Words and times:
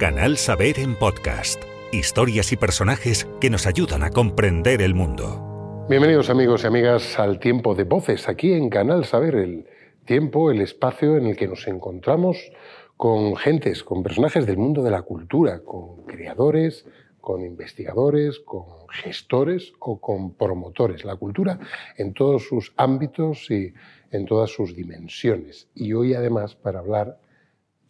Canal 0.00 0.38
Saber 0.38 0.78
en 0.78 0.94
podcast. 0.94 1.62
Historias 1.92 2.52
y 2.52 2.56
personajes 2.56 3.28
que 3.38 3.50
nos 3.50 3.66
ayudan 3.66 4.02
a 4.02 4.08
comprender 4.08 4.80
el 4.80 4.94
mundo. 4.94 5.84
Bienvenidos 5.90 6.30
amigos 6.30 6.64
y 6.64 6.68
amigas 6.68 7.18
al 7.18 7.38
tiempo 7.38 7.74
de 7.74 7.84
voces 7.84 8.26
aquí 8.26 8.54
en 8.54 8.70
Canal 8.70 9.04
Saber, 9.04 9.34
el 9.34 9.66
tiempo, 10.06 10.50
el 10.50 10.62
espacio 10.62 11.18
en 11.18 11.26
el 11.26 11.36
que 11.36 11.48
nos 11.48 11.68
encontramos 11.68 12.38
con 12.96 13.36
gentes, 13.36 13.84
con 13.84 14.02
personajes 14.02 14.46
del 14.46 14.56
mundo 14.56 14.82
de 14.82 14.90
la 14.90 15.02
cultura, 15.02 15.60
con 15.62 16.06
creadores, 16.06 16.86
con 17.20 17.44
investigadores, 17.44 18.40
con 18.40 18.88
gestores 18.88 19.74
o 19.80 20.00
con 20.00 20.32
promotores. 20.32 21.04
La 21.04 21.16
cultura 21.16 21.60
en 21.98 22.14
todos 22.14 22.48
sus 22.48 22.72
ámbitos 22.78 23.50
y 23.50 23.74
en 24.10 24.24
todas 24.24 24.48
sus 24.48 24.74
dimensiones. 24.74 25.68
Y 25.74 25.92
hoy 25.92 26.14
además 26.14 26.54
para 26.54 26.78
hablar 26.78 27.18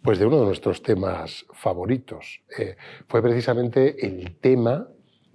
pues 0.03 0.19
de 0.19 0.27
uno 0.27 0.41
de 0.41 0.46
nuestros 0.46 0.82
temas 0.82 1.46
favoritos. 1.53 2.43
Eh, 2.59 2.77
fue 3.07 3.23
precisamente 3.23 4.07
el 4.07 4.36
tema 4.36 4.89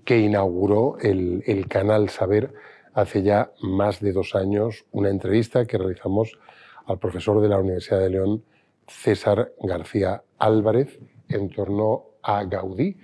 que 0.04 0.20
inauguró 0.20 0.98
el, 1.00 1.44
el, 1.46 1.68
canal 1.68 2.10
Saber 2.10 2.54
hace 2.94 3.23
ya 3.23 3.52
más 3.62 4.00
de 4.00 4.12
dos 4.12 4.36
años, 4.36 4.86
una 4.92 5.09
entrevista 5.09 5.66
que 5.66 5.78
realizamos 5.78 6.38
al 6.86 7.00
profesor 7.00 7.42
de 7.42 7.50
la 7.50 7.59
Universidad 7.59 8.00
de 8.00 8.09
León, 8.09 8.44
César 8.88 9.52
García 9.62 10.23
Álvarez, 10.38 11.00
en 11.30 11.50
torno 11.50 12.06
a 12.22 12.44
Gaudí. 12.44 12.98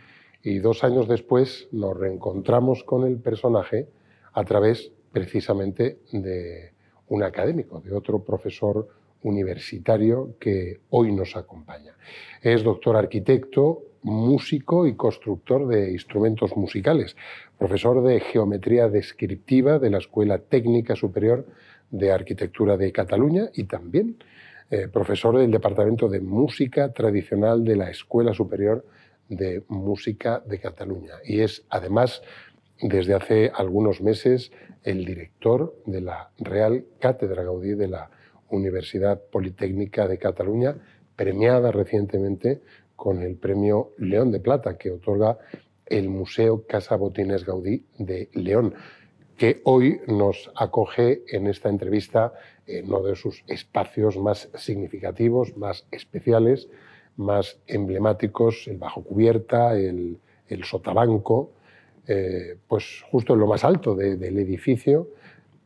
Y 0.44 0.60
dos 0.60 0.84
años 0.84 1.08
después 1.08 1.68
nos 1.72 1.98
reencontramos 1.98 2.84
con 2.84 3.06
el 3.06 3.20
personaje 3.20 3.88
a 4.34 4.44
través 4.44 4.92
precisamente 5.12 6.00
de 6.12 6.74
un 7.10 7.24
académico, 7.24 7.82
de 7.82 7.94
otro 7.94 8.24
profesor 8.24 8.88
universitario 9.24 10.36
que 10.40 10.80
hoy 10.90 11.12
nos 11.12 11.36
acompaña. 11.36 11.94
Es 12.42 12.64
doctor 12.64 12.96
arquitecto, 12.96 13.84
músico 14.04 14.88
y 14.88 14.96
constructor 14.96 15.68
de 15.68 15.92
instrumentos 15.92 16.56
musicales, 16.58 17.16
profesor 17.58 18.04
de 18.04 18.20
geometría 18.20 18.90
descriptiva 18.90 19.80
de 19.80 19.92
la 19.92 20.00
Escuela 20.00 20.40
Técnica 20.40 20.96
Superior 20.96 21.46
de 21.92 22.12
Arquitectura 22.12 22.78
de 22.78 22.92
Cataluña 22.92 23.50
y 23.54 23.66
también 23.66 24.18
eh, 24.72 24.88
profesor 24.88 25.38
del 25.38 25.52
Departamento 25.52 26.08
de 26.08 26.22
Música 26.22 26.92
Tradicional 26.94 27.64
de 27.64 27.76
la 27.76 27.90
Escuela 27.90 28.34
Superior 28.34 28.86
de 29.28 29.64
Música 29.68 30.42
de 30.46 30.60
Cataluña. 30.60 31.16
Y 31.26 31.42
es 31.42 31.66
además, 31.70 32.22
desde 32.82 33.14
hace 33.14 33.52
algunos 33.54 34.02
meses, 34.02 34.52
el 34.84 35.06
director 35.06 35.76
de 35.86 36.02
la 36.02 36.32
Real 36.40 36.86
Cátedra 37.00 37.44
Gaudí 37.44 37.76
de 37.76 37.88
la 37.88 38.10
Universidad 38.52 39.22
Politécnica 39.32 40.08
de 40.08 40.18
Cataluña, 40.18 40.76
premiada 41.16 41.72
recientemente 41.72 42.62
con 42.96 43.24
el 43.24 43.36
premio 43.36 43.94
León 43.98 44.32
de 44.32 44.40
Plata 44.40 44.78
que 44.78 44.92
otorga 44.92 45.40
el 45.88 46.08
Museo 46.08 46.66
Casa 46.68 46.96
Botines 46.96 47.46
Gaudí 47.46 47.84
de 47.98 48.30
León, 48.34 48.76
que 49.38 49.62
hoy 49.64 50.02
nos 50.08 50.52
acoge 50.56 51.24
en 51.28 51.48
esta 51.48 51.70
entrevista 51.70 52.34
en 52.68 52.86
uno 52.86 53.02
de 53.02 53.16
sus 53.16 53.44
espacios 53.48 54.18
más 54.18 54.50
significativos, 54.56 55.58
más 55.58 55.88
especiales, 55.92 56.70
más 57.18 57.58
emblemáticos, 57.68 58.68
el 58.68 58.78
bajo 58.78 59.04
cubierta, 59.04 59.76
el, 59.76 60.20
sotabanco, 60.64 61.52
eh, 62.08 62.58
pues 62.68 63.04
justo 63.10 63.34
en 63.34 63.40
lo 63.40 63.48
más 63.48 63.64
alto 63.64 63.96
del 63.96 64.38
edificio, 64.38 65.08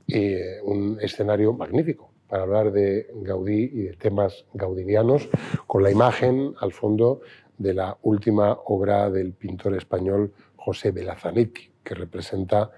eh, 0.07 0.59
un 0.63 0.97
escenario 1.01 1.53
magnífico 1.53 2.14
para 2.27 2.43
hablar 2.43 2.71
de 2.71 3.07
Gaudí 3.13 3.69
y 3.73 3.83
de 3.83 3.93
temas 3.93 4.45
gaudinianos, 4.53 5.29
con 5.67 5.83
la 5.83 5.91
imagen 5.91 6.53
al 6.59 6.71
fondo 6.71 7.21
de 7.57 7.73
la 7.73 7.97
última 8.01 8.57
obra 8.65 9.09
del 9.09 9.33
pintor 9.33 9.75
español 9.75 10.33
José 10.55 10.91
Belazanetti, 10.91 11.71
que 11.83 11.95
representa 11.95 12.71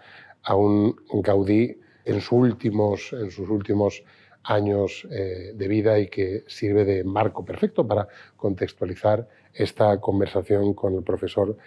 a 0.43 0.55
un 0.55 0.95
Gaudí 1.11 1.79
en, 2.05 2.21
sus 2.21 2.31
últimos, 2.31 3.13
en 3.13 3.31
sus 3.31 3.49
últimos 3.49 4.03
años 4.43 5.05
eh, 5.11 5.51
de 5.53 5.67
vida 5.67 5.99
y 5.99 6.07
que 6.07 6.43
sirve 6.47 6.85
de 6.85 7.03
marco 7.03 7.43
perfecto 7.43 7.85
para 7.85 8.07
contextualizar 8.35 9.27
esta 9.53 9.99
conversación 9.99 10.73
con 10.73 10.95
el 10.95 11.03
profesor 11.03 11.57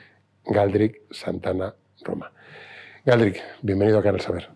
Galdric 0.44 1.02
Santana 1.10 1.74
Roma. 2.02 2.32
Galdric, 3.04 3.42
bienvenido 3.62 3.98
a 3.98 4.02
Canal 4.02 4.20
Saber. 4.20 4.48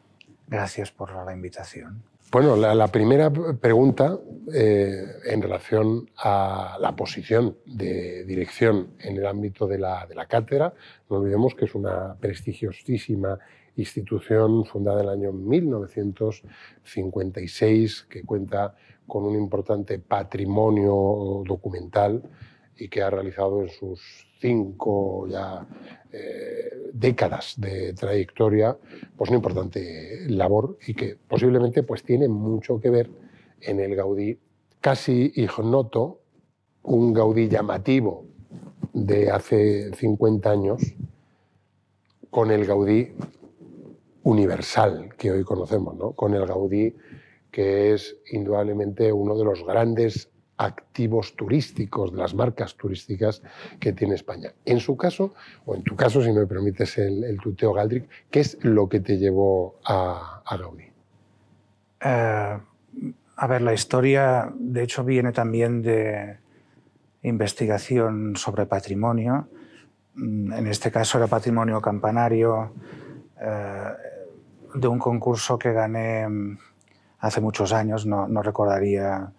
Gracias 0.47 0.91
por 0.91 1.13
la 1.13 1.33
invitación. 1.33 2.14
Bueno, 2.35 2.57
la, 2.57 2.89
primera 2.89 3.31
pregunta 3.31 4.19
eh, 4.53 5.05
en 5.25 5.41
relación 5.41 6.11
a 6.17 6.77
la 6.81 6.97
posición 6.97 7.59
de 7.65 8.25
dirección 8.25 8.89
en 8.99 9.19
el 9.19 9.25
ámbito 9.25 9.69
de 9.69 9.79
la, 9.79 10.05
de 10.05 10.17
la, 10.17 10.27
cátedra, 10.27 10.75
no 11.09 11.19
olvidemos 11.19 11.55
que 11.55 11.67
es 11.67 11.77
una 11.77 12.17
prestigiosísima 12.19 13.39
institución 13.77 14.65
fundada 14.65 15.03
en 15.03 15.07
el 15.07 15.13
año 15.13 15.33
1956 15.33 18.07
que 18.11 18.25
cuenta 18.25 18.75
con 19.07 19.23
un 19.23 19.37
importante 19.37 20.01
patrimonio 20.01 21.45
documental 21.47 22.21
y 22.77 22.89
que 22.89 23.03
ha 23.03 23.11
realizado 23.11 23.63
en 23.63 23.69
sus 23.69 24.01
cinco 24.41 25.27
ya 25.29 25.67
eh, 26.13 26.91
décadas 26.93 27.55
de 27.57 27.95
trayectoria, 27.95 28.77
pues 29.17 29.31
una 29.31 29.39
importante 29.39 30.27
labor 30.29 30.79
y 30.87 30.95
que 30.95 31.17
posiblemente 31.29 31.83
pues 31.83 32.03
tiene 32.03 32.29
mucho 32.29 32.81
que 32.81 32.91
ver 32.91 33.11
en 33.61 33.81
el 33.81 33.95
Gaudí 33.95 34.39
casi 34.81 35.33
ignoto, 35.35 36.21
un 36.83 37.15
Gaudí 37.15 37.49
llamativo 37.49 38.27
de 38.93 39.31
hace 39.31 39.93
50 39.95 40.51
años, 40.51 40.83
con 42.31 42.51
el 42.51 42.67
Gaudí 42.67 43.13
universal 44.25 45.15
que 45.17 45.31
hoy 45.31 45.45
conocemos, 45.45 45.97
¿no? 45.97 46.13
con 46.13 46.35
el 46.35 46.47
Gaudí 46.47 46.95
que 47.51 47.95
es 47.95 48.17
indudablemente 48.33 49.13
uno 49.13 49.39
de 49.39 49.45
los 49.45 49.65
grandes 49.65 50.29
activos 50.57 51.35
turísticos, 51.35 52.13
de 52.13 52.19
las 52.19 52.35
marcas 52.35 52.77
turísticas 52.77 53.43
que 53.81 53.93
tiene 53.93 54.15
España. 54.15 54.53
En 54.65 54.81
su 54.81 54.97
caso, 54.97 55.35
o 55.67 55.75
en 55.75 55.83
tu 55.83 55.97
caso, 55.97 56.23
si 56.23 56.33
me 56.33 56.47
permites 56.47 56.99
el, 56.99 57.39
tuteo 57.43 57.73
Galdric, 57.73 58.09
¿qué 58.31 58.41
es 58.41 58.59
lo 58.63 58.89
que 58.89 59.01
te 59.01 59.19
llevó 59.19 59.81
a, 59.85 60.43
Gaudí? 60.59 60.85
Eh, 62.01 62.59
a 63.37 63.47
ver, 63.47 63.63
la 63.63 63.75
historia, 63.75 64.53
de 64.57 64.83
hecho, 64.83 65.03
viene 65.05 65.33
también 65.33 65.83
de 65.83 66.39
investigación 67.23 68.37
sobre 68.37 68.67
patrimonio. 68.67 69.49
Mm, 70.15 70.53
en 70.53 70.67
este 70.69 70.91
caso 70.91 71.19
era 71.19 71.27
patrimonio 71.27 71.81
campanario 71.81 72.73
eh, 73.41 73.93
de 74.75 74.89
un 74.89 74.99
concurso 74.99 75.59
que 75.59 75.73
gané 75.73 76.29
mm, 76.29 76.59
hace 77.21 77.41
muchos 77.41 77.73
años, 77.73 78.07
no, 78.07 78.27
recordaría 78.43 79.33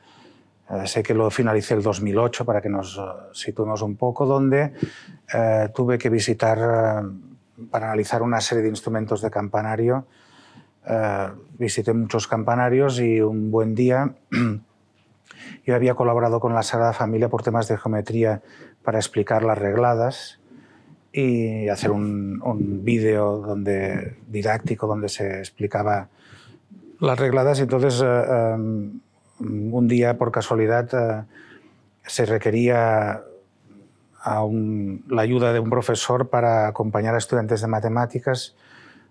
sé 0.86 1.04
que 1.04 1.14
lo 1.14 1.30
finalicé 1.30 1.76
el 1.76 1.84
2008 1.84 2.46
para 2.46 2.62
que 2.62 2.70
nos 2.70 2.98
eh, 2.98 3.02
situemos 3.34 3.82
un 3.82 3.96
poco, 3.96 4.26
donde 4.26 4.74
eh, 5.34 5.70
tuve 5.74 5.98
que 5.98 6.10
visitar 6.10 7.04
para 7.70 7.88
analizar 7.88 8.22
una 8.22 8.42
serie 8.42 8.64
de 8.64 8.70
instrumentos 8.70 9.22
de 9.22 9.30
campanario. 9.30 10.08
visité 11.58 11.94
muchos 11.94 12.28
campanarios 12.28 13.00
y 13.00 13.22
un 13.22 13.50
buen 13.50 13.74
día 13.74 14.14
yo 15.66 15.76
había 15.76 15.96
colaborado 15.96 16.40
con 16.40 16.54
la 16.54 16.64
Sagrada 16.64 16.94
Familia 16.94 17.30
por 17.30 17.44
temas 17.44 17.68
de 17.68 17.78
geometría 17.78 18.42
para 18.84 19.00
explicar 19.00 19.44
las 19.44 19.58
regladas 19.58 20.40
y 21.12 21.70
hacer 21.70 21.92
un, 21.92 22.42
un 22.44 22.84
vídeo 22.84 23.38
donde, 23.38 24.18
didáctico 24.28 24.86
donde 24.86 25.10
se 25.10 25.40
explicaba 25.40 26.10
las 27.00 27.18
regladas. 27.18 27.60
Entonces 27.62 28.04
un 29.40 29.88
día, 29.88 30.18
por 30.18 30.32
casualidad, 30.32 30.90
eh, 30.94 31.24
se 32.06 32.26
requería 32.26 33.24
la 34.26 35.22
ayuda 35.22 35.54
de 35.54 35.60
un 35.60 35.70
profesor 35.70 36.30
para 36.30 36.68
acompañar 36.68 37.14
a 37.14 37.20
estudiantes 37.20 37.62
de 37.62 37.68
matemáticas 37.68 38.56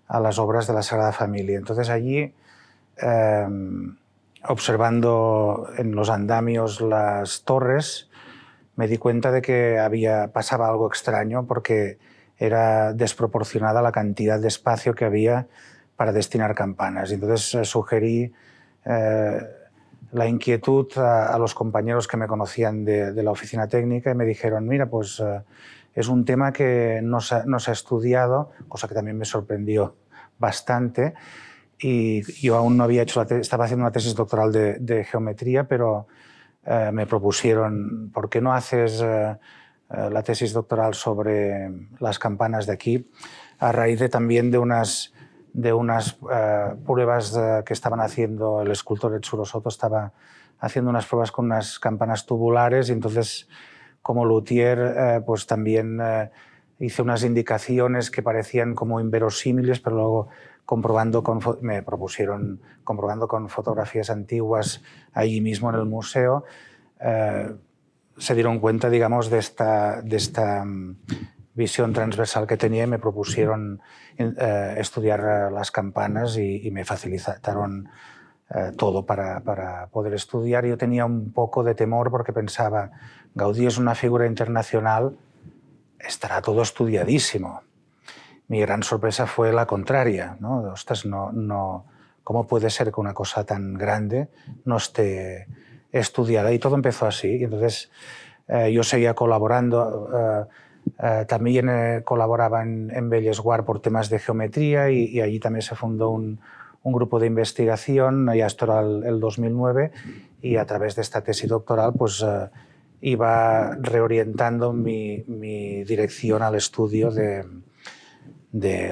a 0.07 0.19
las 0.19 0.39
obras 0.39 0.67
de 0.67 0.73
la 0.73 0.81
Sagrada 0.81 1.13
Familia. 1.13 1.57
Entonces 1.57 1.89
allí, 1.89 2.33
eh, 3.01 3.47
observando 4.47 5.69
en 5.77 5.95
los 5.95 6.09
andamios 6.09 6.81
las 6.81 7.43
torres, 7.43 8.09
me 8.75 8.87
di 8.87 8.97
cuenta 8.97 9.31
de 9.31 9.41
que 9.41 9.79
había, 9.79 10.33
pasaba 10.33 10.67
algo 10.67 10.87
extraño 10.87 11.45
porque 11.45 11.97
era 12.37 12.91
desproporcionada 12.91 13.81
la 13.81 13.93
cantidad 13.93 14.39
de 14.39 14.49
espacio 14.49 14.95
que 14.95 15.05
había 15.05 15.47
para 15.95 16.11
destinar 16.11 16.55
campanas. 16.55 17.11
Entonces 17.11 17.55
eh, 17.55 17.63
sugerí 17.63 18.33
la 20.11 20.27
inquietud 20.27 20.87
a, 20.97 21.37
los 21.37 21.53
compañeros 21.53 22.07
que 22.07 22.17
me 22.17 22.27
conocían 22.27 22.85
de, 22.85 23.23
la 23.23 23.31
oficina 23.31 23.67
técnica 23.67 24.11
y 24.11 24.15
me 24.15 24.25
dijeron, 24.25 24.67
mira, 24.67 24.87
pues 24.87 25.19
eh, 25.19 25.41
es 25.93 26.07
un 26.07 26.25
tema 26.25 26.51
que 26.51 27.01
no 27.03 27.21
se, 27.21 27.35
ha 27.35 27.73
estudiado, 27.73 28.51
cosa 28.67 28.87
que 28.87 28.95
también 28.95 29.17
me 29.17 29.25
sorprendió 29.25 29.95
bastante. 30.37 31.13
Y 31.79 32.21
yo 32.41 32.55
aún 32.55 32.77
no 32.77 32.83
había 32.83 33.01
hecho, 33.01 33.23
la 33.23 33.37
estaba 33.37 33.65
haciendo 33.65 33.83
una 33.83 33.91
tesis 33.91 34.15
doctoral 34.15 34.51
de, 34.51 35.03
geometría, 35.09 35.65
pero 35.65 36.07
eh, 36.65 36.89
me 36.93 37.05
propusieron, 37.05 38.11
¿por 38.13 38.29
qué 38.29 38.41
no 38.41 38.53
haces, 38.53 39.01
eh, 39.01 39.37
la 39.89 40.23
tesis 40.23 40.51
doctoral 40.51 40.93
sobre 40.93 41.69
las 41.99 42.17
campanas 42.17 42.65
de 42.65 42.73
aquí 42.73 43.11
a 43.59 43.71
raíz 43.71 43.99
de, 43.99 44.09
también 44.09 44.51
de 44.51 44.57
unas, 44.57 45.13
de 45.55 45.71
unas 45.73 46.17
pruebas 46.85 47.39
que 47.65 47.73
estaban 47.73 48.01
haciendo 48.01 48.61
el 48.61 48.71
escultor 48.71 49.15
Etsuro 49.15 49.45
Soto, 49.45 49.69
estaba 49.69 50.11
haciendo 50.59 50.89
unas 50.89 51.05
pruebas 51.05 51.31
con 51.31 51.45
unas 51.45 51.79
campanas 51.79 52.25
tubulares 52.25 52.89
y 52.89 52.91
entonces 52.91 53.47
como 54.01 54.25
luthier 54.25 55.23
pues 55.25 55.47
también 55.47 56.01
hice 56.79 57.01
unas 57.01 57.23
indicaciones 57.23 58.11
que 58.11 58.21
parecían 58.21 58.75
como 58.75 58.99
inverosímiles, 58.99 59.79
pero 59.79 59.95
luego 59.95 60.27
comprobando 60.65 61.23
con, 61.23 61.39
me 61.61 61.83
propusieron, 61.83 62.59
comprobando 62.83 63.27
con 63.27 63.49
fotografías 63.49 64.09
antiguas 64.09 64.81
allí 65.13 65.39
mismo 65.39 65.69
en 65.69 65.75
el 65.75 65.85
museo, 65.85 66.43
eh, 66.99 67.55
se 68.17 68.33
dieron 68.33 68.59
cuenta, 68.59 68.89
digamos, 68.89 69.29
de 69.29 69.37
esta, 69.39 70.01
de 70.01 70.17
esta 70.17 70.65
mm, 70.65 70.97
visión 71.55 71.93
transversal 71.93 72.45
que 72.45 72.57
tenía 72.57 72.83
y 72.83 72.87
me 72.87 72.99
propusieron 72.99 73.81
eh, 74.17 74.75
estudiar 74.77 75.51
las 75.51 75.71
campanas 75.71 76.37
y, 76.37 76.69
me 76.71 76.85
facilitaron 76.85 77.89
eh, 78.49 78.71
todo 78.77 79.05
para, 79.05 79.39
para, 79.39 79.87
poder 79.87 80.13
estudiar. 80.13 80.65
Yo 80.65 80.77
tenía 80.77 81.05
un 81.05 81.31
poco 81.31 81.63
de 81.63 81.73
temor 81.73 82.11
porque 82.11 82.33
pensaba, 82.33 82.91
Gaudí 83.33 83.65
es 83.65 83.77
una 83.77 83.95
figura 83.95 84.27
internacional, 84.27 85.17
estará 85.99 86.41
todo 86.41 86.61
estudiadísimo. 86.61 87.61
Mi 88.47 88.59
gran 88.61 88.83
sorpresa 88.83 89.25
fue 89.25 89.51
la 89.51 89.65
contraria. 89.65 90.37
¿no? 90.39 90.59
Ostras, 90.71 91.05
no, 91.05 91.31
no, 91.31 91.85
¿Cómo 92.25 92.47
puede 92.47 92.71
ser 92.71 92.91
que 92.91 92.99
una 92.99 93.13
cosa 93.13 93.45
tan 93.45 93.75
grande 93.75 94.29
no 94.65 94.77
esté 94.77 95.45
estudiada? 95.91 96.51
Y 96.51 96.57
todo 96.57 96.73
empezó 96.73 97.05
así. 97.05 97.37
Y 97.37 97.43
entonces 97.43 97.91
eh, 98.47 98.73
yo 98.73 98.81
seguía 98.83 99.13
colaborando. 99.13 100.09
Eh, 100.85 101.21
eh, 101.21 101.25
también 101.27 101.69
colaboraba 102.03 102.63
en, 102.63 102.91
en 102.93 103.09
Bellesguard 103.09 103.65
por 103.65 103.79
temas 103.79 104.09
de 104.09 104.19
geometría 104.19 104.89
y, 104.89 105.19
allí 105.21 105.39
también 105.39 105.61
se 105.61 105.75
fundó 105.75 106.09
un, 106.09 106.39
grupo 106.83 107.19
de 107.19 107.25
investigación, 107.25 108.31
ya 108.35 108.45
esto 108.45 108.65
era 108.65 108.81
el, 108.81 109.03
el, 109.05 109.19
2009, 109.19 109.91
y 110.43 110.57
a 110.57 110.65
través 110.65 110.95
de 110.95 111.01
esta 111.01 111.21
tesis 111.21 111.49
doctoral 111.49 111.93
pues 111.97 112.23
iba 113.05 113.75
reorientando 113.75 114.73
mi, 114.73 115.23
dirección 115.83 116.41
al 116.41 116.55
estudio 116.55 117.11
de, 117.11 117.45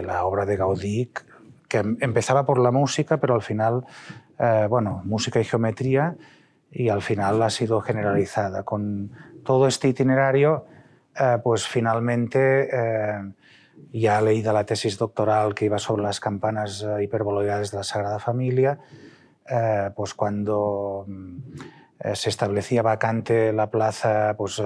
la 0.03 0.25
obra 0.25 0.45
de 0.45 0.55
Gaudí, 0.55 1.11
que 1.67 1.77
empezaba 1.77 2.45
por 2.45 2.59
la 2.59 2.69
música, 2.69 3.17
pero 3.17 3.33
al 3.33 3.41
final, 3.41 3.85
eh, 4.37 4.67
bueno, 4.69 5.01
música 5.05 5.39
y 5.39 5.43
geometría, 5.43 6.15
y 6.71 6.89
al 6.89 7.01
final 7.01 7.41
ha 7.41 7.49
sido 7.49 7.81
generalizada. 7.81 8.61
Con 8.61 9.11
todo 9.43 9.67
este 9.67 9.87
itinerario, 9.87 10.65
eh, 11.19 11.37
pues 11.43 11.67
finalmente, 11.67 12.69
eh, 12.71 13.33
ya 13.91 14.21
leída 14.21 14.53
la 14.53 14.65
tesis 14.65 14.97
doctoral 14.97 15.53
que 15.53 15.65
iba 15.65 15.79
sobre 15.79 16.03
las 16.03 16.19
campanas 16.19 16.85
hiperboloidales 17.01 17.71
de 17.71 17.77
la 17.77 17.83
Sagrada 17.83 18.19
Familia, 18.19 18.79
pues 19.95 20.13
cuando 20.13 21.05
eh, 21.99 22.15
se 22.15 22.29
establecía 22.29 22.81
vacante 22.81 23.53
la 23.53 23.69
plaza, 23.69 24.35
pues 24.37 24.59
eh, 24.59 24.63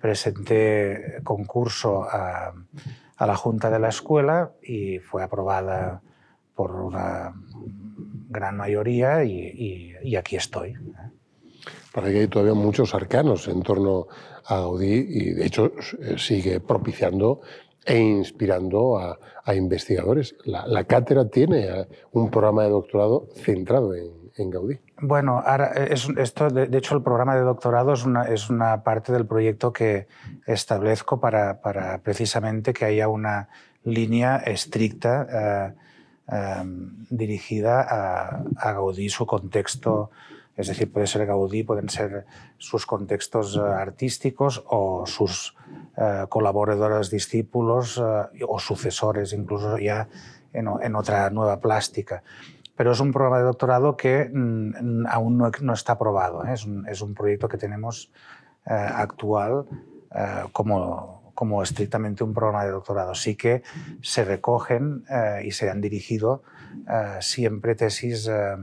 presenté 0.00 1.20
concurso 1.24 2.04
a, 2.04 2.52
la 3.18 3.36
Junta 3.36 3.70
de 3.70 3.78
la 3.78 3.88
Escuela 3.88 4.52
y 4.62 4.98
fue 4.98 5.22
aprobada 5.22 6.02
por 6.54 6.72
una 6.72 7.34
gran 8.28 8.56
mayoría 8.56 9.24
y 9.24 10.16
aquí 10.16 10.36
estoy. 10.36 10.74
Para 11.96 12.10
que 12.10 12.20
hay 12.20 12.28
todavía 12.28 12.52
muchos 12.52 12.94
arcanos 12.94 13.48
en 13.48 13.62
torno 13.62 14.06
a 14.46 14.56
Gaudí 14.56 15.06
y 15.08 15.30
de 15.32 15.46
hecho 15.46 15.72
eh, 16.00 16.16
sigue 16.18 16.60
propiciando 16.60 17.40
e 17.84 17.98
inspirando 17.98 18.98
a, 18.98 19.18
investigadores. 19.54 20.34
La, 20.44 20.82
cátedra 20.84 21.28
tiene 21.28 21.86
un 22.10 22.30
programa 22.32 22.64
de 22.64 22.70
doctorado 22.70 23.28
centrado 23.36 23.94
en, 23.94 24.50
Gaudí. 24.50 24.80
Bueno, 25.00 25.38
ahora 25.38 25.68
es, 25.68 26.08
esto, 26.18 26.50
de, 26.50 26.76
hecho, 26.76 26.96
el 26.96 27.02
programa 27.02 27.36
de 27.36 27.42
doctorado 27.42 27.92
es 27.92 28.04
una, 28.04 28.24
es 28.24 28.50
una 28.50 28.82
parte 28.82 29.12
del 29.12 29.24
proyecto 29.24 29.72
que 29.72 30.08
establezco 30.46 31.20
para, 31.20 31.60
para 31.62 31.98
precisamente 31.98 32.74
que 32.74 32.84
haya 32.84 33.08
una 33.08 33.48
línea 33.84 34.38
estricta 34.38 35.26
eh, 35.32 35.74
eh, 36.32 36.62
dirigida 37.08 37.82
a, 37.82 38.42
a, 38.56 38.72
Gaudí, 38.72 39.08
su 39.08 39.24
contexto, 39.26 40.10
es 40.56 40.68
decir, 40.68 40.90
puede 40.90 41.06
ser 41.06 41.26
Gaudí, 41.26 41.62
pueden 41.62 41.88
ser 41.88 42.24
sus 42.56 42.86
contextos 42.86 43.58
artísticos 43.58 44.64
o 44.66 45.04
sus 45.06 45.54
eh, 45.96 46.24
colaboradores, 46.28 47.10
discípulos 47.10 47.98
eh, 47.98 48.44
o 48.46 48.58
sucesores, 48.58 49.32
incluso 49.32 49.78
ya 49.78 50.08
en, 50.52 50.96
otra 50.96 51.28
nueva 51.30 51.60
plástica 51.60 52.22
pero 52.76 52.92
es 52.92 53.00
un 53.00 53.10
programa 53.10 53.38
de 53.38 53.44
doctorado 53.44 53.96
que 53.96 54.30
mm, 54.32 55.06
aún 55.08 55.38
no, 55.38 55.72
está 55.72 55.92
aprobado. 55.92 56.44
¿eh? 56.44 56.52
Es, 56.52 57.00
un, 57.00 57.14
proyecto 57.14 57.48
que 57.48 57.56
tenemos 57.56 58.12
eh, 58.66 58.72
actual 58.74 59.64
eh, 60.14 60.44
como, 60.52 61.32
como, 61.34 61.62
estrictamente 61.62 62.22
un 62.22 62.34
programa 62.34 62.64
de 62.66 62.72
doctorado. 62.72 63.14
Sí 63.14 63.34
que 63.34 63.62
se 64.02 64.26
recogen 64.26 65.04
eh, 65.08 65.42
y 65.46 65.52
se 65.52 65.70
han 65.70 65.80
dirigido 65.80 66.42
eh, 66.88 67.16
siempre 67.20 67.74
tesis 67.74 68.28
eh, 68.28 68.56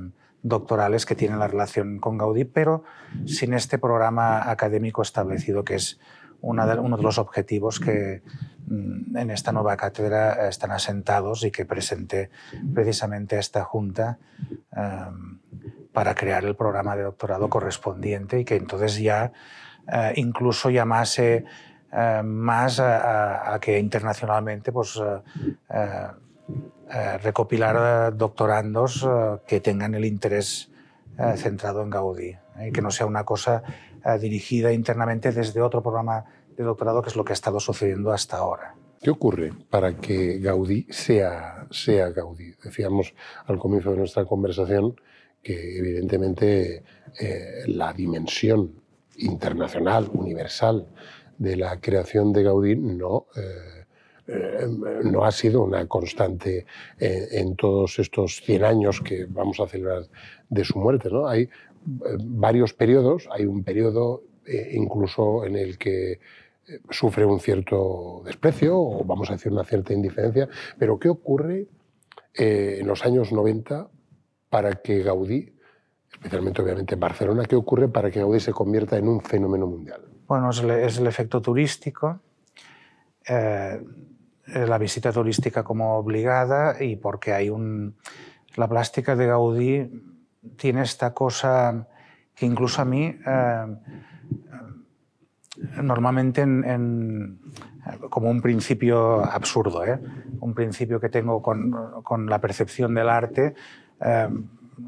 doctorales 0.44 1.06
que 1.06 1.16
tienen 1.16 1.40
la 1.40 1.48
relación 1.48 2.00
con 2.00 2.18
Gaudí, 2.18 2.44
pero 2.44 2.84
sin 3.26 3.54
este 3.54 3.78
programa 3.80 4.50
académico 4.52 5.02
establecido, 5.02 5.64
que 5.64 5.76
es 5.76 6.00
uno 6.42 6.68
de 6.98 7.04
los 7.04 7.18
objetivos 7.18 7.80
que 7.80 8.22
mm, 8.68 9.16
en 9.16 9.32
esta 9.32 9.54
nueva 9.54 9.78
cátedra 9.78 10.50
están 10.50 10.72
asentados 10.72 11.46
y 11.46 11.52
que 11.52 11.66
presenté 11.66 12.30
precisamente 12.74 13.38
a 13.38 13.40
esta 13.40 13.64
Junta 13.64 14.20
um, 14.76 15.40
para 15.94 16.14
crear 16.14 16.44
el 16.44 16.56
programa 16.58 16.98
de 16.98 17.04
doctorado 17.04 17.50
correspondiente 17.50 18.42
y 18.42 18.46
que 18.46 18.58
entonces 18.58 19.00
ya 19.00 19.32
uh, 19.88 20.12
incluso 20.16 20.70
llamase 20.70 21.46
uh, 21.94 22.24
más 22.24 22.82
a, 22.82 23.54
a, 23.54 23.60
que 23.62 23.80
internacionalmente 23.80 24.74
pues, 24.74 25.00
uh, 26.48 27.18
recopilar 27.22 28.16
doctorandos 28.16 29.08
que 29.48 29.60
tengan 29.60 29.96
el 29.96 30.06
interés 30.06 30.70
centrado 31.36 31.84
en 31.84 31.92
Gaudí 31.92 32.36
y 32.68 32.72
que 32.72 32.82
no 32.82 32.92
sea 32.92 33.06
una 33.06 33.24
cosa 33.24 33.64
eh, 34.06 34.20
dirigida 34.20 34.74
internamente 34.74 35.32
desde 35.32 35.62
otro 35.62 35.82
programa 35.82 36.26
de 36.56 36.64
doctorado, 36.64 37.02
que 37.02 37.10
es 37.10 37.16
lo 37.16 37.24
que 37.24 37.32
ha 37.32 37.34
estado 37.34 37.60
sucediendo 37.60 38.12
hasta 38.12 38.38
ahora. 38.38 38.76
¿Qué 39.02 39.10
ocurre 39.10 39.52
para 39.70 39.96
que 39.96 40.40
Gaudí 40.40 40.88
sea, 40.90 41.68
sea 41.72 42.10
Gaudí? 42.10 42.54
Decíamos 42.62 43.14
al 43.46 43.58
comienzo 43.58 43.92
de 43.92 43.98
nuestra 43.98 44.26
conversación 44.26 45.00
que 45.42 45.78
evidentemente 45.78 46.84
eh, 47.20 47.64
la 47.68 47.94
dimensión 47.94 48.82
internacional, 49.18 50.10
universal 50.14 50.88
de 51.38 51.58
la 51.58 51.80
creación 51.80 52.32
de 52.32 52.44
Gaudí 52.44 52.76
no, 52.76 53.28
eh, 54.28 54.60
eh, 54.62 54.68
no 55.04 55.26
ha 55.26 55.32
sido 55.32 55.64
una 55.64 55.86
constante 55.88 56.66
en, 56.98 57.48
en, 57.48 57.56
todos 57.56 58.00
estos 58.00 58.42
100 58.42 58.64
años 58.64 59.02
que 59.02 59.26
vamos 59.26 59.60
a 59.60 59.68
celebrar 59.68 60.04
de 60.50 60.64
su 60.64 60.80
muerte. 60.80 61.10
¿no? 61.10 61.28
Hay 61.28 61.50
varios 61.86 62.74
periodos. 62.74 63.28
Hay 63.32 63.46
un 63.46 63.64
periodo 63.64 64.24
eh, 64.46 64.72
incluso 64.74 65.46
en 65.46 65.56
el 65.56 65.78
que 65.78 66.14
eh, 66.14 66.20
sufre 66.90 67.26
un 67.26 67.40
cierto 67.40 68.22
desprecio 68.26 68.78
o 68.78 69.04
vamos 69.04 69.30
a 69.30 69.34
decir 69.34 69.52
una 69.52 69.64
cierta 69.64 69.94
indiferencia. 69.94 70.50
Pero 70.78 71.00
¿qué 71.00 71.10
ocurre 71.10 71.68
eh, 72.34 72.78
en 72.80 72.88
los 72.88 73.06
años 73.06 73.32
90 73.32 73.90
para 74.50 74.76
que 74.76 75.02
Gaudí, 75.02 75.54
especialmente 76.12 76.62
obviamente 76.62 76.94
en 76.96 77.00
Barcelona, 77.00 77.46
qué 77.46 77.56
ocurre 77.56 77.88
para 77.88 78.12
que 78.12 78.20
Gaudí 78.20 78.40
se 78.40 78.52
convierta 78.52 78.98
en 78.98 79.08
un 79.08 79.22
fenómeno 79.22 79.68
mundial? 79.68 80.02
Bueno, 80.28 80.50
es 80.50 80.98
el, 80.98 81.08
efecto 81.08 81.42
turístico. 81.42 82.20
Eh, 83.28 83.82
la 84.48 84.78
visita 84.78 85.12
turística 85.12 85.64
como 85.64 85.96
obligada 85.96 86.84
y 86.84 86.96
porque 86.96 87.34
hay 87.34 87.50
un... 87.50 87.96
La 88.56 88.68
plástica 88.68 89.16
de 89.16 89.28
Gaudí 89.28 89.90
tiene 90.58 90.84
esta 90.84 91.14
cosa 91.14 91.88
que 92.36 92.46
incluso 92.46 92.82
a 92.82 92.86
mí, 92.86 93.18
eh, 93.26 93.66
normalmente 95.82 96.42
en, 96.42 96.64
en, 96.64 97.40
como 98.10 98.30
un 98.30 98.42
principio 98.42 99.24
absurdo, 99.24 99.86
¿eh? 99.86 100.00
un 100.40 100.54
principio 100.54 101.00
que 101.00 101.10
tengo 101.10 101.42
con, 101.42 102.02
con 102.04 102.28
la 102.28 102.40
percepción 102.40 102.94
del 102.94 103.10
arte, 103.10 103.54
eh, 104.02 104.30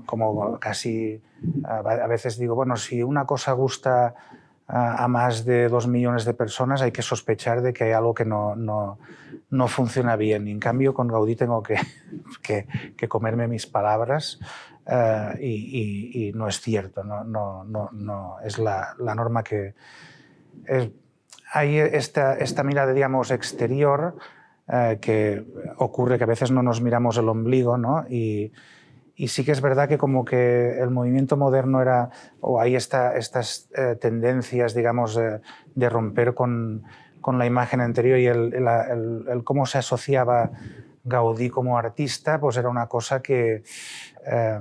como 0.06 0.60
casi 0.60 1.22
a 1.64 2.08
veces 2.08 2.38
digo, 2.38 2.56
bueno, 2.56 2.76
si 2.76 3.04
una 3.04 3.26
cosa 3.26 3.52
gusta 3.52 4.16
a, 4.68 5.08
más 5.08 5.46
de 5.46 5.70
dos 5.70 5.88
millones 5.88 6.26
de 6.26 6.34
personas, 6.34 6.82
hay 6.82 6.92
que 6.92 7.02
sospechar 7.02 7.62
de 7.62 7.74
que 7.74 7.86
hay 7.86 7.92
algo 7.92 8.14
que 8.14 8.26
no, 8.26 8.56
no, 8.56 9.00
no 9.50 9.68
funciona 9.68 10.16
bien. 10.16 10.48
Y 10.48 10.52
en 10.52 10.60
cambio, 10.60 10.94
con 10.94 11.08
Gaudí 11.08 11.36
tengo 11.36 11.62
que, 11.62 11.78
que, 12.42 12.68
que 12.98 13.08
comerme 13.08 13.48
mis 13.48 13.68
palabras 13.68 14.40
uh, 14.88 15.38
y, 15.40 15.46
y, 15.46 16.28
y, 16.28 16.34
no 16.34 16.48
es 16.48 16.60
cierto, 16.62 17.04
no, 17.04 17.24
no, 17.24 17.64
no, 17.64 17.90
no 17.92 18.38
es 18.44 18.58
la, 18.58 18.96
la 19.00 19.16
norma 19.16 19.44
que... 19.44 19.76
Es, 20.66 20.90
hay 21.54 21.78
esta, 21.78 22.38
esta 22.38 22.64
mirada, 22.64 22.92
digamos, 22.92 23.32
exterior 23.32 24.18
eh, 24.68 24.98
que 25.00 25.46
ocurre 25.78 26.18
que 26.18 26.24
a 26.24 26.28
veces 26.28 26.52
no 26.52 26.64
nos 26.64 26.82
miramos 26.82 27.18
el 27.18 27.30
ombligo, 27.30 27.78
¿no? 27.78 28.06
Y, 28.10 28.52
y, 29.16 29.28
sí 29.28 29.44
que 29.44 29.52
es 29.52 29.62
verdad 29.62 29.88
que 29.88 29.98
como 29.98 30.26
que 30.26 30.80
el 30.80 30.90
movimiento 30.90 31.38
moderno 31.38 31.82
era, 31.82 32.10
o 32.42 32.60
hay 32.60 32.76
esta, 32.76 33.16
estas 33.18 33.70
eh, 33.76 33.96
tendencias, 34.00 34.74
digamos, 34.74 35.16
de 35.16 35.90
romper 35.90 36.34
con, 36.34 36.84
con, 37.22 37.38
la 37.38 37.46
imagen 37.46 37.82
anterior 37.82 38.20
y 38.20 38.28
el, 38.28 38.54
el, 38.54 39.26
el, 39.28 39.44
cómo 39.44 39.66
se 39.66 39.78
asociaba 39.78 40.52
Gaudí 41.04 41.50
como 41.50 41.78
artista, 41.78 42.40
pues 42.40 42.58
era 42.58 42.70
una 42.70 42.88
cosa 42.88 43.22
que... 43.22 43.64
Eh, 44.26 44.60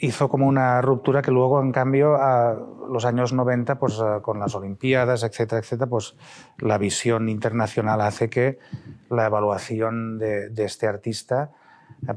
hizo 0.00 0.28
como 0.28 0.46
una 0.46 0.80
ruptura 0.80 1.22
que 1.22 1.30
luego, 1.30 1.60
en 1.60 1.72
cambio, 1.72 2.16
a 2.16 2.54
los 2.90 3.04
años 3.04 3.32
90, 3.32 3.78
pues, 3.78 3.98
eh, 3.98 4.20
con 4.22 4.38
las 4.38 4.54
Olimpiadas, 4.54 5.22
etcétera, 5.22 5.60
etcétera, 5.60 5.88
pues 5.88 6.16
la 6.58 6.78
visión 6.78 7.28
internacional 7.28 8.00
hace 8.00 8.28
que 8.28 8.58
la 9.10 9.26
evaluación 9.26 10.18
de, 10.18 10.52
este 10.56 10.86
artista 10.86 11.50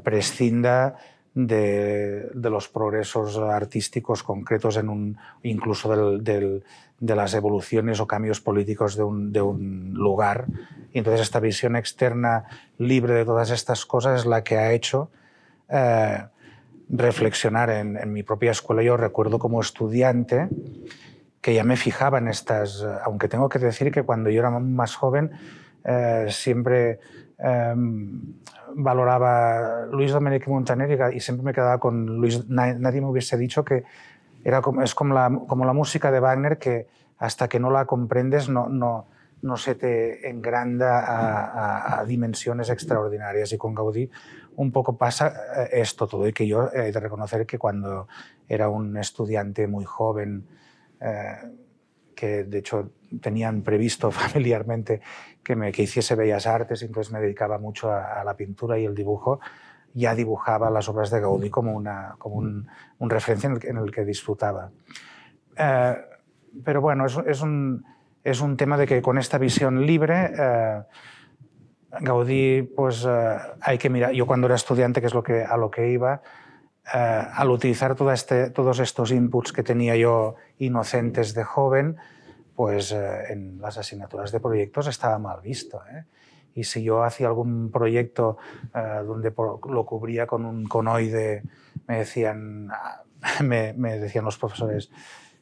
prescinda 0.02 0.96
de, 1.34 2.30
los 2.34 2.68
progresos 2.68 3.38
artísticos 3.38 4.22
concretos, 4.22 4.76
en 4.76 4.88
un, 4.88 5.16
incluso 5.42 5.94
de 5.94 7.16
las 7.16 7.34
evoluciones 7.34 8.00
o 8.00 8.06
cambios 8.06 8.40
políticos 8.40 8.96
de 8.96 9.02
un, 9.42 9.92
lugar. 9.94 10.46
Y 10.92 10.98
entonces 10.98 11.22
esta 11.22 11.40
visión 11.40 11.76
externa 11.76 12.44
libre 12.78 13.14
de 13.14 13.24
todas 13.24 13.50
estas 13.50 13.86
cosas 13.86 14.20
es 14.20 14.26
la 14.26 14.44
que 14.44 14.58
ha 14.58 14.72
hecho 14.72 15.10
eh, 15.68 16.22
reflexionar 16.88 17.70
en, 17.70 18.12
mi 18.12 18.22
propia 18.22 18.50
escuela. 18.50 18.82
Yo 18.82 18.96
recuerdo 18.96 19.38
como 19.38 19.60
estudiante 19.60 20.48
que 21.40 21.54
ya 21.54 21.64
me 21.64 21.76
fijaba 21.76 22.18
en 22.18 22.28
estas, 22.28 22.84
aunque 23.04 23.28
tengo 23.28 23.48
que 23.48 23.58
decir 23.58 23.90
que 23.90 24.02
cuando 24.04 24.30
yo 24.30 24.40
era 24.40 24.50
más 24.50 24.94
joven 24.94 25.32
eh, 25.84 26.26
siempre 26.28 27.00
em, 27.42 28.34
valoraba 28.74 29.86
Luis 29.90 30.12
Domenic 30.12 30.46
Montaner 30.48 31.14
y, 31.14 31.20
siempre 31.20 31.44
me 31.44 31.52
quedaba 31.52 31.78
con 31.78 32.06
Luis. 32.18 32.48
Nadie 32.48 33.00
me 33.00 33.08
hubiese 33.08 33.36
dicho 33.36 33.64
que 33.64 33.84
era 34.44 34.60
como, 34.60 34.82
es 34.82 34.94
como 34.94 35.14
la, 35.14 35.30
como 35.46 35.64
la 35.64 35.72
música 35.72 36.10
de 36.10 36.20
Wagner 36.20 36.58
que 36.58 36.86
hasta 37.18 37.48
que 37.48 37.60
no 37.60 37.70
la 37.70 37.84
comprendes 37.84 38.48
no, 38.48 38.68
no, 38.68 39.06
no 39.42 39.56
se 39.56 39.74
te 39.74 40.28
engranda 40.28 41.00
a, 41.00 42.00
a, 42.00 42.04
dimensiones 42.04 42.70
extraordinarias. 42.70 43.52
Y 43.52 43.58
con 43.58 43.74
Gaudí 43.74 44.10
un 44.56 44.72
poco 44.72 44.96
pasa 44.96 45.32
eh, 45.56 45.68
esto 45.72 46.06
todo 46.06 46.26
y 46.26 46.32
que 46.32 46.46
yo 46.46 46.70
he 46.72 46.92
de 46.92 47.00
reconocer 47.00 47.46
que 47.46 47.58
cuando 47.58 48.08
era 48.48 48.68
un 48.68 48.96
estudiante 48.96 49.66
muy 49.66 49.84
joven, 49.84 50.46
eh, 51.00 51.36
que 52.14 52.44
de 52.44 52.58
hecho 52.58 52.90
tenían 53.20 53.62
previsto 53.62 54.10
familiarmente 54.12 55.00
que, 55.42 55.56
me, 55.56 55.72
que 55.72 55.82
hiciese 55.82 56.14
bellas 56.14 56.46
artes, 56.46 56.82
entonces 56.82 57.12
me 57.12 57.20
dedicaba 57.20 57.58
mucho 57.58 57.90
a, 57.92 58.22
la 58.24 58.36
pintura 58.36 58.78
y 58.78 58.84
el 58.84 58.94
dibujo, 58.94 59.40
ya 59.94 60.14
dibujaba 60.14 60.70
las 60.70 60.88
obras 60.88 61.10
de 61.10 61.20
Gaudí 61.20 61.50
como, 61.50 61.72
una, 61.72 62.14
como 62.18 62.36
un, 62.36 62.66
un 62.98 63.10
referencia 63.10 63.50
en 63.62 63.76
el, 63.76 63.90
que 63.90 64.04
disfrutaba. 64.04 64.70
Eh, 65.56 65.96
pero 66.64 66.80
bueno, 66.80 67.06
es, 67.06 67.16
un, 67.42 67.84
es, 68.24 68.40
un, 68.40 68.56
tema 68.56 68.76
de 68.76 68.86
que 68.86 69.02
con 69.02 69.18
esta 69.18 69.38
visión 69.38 69.86
libre 69.86 70.32
Gaudí, 72.00 72.62
pues 72.62 73.06
eh, 73.08 73.36
hay 73.60 73.78
que 73.78 73.90
mirar, 73.90 74.12
yo 74.12 74.26
cuando 74.26 74.46
era 74.46 74.56
estudiante, 74.56 75.00
que 75.00 75.06
es 75.06 75.14
lo 75.14 75.22
que, 75.22 75.44
a 75.44 75.56
lo 75.56 75.70
que 75.70 75.90
iba, 75.90 76.22
eh, 76.92 77.26
al 77.32 77.50
utilizar 77.50 77.96
este, 78.12 78.50
todos 78.50 78.78
estos 78.78 79.12
inputs 79.12 79.52
que 79.52 79.62
tenía 79.62 79.94
yo 79.96 80.36
inocentes 80.58 81.34
de 81.34 81.44
joven, 81.44 81.96
pues 82.62 82.92
eh, 82.92 83.32
en 83.32 83.60
las 83.60 83.76
asignaturas 83.76 84.30
de 84.30 84.38
proyectos 84.38 84.86
estaba 84.86 85.18
mal 85.18 85.40
visto. 85.40 85.82
Y 86.54 86.62
si 86.62 86.84
yo 86.84 87.02
hacía 87.02 87.26
algún 87.26 87.72
proyecto 87.72 88.36
donde 88.72 89.32
lo 89.34 89.84
cubría 89.84 90.28
con 90.28 90.44
un 90.44 90.68
conoide, 90.68 91.42
me 91.88 91.98
decían, 91.98 92.68
me, 93.42 93.72
me 93.72 93.98
decían 93.98 94.24
los 94.24 94.38
profesores, 94.38 94.92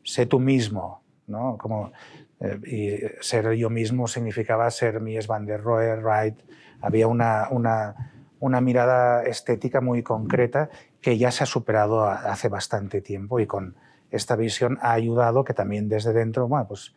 sé 0.02 0.24
tú 0.24 0.40
mismo, 0.40 1.02
¿no? 1.26 1.58
Como 1.58 1.92
eh, 2.40 2.58
y 2.66 3.22
ser 3.22 3.52
yo 3.52 3.68
mismo 3.68 4.08
significaba 4.08 4.70
ser 4.70 5.00
Mies 5.00 5.26
van 5.26 5.44
der 5.44 5.62
Rohe, 5.62 5.96
Wright. 5.96 6.38
Había 6.80 7.06
una, 7.06 7.48
una, 7.50 8.12
una, 8.40 8.60
mirada 8.62 9.22
estética 9.24 9.82
muy 9.82 10.02
concreta 10.02 10.70
que 11.02 11.18
ya 11.18 11.30
se 11.30 11.44
ha 11.44 11.46
superado 11.46 12.04
hace 12.04 12.48
bastante 12.48 13.02
tiempo 13.02 13.40
y 13.40 13.46
con 13.46 13.76
esta 14.10 14.36
visión 14.36 14.78
ha 14.82 14.92
ayudado 14.92 15.44
que 15.44 15.54
también 15.54 15.88
desde 15.88 16.12
dentro, 16.12 16.48
bueno, 16.48 16.66
pues 16.68 16.94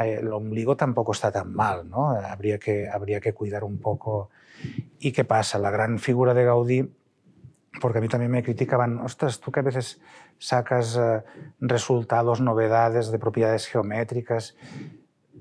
eh, 0.00 0.18
el 0.20 0.32
ombligo 0.32 0.76
tampoco 0.76 1.12
está 1.12 1.30
tan 1.30 1.52
mal, 1.52 1.88
¿no? 1.88 2.10
Habría 2.10 2.58
que, 2.58 2.88
habría 2.88 3.20
que 3.20 3.32
cuidar 3.32 3.64
un 3.64 3.78
poco. 3.78 4.30
¿Y 4.98 5.12
qué 5.12 5.24
pasa? 5.24 5.58
La 5.58 5.70
gran 5.70 5.98
figura 5.98 6.34
de 6.34 6.44
Gaudí, 6.44 6.94
porque 7.80 7.98
a 7.98 8.00
mí 8.00 8.08
también 8.08 8.30
me 8.30 8.42
criticaban, 8.42 8.98
ostras, 8.98 9.40
tú 9.40 9.50
que 9.50 9.60
a 9.60 9.64
veces 9.64 10.00
sacas 10.38 10.96
eh, 10.96 11.22
resultados, 11.60 12.40
novedades 12.40 13.10
de 13.10 13.18
propiedades 13.18 13.66
geométricas, 13.66 14.56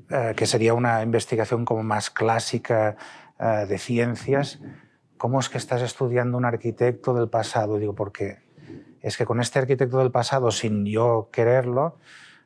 eh, 0.10 0.34
que 0.36 0.46
sería 0.46 0.74
una 0.74 1.01
investigación 1.01 1.65
como 1.65 1.84
más 1.84 2.10
clásica 2.10 2.96
de 3.67 3.77
ciencias. 3.77 4.62
¿Cómo 5.17 5.39
es 5.41 5.50
que 5.50 5.58
estás 5.58 5.82
estudiando 5.82 6.38
un 6.38 6.46
arquitecto 6.46 7.13
del 7.13 7.27
pasado? 7.27 7.77
Digo, 7.77 7.93
porque 7.93 8.38
es 9.03 9.17
que 9.17 9.25
con 9.25 9.39
este 9.39 9.60
arquitecto 9.60 10.00
del 10.00 10.10
pasado, 10.10 10.50
sin 10.50 10.86
yo 10.86 11.29
quererlo, 11.31 11.98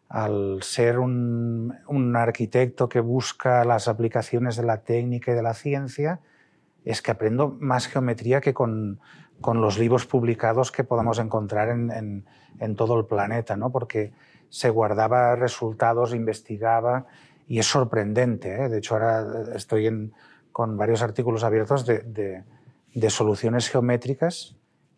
al 0.09 0.63
ser 0.63 0.99
un, 0.99 1.75
un, 1.87 2.15
arquitecto 2.15 2.89
que 2.89 2.99
busca 2.99 3.63
las 3.63 3.87
aplicaciones 3.87 4.55
de 4.55 4.63
la 4.63 4.81
técnica 4.81 5.31
y 5.31 5.35
de 5.35 5.43
la 5.43 5.53
ciencia, 5.53 6.19
es 6.83 7.01
que 7.01 7.11
aprendo 7.11 7.55
más 7.59 7.87
geometría 7.87 8.41
que 8.41 8.53
con, 8.53 8.99
con 9.39 9.61
los 9.61 9.77
libros 9.77 10.05
publicados 10.05 10.71
que 10.71 10.83
podamos 10.83 11.19
encontrar 11.19 11.69
en, 11.69 12.25
en, 12.59 12.75
todo 12.75 12.97
el 12.97 13.05
planeta, 13.05 13.55
¿no? 13.55 13.71
porque 13.71 14.13
se 14.49 14.69
guardaba 14.69 15.35
resultados, 15.35 16.15
investigaba 16.15 17.05
y 17.47 17.59
es 17.59 17.67
sorprendente. 17.67 18.63
¿eh? 18.63 18.69
De 18.69 18.79
hecho, 18.79 18.95
ahora 18.95 19.25
estoy 19.55 20.11
con 20.51 20.77
varios 20.77 21.03
artículos 21.03 21.43
abiertos 21.43 21.85
de, 21.85 22.43
de, 22.93 23.09
soluciones 23.09 23.69
geométricas 23.69 24.56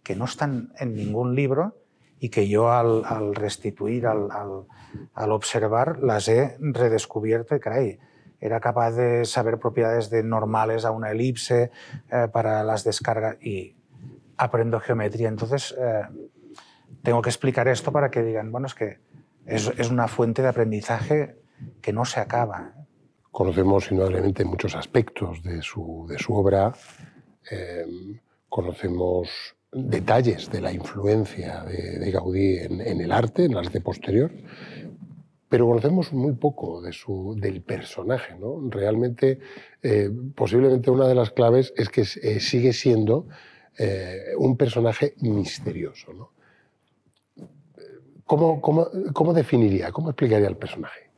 que 0.09 0.15
no 0.15 0.25
están 0.25 0.73
en 0.79 0.95
ningún 0.95 1.35
libro 1.35 1.77
y 2.19 2.29
que 2.29 2.49
yo 2.49 2.71
al, 2.71 3.03
al 3.05 3.35
restituir, 3.35 4.07
al, 4.07 4.31
al, 4.31 4.65
al, 5.13 5.31
observar, 5.31 5.99
las 5.99 6.27
he 6.27 6.57
redescubierto 6.59 7.55
y 7.55 7.59
caray, 7.59 7.99
era 8.39 8.59
capaz 8.59 8.93
de 8.93 9.23
saber 9.25 9.59
propiedades 9.59 10.09
de 10.09 10.23
normales 10.23 10.83
a 10.83 10.89
una 10.89 11.11
elipse 11.11 11.69
eh, 12.11 12.27
para 12.33 12.63
las 12.63 12.83
descargas 12.83 13.37
y 13.39 13.75
aprendo 14.35 14.79
geometría. 14.79 15.27
Entonces, 15.27 15.75
eh, 15.77 16.01
tengo 17.03 17.21
que 17.21 17.29
explicar 17.29 17.67
esto 17.67 17.91
para 17.91 18.09
que 18.09 18.23
digan, 18.23 18.51
bueno, 18.51 18.65
es 18.65 18.73
que 18.73 18.97
es, 19.45 19.71
es, 19.77 19.91
una 19.91 20.07
fuente 20.07 20.41
de 20.41 20.47
aprendizaje 20.47 21.35
que 21.83 21.93
no 21.93 22.03
se 22.03 22.19
acaba. 22.19 22.73
Conocemos 23.29 23.91
indudablemente 23.91 24.43
muchos 24.43 24.75
aspectos 24.75 25.43
de 25.43 25.61
su, 25.61 26.07
de 26.09 26.17
su 26.17 26.33
obra, 26.33 26.73
eh, 27.51 27.85
conocemos 28.49 29.58
detalles 29.71 30.49
de 30.49 30.61
la 30.61 30.71
influencia 30.71 31.63
de, 31.63 31.99
de 31.99 32.11
Gaudí 32.11 32.57
en, 32.57 33.01
el 33.01 33.11
arte, 33.11 33.45
en 33.45 33.51
el 33.51 33.59
arte 33.59 33.81
posterior, 33.81 34.31
pero 35.47 35.67
conocemos 35.67 36.13
muy 36.13 36.33
poco 36.33 36.81
de 36.81 36.93
su, 36.93 37.35
del 37.39 37.61
personaje. 37.61 38.35
¿no? 38.39 38.69
Realmente, 38.69 39.39
eh, 39.81 40.09
posiblemente 40.35 40.91
una 40.91 41.07
de 41.07 41.15
las 41.15 41.31
claves 41.31 41.73
es 41.75 41.89
que 41.89 42.01
eh, 42.01 42.39
sigue 42.39 42.73
siendo 42.73 43.27
eh, 43.77 44.33
un 44.37 44.57
personaje 44.57 45.15
misterioso. 45.21 46.13
¿no? 46.13 46.31
¿Cómo, 48.25 48.61
cómo, 48.61 48.87
cómo 49.13 49.33
definiría, 49.33 49.91
cómo 49.91 50.09
explicaría 50.09 50.47
el 50.47 50.57
personaje? 50.57 51.09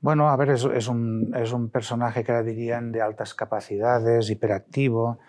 Bueno, 0.00 0.28
a 0.28 0.36
ver, 0.36 0.50
es, 0.50 0.64
un, 0.64 1.32
es 1.36 1.52
un, 1.52 1.70
personaje 1.70 2.24
que 2.24 2.42
dirían 2.42 2.90
de 2.90 3.00
altas 3.00 3.34
capacidades, 3.34 4.30
hiperactivo 4.30 5.20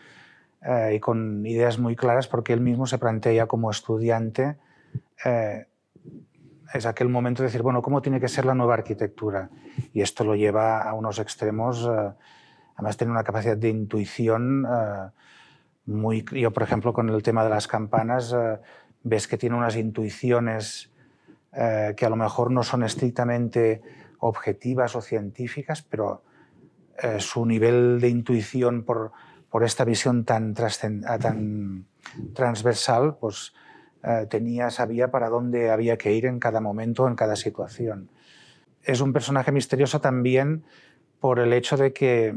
eh, 0.66 0.96
y 0.96 1.00
con 1.00 1.46
ideas 1.46 1.78
muy 1.78 1.96
claras 1.96 2.28
porque 2.28 2.54
él 2.54 2.62
mismo 2.62 2.86
se 2.86 2.98
plantea 2.98 3.48
como 3.48 3.70
estudiante. 3.70 4.58
Eh, 5.26 5.66
es 6.74 6.86
aquel 6.86 7.10
momento 7.10 7.44
de 7.44 7.48
decir, 7.48 7.62
bueno, 7.62 7.82
¿cómo 7.82 8.02
tiene 8.02 8.20
que 8.20 8.28
ser 8.28 8.46
la 8.46 8.56
nueva 8.56 8.74
arquitectura? 8.74 9.50
Y 9.94 10.02
esto 10.02 10.24
lo 10.24 10.36
lleva 10.36 10.82
a 10.82 10.94
unos 10.94 11.20
extremos, 11.20 11.86
eh, 11.86 12.12
además 12.76 12.98
tiene 12.98 13.12
una 13.12 13.24
capacidad 13.24 13.58
de 13.58 13.70
intuición 13.70 14.66
eh, 14.66 15.10
muy... 15.86 16.26
Yo, 16.32 16.52
por 16.52 16.64
ejemplo, 16.64 16.94
con 16.94 17.10
el 17.10 17.22
tema 17.22 17.44
de 17.44 17.50
las 17.50 17.68
campanas, 17.68 18.34
ves 19.04 19.28
que 19.28 19.38
tiene 19.38 19.56
unas 19.56 19.76
intuiciones 19.76 20.90
que 21.52 22.06
a 22.06 22.10
lo 22.10 22.16
mejor 22.16 22.50
no 22.50 22.64
son 22.64 22.84
estrictamente 22.84 23.84
objetivas 24.18 24.96
o 24.96 25.02
científicas, 25.02 25.84
pero 25.84 26.24
su 27.20 27.46
nivel 27.46 28.00
de 28.00 28.08
intuición 28.08 28.84
por, 28.84 29.12
por 29.54 29.64
esta 29.64 29.86
visión 29.86 30.26
tan, 30.26 30.56
tan 30.56 31.86
transversal, 32.34 33.18
pues 33.22 33.54
tenía, 34.28 34.72
sabía 34.72 35.12
para 35.12 35.30
dónde 35.30 35.70
había 35.70 35.96
que 35.96 36.12
ir 36.12 36.26
en 36.26 36.40
cada 36.40 36.60
momento, 36.60 37.08
en 37.08 37.14
cada 37.14 37.36
situación. 37.36 38.10
es 38.82 39.00
un 39.00 39.14
personaje 39.14 39.52
misterioso 39.52 40.02
también 40.02 40.64
por 41.20 41.38
el 41.38 41.54
hecho 41.54 41.78
de 41.78 41.94
que 41.94 42.36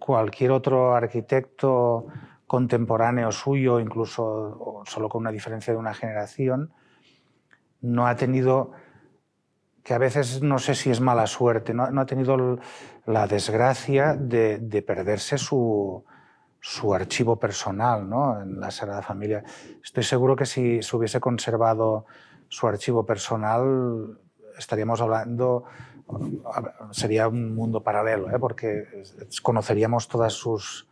cualquier 0.00 0.50
otro 0.50 0.96
arquitecto 0.96 2.08
contemporáneo 2.48 3.30
suyo, 3.30 3.78
incluso 3.78 4.82
solo 4.86 5.08
con 5.08 5.20
una 5.20 5.30
diferencia 5.30 5.72
de 5.72 5.78
una 5.78 5.94
generación, 5.94 6.72
no 7.80 8.08
ha 8.08 8.16
tenido, 8.16 8.72
que 9.84 9.94
a 9.94 9.98
veces 9.98 10.42
no 10.42 10.58
sé 10.58 10.74
si 10.74 10.90
es 10.90 11.00
mala 11.00 11.28
suerte, 11.28 11.74
no, 11.74 11.84
ha 11.84 12.06
tenido 12.06 12.58
la 13.06 13.28
desgracia 13.28 14.16
de, 14.16 14.84
perderse 14.84 15.38
su, 15.38 16.04
su, 16.60 16.94
archivo 16.94 17.36
personal 17.36 18.08
¿no? 18.08 18.40
en 18.40 18.60
la 18.60 18.70
Sagrada 18.70 19.02
Familia. 19.02 19.42
Estoy 19.82 20.04
seguro 20.04 20.36
que 20.36 20.46
si 20.46 20.82
se 20.82 20.96
hubiese 20.96 21.20
conservado 21.20 22.06
su 22.48 22.66
archivo 22.66 23.06
personal, 23.06 24.18
estaríamos 24.58 25.00
hablando, 25.00 25.64
sería 26.90 27.28
un 27.28 27.54
mundo 27.54 27.82
paralelo, 27.82 28.30
¿eh? 28.30 28.38
porque 28.38 29.04
conoceríamos 29.42 30.08
todas 30.08 30.32
sus, 30.32 30.88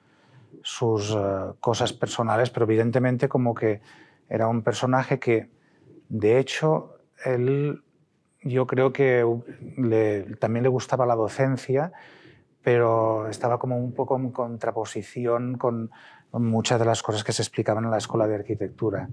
sus 0.62 1.14
eh, 1.14 1.52
cosas 1.60 1.92
personales, 1.92 2.50
pero 2.50 2.64
evidentemente 2.64 3.28
como 3.28 3.54
que 3.54 3.80
era 4.28 4.46
un 4.46 4.62
personaje 4.62 5.18
que, 5.18 5.50
de 6.08 6.38
hecho, 6.38 6.98
él 7.24 7.82
yo 8.42 8.66
creo 8.66 8.92
que 8.92 9.24
también 10.38 10.62
le 10.62 10.68
gustaba 10.68 11.06
la 11.06 11.16
docencia, 11.16 11.92
pero 12.62 13.28
estaba 13.28 13.58
como 13.58 13.78
un 13.78 13.92
poco 13.92 14.16
en 14.16 14.30
contraposición 14.30 15.56
con 15.56 15.90
muchas 16.32 16.78
de 16.78 16.84
las 16.84 17.02
cosas 17.02 17.24
que 17.24 17.32
se 17.32 17.42
explicaban 17.42 17.84
en 17.84 17.90
la 17.90 17.98
escuela 17.98 18.26
de 18.26 18.34
arquitectura. 18.34 19.08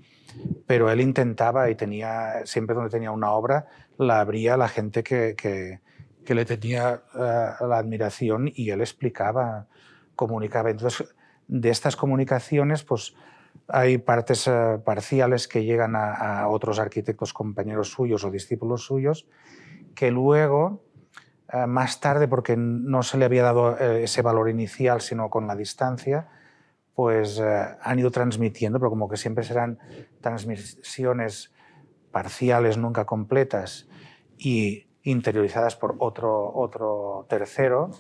Pero 0.67 0.89
él 0.89 0.99
intentaba 0.99 1.69
y 1.69 1.75
tenía, 1.75 2.45
siempre 2.45 2.75
donde 2.75 2.89
tenía 2.89 3.11
una 3.11 3.31
obra, 3.31 3.67
la 3.97 4.19
abría 4.19 4.55
a 4.55 4.57
la 4.57 4.67
gente 4.67 5.03
que, 5.03 5.35
que, 5.35 6.35
le 6.35 6.45
tenía 6.45 7.03
uh, 7.13 7.67
la 7.67 7.77
admiración 7.77 8.51
y 8.53 8.71
él 8.71 8.81
explicaba, 8.81 9.67
comunicaba. 10.15 10.71
Entonces, 10.71 11.15
de 11.47 11.69
estas 11.69 11.95
comunicaciones, 11.95 12.83
pues 12.83 13.15
hay 13.67 13.97
partes 13.97 14.47
uh, 14.47 14.81
parciales 14.83 15.47
que 15.47 15.63
llegan 15.63 15.95
a, 15.95 16.47
otros 16.49 16.79
arquitectos 16.79 17.31
compañeros 17.31 17.89
suyos 17.89 18.25
o 18.25 18.31
discípulos 18.31 18.83
suyos, 18.83 19.27
que 19.93 20.11
luego, 20.11 20.83
más 21.67 21.99
tarde, 21.99 22.27
porque 22.27 22.55
no 22.57 23.03
se 23.03 23.17
le 23.17 23.25
había 23.25 23.43
dado 23.43 23.77
ese 23.77 24.21
valor 24.21 24.49
inicial, 24.49 25.01
sino 25.01 25.29
con 25.29 25.47
la 25.47 25.55
distancia, 25.55 26.27
pues 26.95 27.39
eh, 27.39 27.65
han 27.81 27.99
ido 27.99 28.09
transmitiendo, 28.09 28.79
pero 28.79 28.89
como 28.89 29.09
que 29.09 29.17
siempre 29.17 29.43
serán 29.43 29.77
transmisiones 30.21 31.51
parciales, 32.11 32.77
nunca 32.77 33.05
completas, 33.05 33.87
y 34.37 34.87
interiorizadas 35.03 35.75
por 35.75 35.95
otro, 35.99 36.53
otro 36.55 37.25
tercero, 37.29 37.91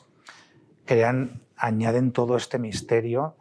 crean, 0.85 1.41
añaden 1.57 2.11
todo 2.13 2.37
este 2.37 2.57
misterio 2.57 3.35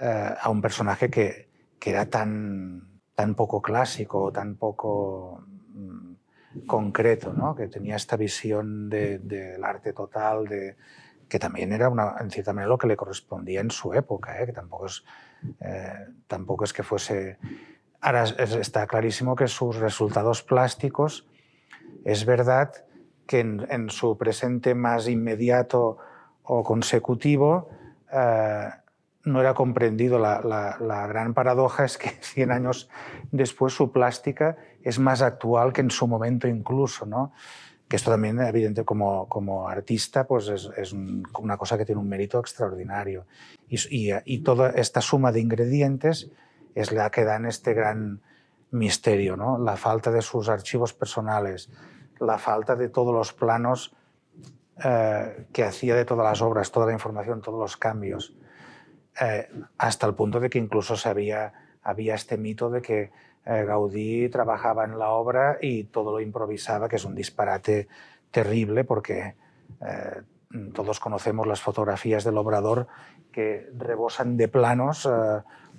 eh, 0.00 0.34
a 0.40 0.50
un 0.50 0.60
personaje 0.60 1.08
que, 1.10 1.48
que, 1.78 1.90
era 1.90 2.06
tan, 2.06 3.00
tan 3.14 3.34
poco 3.36 3.62
clásico, 3.62 4.32
tan 4.32 4.56
poco 4.56 5.44
concreto, 6.66 7.32
¿no? 7.32 7.54
que 7.54 7.68
tenía 7.68 7.96
esta 7.96 8.16
visión 8.16 8.88
del 8.88 9.26
de, 9.26 9.58
arte 9.62 9.92
total, 9.92 10.46
de, 10.46 10.76
que 11.28 11.38
también 11.38 11.72
era 11.72 11.88
una, 11.88 12.16
en 12.20 12.30
cierta 12.30 12.52
manera 12.52 12.68
lo 12.68 12.78
que 12.78 12.86
le 12.86 12.96
correspondía 12.96 13.60
en 13.60 13.70
su 13.70 13.92
época, 13.94 14.40
¿eh? 14.40 14.46
que 14.46 14.52
tampoco 14.52 14.86
es, 14.86 15.04
eh, 15.60 16.06
tampoco 16.26 16.64
es 16.64 16.72
que 16.72 16.82
fuese... 16.82 17.38
Ahora 18.00 18.24
está 18.24 18.86
clarísimo 18.86 19.34
que 19.34 19.48
sus 19.48 19.76
resultados 19.76 20.44
plásticos, 20.44 21.26
es 22.04 22.24
verdad 22.24 22.72
que 23.26 23.40
en, 23.40 23.90
su 23.90 24.16
presente 24.16 24.74
más 24.74 25.08
inmediato 25.08 25.98
o 26.44 26.62
consecutivo 26.62 27.68
eh, 28.12 28.68
no 29.24 29.40
era 29.40 29.54
comprendido. 29.54 30.18
La, 30.18 30.40
la, 30.42 31.06
gran 31.06 31.34
paradoja 31.34 31.84
es 31.84 31.98
que 31.98 32.08
100 32.20 32.52
años 32.52 32.88
después 33.30 33.74
su 33.74 33.92
plástica 33.92 34.56
es 34.82 34.98
más 34.98 35.22
actual 35.22 35.72
que 35.72 35.80
en 35.80 35.90
su 35.90 36.06
momento 36.06 36.48
incluso. 36.48 37.06
¿no? 37.06 37.32
que 37.88 37.96
esto 37.96 38.10
también, 38.10 38.38
evidente, 38.38 38.84
como, 38.84 39.26
como 39.30 39.66
artista, 39.66 40.26
pues 40.26 40.48
es, 40.48 40.92
una 40.92 41.56
cosa 41.56 41.78
que 41.78 41.86
tiene 41.86 41.98
un 41.98 42.08
mérito 42.08 42.38
extraordinario. 42.38 43.24
Y, 43.66 43.78
y, 43.88 44.12
y, 44.26 44.40
toda 44.40 44.72
esta 44.72 45.00
suma 45.00 45.32
de 45.32 45.40
ingredientes 45.40 46.30
es 46.74 46.92
la 46.92 47.10
que 47.10 47.24
dan 47.24 47.46
este 47.46 47.72
gran 47.72 48.20
misterio, 48.70 49.38
¿no? 49.38 49.58
La 49.58 49.76
falta 49.76 50.10
de 50.10 50.20
sus 50.20 50.50
archivos 50.50 50.92
personales, 50.92 51.70
la 52.20 52.38
falta 52.38 52.76
de 52.76 52.88
todos 52.88 53.14
los 53.14 53.32
planos 53.32 53.94
eh, 54.84 55.46
que 55.52 55.64
hacía 55.64 55.94
de 55.94 56.04
todas 56.04 56.24
las 56.24 56.42
obras, 56.42 56.70
toda 56.70 56.86
la 56.86 56.92
información, 56.92 57.40
todos 57.40 57.58
los 57.58 57.76
cambios, 57.76 58.34
eh, 59.20 59.48
hasta 59.78 60.06
el 60.06 60.14
punto 60.14 60.38
de 60.40 60.48
que 60.48 60.58
incluso 60.58 60.94
había, 61.08 61.52
este 62.14 62.36
mito 62.36 62.70
de 62.70 62.82
que 62.82 63.10
eh, 63.44 63.64
Gaudí 63.64 64.28
trabajaba 64.28 64.84
en 64.84 64.98
la 64.98 65.10
obra 65.10 65.58
y 65.60 65.84
todo 65.84 66.12
lo 66.12 66.20
improvisaba, 66.20 66.88
que 66.88 66.96
es 66.96 67.04
un 67.04 67.14
disparate 67.14 67.88
terrible 68.30 68.84
porque 68.84 69.34
eh, 69.80 70.22
todos 70.72 71.00
conocemos 71.00 71.46
las 71.46 71.60
fotografías 71.60 72.24
del 72.24 72.38
obrador 72.38 72.86
que 73.32 73.70
rebosan 73.76 74.36
de 74.36 74.48
planos 74.48 75.08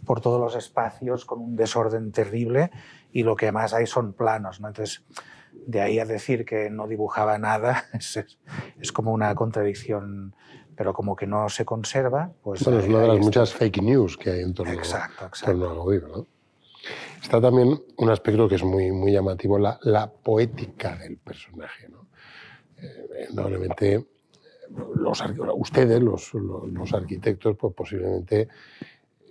por 0.06 0.22
todos 0.22 0.40
los 0.40 0.56
espacios 0.56 1.26
con 1.26 1.42
un 1.42 1.56
desorden 1.56 2.12
terrible 2.12 2.72
y 3.12 3.24
lo 3.24 3.36
que 3.36 3.52
más 3.52 3.74
hay 3.74 3.88
son 3.88 4.14
planos. 4.14 4.62
¿no? 4.62 4.68
Entonces, 4.68 5.04
de 5.52 5.82
ahí 5.82 6.00
a 6.00 6.06
decir 6.06 6.46
que 6.46 6.70
no 6.70 6.88
dibujaba 6.88 7.38
nada 7.38 7.86
es, 7.94 8.20
es 8.80 8.92
como 8.92 9.12
una 9.12 9.34
contradicción 9.36 10.36
pero 10.80 10.94
como 10.94 11.14
que 11.14 11.28
no 11.28 11.50
se 11.50 11.66
conserva, 11.66 12.32
pues... 12.42 12.64
Bueno, 12.64 12.80
es 12.80 12.88
una 12.88 13.00
de 13.00 13.08
las 13.10 13.20
muchas 13.20 13.54
fake 13.54 13.82
news 13.82 14.16
que 14.16 14.30
hay 14.30 14.40
en 14.44 14.54
torno, 14.54 14.72
exacto, 14.72 15.26
exacto. 15.26 15.60
torno 15.60 15.70
a 15.72 15.74
Gaudí, 15.74 16.00
¿no? 16.00 16.26
Está 17.22 17.42
también 17.42 17.84
un 17.98 18.10
aspecto 18.10 18.48
que 18.48 18.56
es 18.56 18.64
muy, 18.64 18.90
muy 18.94 19.12
llamativo, 19.12 19.60
la, 19.60 19.78
la 19.82 20.10
poética 20.10 20.96
del 20.96 21.18
personaje. 21.18 21.90
¿no? 21.90 22.08
Eh, 22.82 23.28
indudablemente, 23.30 24.06
los, 24.96 25.22
ustedes, 25.56 26.02
los, 26.02 26.34
los, 26.34 26.94
arquitectos, 26.94 27.58
pues 27.58 27.74
posiblemente 27.74 28.48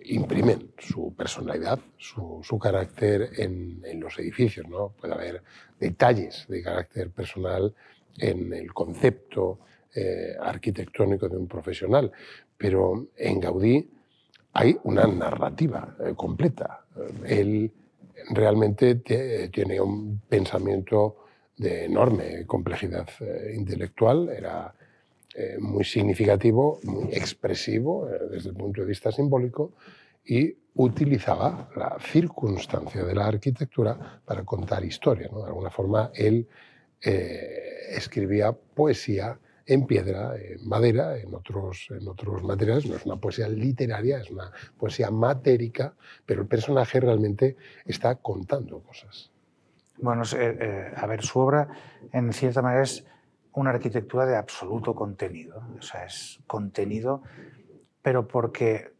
imprimen 0.04 0.74
su 0.76 1.14
personalidad, 1.16 1.78
su, 1.96 2.40
su 2.42 2.58
carácter 2.58 3.30
en, 3.38 3.80
en, 3.86 4.00
los 4.00 4.18
edificios. 4.18 4.68
¿no? 4.68 4.90
Puede 5.00 5.14
haber 5.14 5.42
detalles 5.80 6.44
de 6.46 6.62
carácter 6.62 7.10
personal 7.10 7.74
en 8.18 8.52
el 8.52 8.74
concepto 8.74 9.60
eh, 9.94 10.34
arquitectónico 10.40 11.28
de 11.28 11.36
un 11.36 11.48
profesional, 11.48 12.10
pero 12.56 13.08
en 13.16 13.40
Gaudí 13.40 13.88
hay 14.52 14.76
una 14.84 15.06
narrativa 15.06 15.96
eh, 16.00 16.14
completa. 16.16 16.84
Él 17.24 17.70
realmente 18.30 18.96
tiene 18.96 19.80
un 19.80 20.20
pensamiento 20.28 21.26
de 21.56 21.84
enorme 21.84 22.44
complejidad 22.46 23.08
eh, 23.20 23.52
intelectual, 23.54 24.28
era 24.28 24.74
eh, 25.34 25.56
muy 25.60 25.84
significativo, 25.84 26.80
muy 26.84 27.12
expresivo 27.12 28.08
desde 28.30 28.50
el 28.50 28.56
punto 28.56 28.80
de 28.80 28.88
vista 28.88 29.12
simbólico 29.12 29.74
y 30.24 30.54
utilizaba 30.74 31.70
la 31.76 31.96
circunstancia 32.00 33.04
de 33.04 33.14
la 33.14 33.26
arquitectura 33.26 34.20
para 34.24 34.44
contar 34.44 34.84
historia. 34.84 35.28
De 35.28 35.44
alguna 35.44 35.70
forma, 35.70 36.10
él 36.14 36.46
escribía 37.00 38.52
poesía 38.52 39.38
en 39.68 39.86
piedra, 39.86 40.34
en 40.36 40.66
madera, 40.66 41.18
en 41.18 41.34
otros, 41.34 41.88
en 41.90 42.08
otros 42.08 42.42
materiales. 42.42 42.86
No 42.86 42.96
es 42.96 43.04
una 43.04 43.16
poesía 43.16 43.48
literaria, 43.48 44.18
es 44.18 44.30
una 44.30 44.50
poesía 44.78 45.10
matérica, 45.10 45.94
pero 46.24 46.40
el 46.40 46.48
personaje 46.48 46.98
realmente 46.98 47.56
está 47.84 48.14
contando 48.16 48.80
cosas. 48.80 49.30
Bueno, 49.98 50.22
eh, 50.22 50.56
eh, 50.60 50.92
a 50.96 51.06
ver, 51.06 51.22
su 51.22 51.38
obra 51.38 51.68
en 52.12 52.32
cierta 52.32 52.62
manera 52.62 52.82
es 52.82 53.04
una 53.52 53.70
arquitectura 53.70 54.24
de 54.24 54.36
absoluto 54.36 54.94
contenido. 54.94 55.62
O 55.78 55.82
sea, 55.82 56.06
es 56.06 56.40
contenido, 56.46 57.22
pero 58.00 58.26
porque 58.26 58.92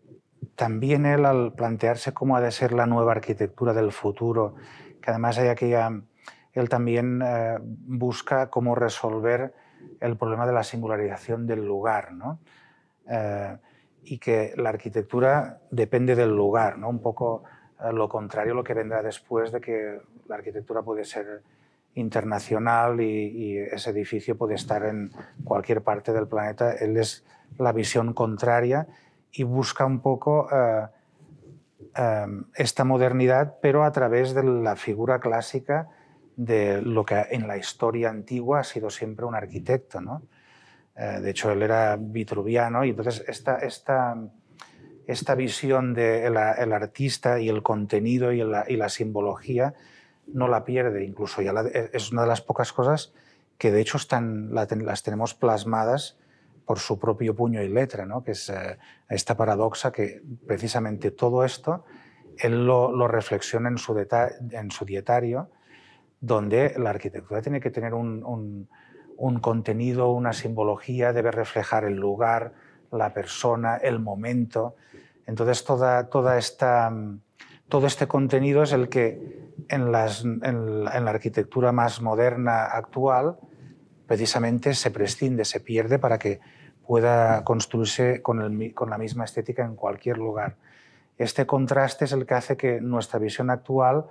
también 0.55 1.07
él 1.07 1.25
al 1.25 1.55
plantearse 1.55 2.13
cómo 2.13 2.37
ha 2.37 2.43
de 2.43 2.51
ser 2.51 2.73
la 2.73 2.85
nueva 2.85 3.13
arquitectura 3.13 3.73
del 3.73 3.91
futuro, 3.91 4.55
que 5.01 5.11
además 5.11 5.39
hay 5.39 5.49
aquella, 5.49 6.03
él 6.53 6.69
también 6.69 7.23
eh, 7.25 7.57
busca 7.63 8.51
cómo 8.51 8.75
resolver 8.75 9.55
el 10.01 10.17
problema 10.17 10.47
de 10.47 10.53
la 10.53 10.63
singularización 10.63 11.47
del 11.47 11.65
lugar, 11.65 12.13
¿no? 12.13 12.39
Eh, 13.09 13.57
y 14.05 14.19
que 14.19 14.55
la 14.57 14.71
arquitectura 14.71 15.61
depende 15.71 16.15
del 16.15 16.35
lugar, 16.35 16.79
¿no? 16.79 16.89
un 16.89 17.01
poco 17.01 17.45
eh, 17.81 17.93
lo 17.93 18.09
contrario 18.09 18.55
lo 18.55 18.65
que 18.65 18.75
vendrá 18.75 19.03
después 19.03 19.53
de 19.53 19.61
que 19.61 20.01
la 20.27 20.37
arquitectura 20.37 20.83
puede 20.83 21.05
ser 21.05 21.43
internacional 21.95 23.01
y, 23.01 23.59
ese 23.59 23.91
edificio 23.91 24.37
puede 24.37 24.55
estar 24.55 24.85
en 24.85 25.11
cualquier 25.45 25.83
parte 25.83 26.13
del 26.13 26.29
planeta. 26.29 26.73
Él 26.73 26.97
es 26.97 27.25
la 27.59 27.73
visión 27.73 28.13
contraria 28.15 28.87
y 29.33 29.43
busca 29.43 29.85
un 29.85 30.01
poco 30.01 30.49
eh, 30.53 30.87
esta 32.55 32.85
modernidad, 32.85 33.57
pero 33.61 33.85
a 33.85 33.93
través 33.93 34.33
de 34.35 34.45
la 34.45 34.77
figura 34.77 35.19
clásica 35.19 35.89
de 36.39 36.81
lo 36.83 37.05
que 37.05 37.27
en 37.31 37.49
la 37.49 37.57
historia 37.57 38.11
antigua 38.11 38.61
ha 38.61 38.65
sido 38.65 38.91
siempre 38.91 39.27
un 39.27 39.35
arquitecto. 39.35 40.01
¿no? 40.01 40.23
Eh, 40.97 41.19
de 41.21 41.31
hecho, 41.31 41.51
él 41.51 41.63
era 41.63 41.97
vitruviano 41.99 42.85
y 42.85 42.91
entonces 42.91 43.25
esta, 43.27 43.57
esta, 43.57 44.17
esta 45.09 45.35
visión 45.35 45.95
del 45.95 46.35
de 46.35 46.53
el 46.59 46.73
artista 46.73 47.41
y 47.41 47.49
el 47.49 47.65
contenido 47.65 48.31
y 48.33 48.45
la, 48.45 48.65
y 48.69 48.77
la, 48.77 48.89
simbología 48.89 49.75
no 50.29 50.47
la 50.47 50.65
pierde, 50.65 51.05
incluso 51.05 51.43
ya 51.43 51.53
es 51.93 52.13
una 52.13 52.23
de 52.23 52.29
las 52.29 52.41
pocas 52.41 52.73
cosas 52.73 53.13
que 53.59 53.73
de 53.73 53.81
hecho 53.81 53.97
están, 53.97 54.55
las 54.55 55.03
tenemos 55.03 55.35
plasmadas 55.35 56.19
por 56.65 56.79
su 56.79 57.01
propio 57.01 57.35
puño 57.35 57.63
y 57.63 57.69
letra, 57.69 58.07
¿no? 58.07 58.23
que 58.23 58.33
es 58.33 58.49
eh, 58.51 58.79
esta 59.09 59.37
paradoja 59.37 59.91
que 59.91 60.23
precisamente 60.47 61.11
todo 61.11 61.45
esto 61.45 61.85
él 62.37 62.65
lo, 62.65 62.93
lo 62.93 63.09
reflexiona 63.09 63.69
en 63.69 63.79
su, 63.79 63.99
en 63.99 64.71
su, 64.71 64.85
dietario, 64.85 65.51
donde 66.21 66.75
la 66.79 66.91
arquitectura 66.91 67.43
tiene 67.43 67.61
que 67.61 67.71
tener 67.71 67.95
un, 67.95 68.69
un, 69.17 69.41
contenido, 69.41 70.11
una 70.11 70.33
simbología, 70.33 71.13
debe 71.13 71.31
reflejar 71.31 71.85
el 71.85 71.95
lugar, 71.95 72.53
la 72.91 73.13
persona, 73.13 73.77
el 73.77 74.01
momento. 74.01 74.77
Entonces, 75.27 75.65
toda, 75.65 76.09
toda 76.09 76.39
esta, 76.39 76.93
todo 77.69 77.87
este 77.87 78.09
contenido 78.09 78.63
es 78.63 78.73
el 78.73 78.89
que 78.89 79.49
en, 79.69 79.93
las, 79.93 80.25
en, 80.25 80.41
en 80.43 80.85
la 81.05 81.11
arquitectura 81.11 81.73
más 81.73 82.01
moderna 82.01 82.65
actual 82.65 83.37
precisamente 84.07 84.75
se 84.75 84.91
prescinde, 84.91 85.45
se 85.45 85.61
pierde 85.61 85.99
para 85.99 86.19
que 86.19 86.41
pueda 86.89 87.45
construirse 87.45 88.23
con, 88.23 88.41
el, 88.41 88.75
con, 88.75 88.89
la 88.89 88.97
misma 88.97 89.27
estética 89.27 89.63
en 89.63 89.77
cualquier 89.77 90.17
lugar. 90.17 90.57
Este 91.19 91.45
contraste 91.45 92.07
es 92.07 92.13
el 92.13 92.25
que 92.25 92.33
hace 92.33 92.57
que 92.57 92.81
nuestra 92.81 93.19
visión 93.19 93.51
actual 93.51 94.07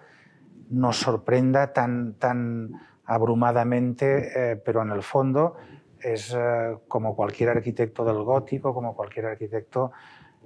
nos 0.69 0.97
sorprenda 0.97 1.73
tan, 1.73 2.13
tan 2.13 2.71
abrumadamente, 3.05 4.51
eh, 4.51 4.55
pero 4.57 4.81
en 4.81 4.91
el 4.91 5.01
fondo 5.01 5.55
es 5.99 6.33
eh, 6.37 6.77
como 6.87 7.15
cualquier 7.15 7.49
arquitecto 7.49 8.05
del 8.05 8.21
gótico, 8.23 8.73
como 8.73 8.95
cualquier 8.95 9.27
arquitecto 9.27 9.91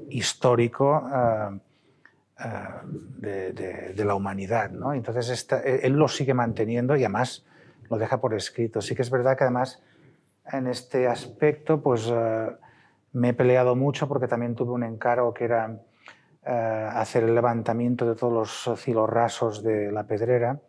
histórico 0.10 1.04
eh, 2.40 3.92
de, 3.94 4.06
la 4.06 4.16
humanidad. 4.16 4.72
¿no? 4.72 4.94
Entonces, 4.94 5.30
esta, 5.30 5.62
él 5.62 5.94
lo 5.94 6.08
sigue 6.08 6.34
manteniendo 6.34 6.96
y 6.96 7.04
además 7.04 7.46
lo 7.90 7.98
deja 7.98 8.22
por 8.22 8.34
escrito. 8.34 8.82
Sí 8.82 8.96
que 8.96 9.02
es 9.02 9.10
verdad 9.10 9.38
que 9.38 9.44
además 9.44 9.82
en 10.52 10.68
este 10.68 11.08
aspecto 11.08 11.82
pues 11.82 12.12
me 13.14 13.30
he 13.30 13.34
peleado 13.34 13.76
mucho 13.76 14.08
porque 14.08 14.28
también 14.28 14.56
tuve 14.56 14.72
un 14.72 14.84
encargo 14.84 15.34
que 15.34 15.44
era 15.44 15.82
hacer 16.44 17.24
el 17.24 17.36
levantamiento 17.36 18.08
de 18.08 18.16
todos 18.16 18.66
los 18.66 18.82
cilos 18.82 19.64
de 19.64 19.92
la 19.92 20.08
pedrera 20.08 20.60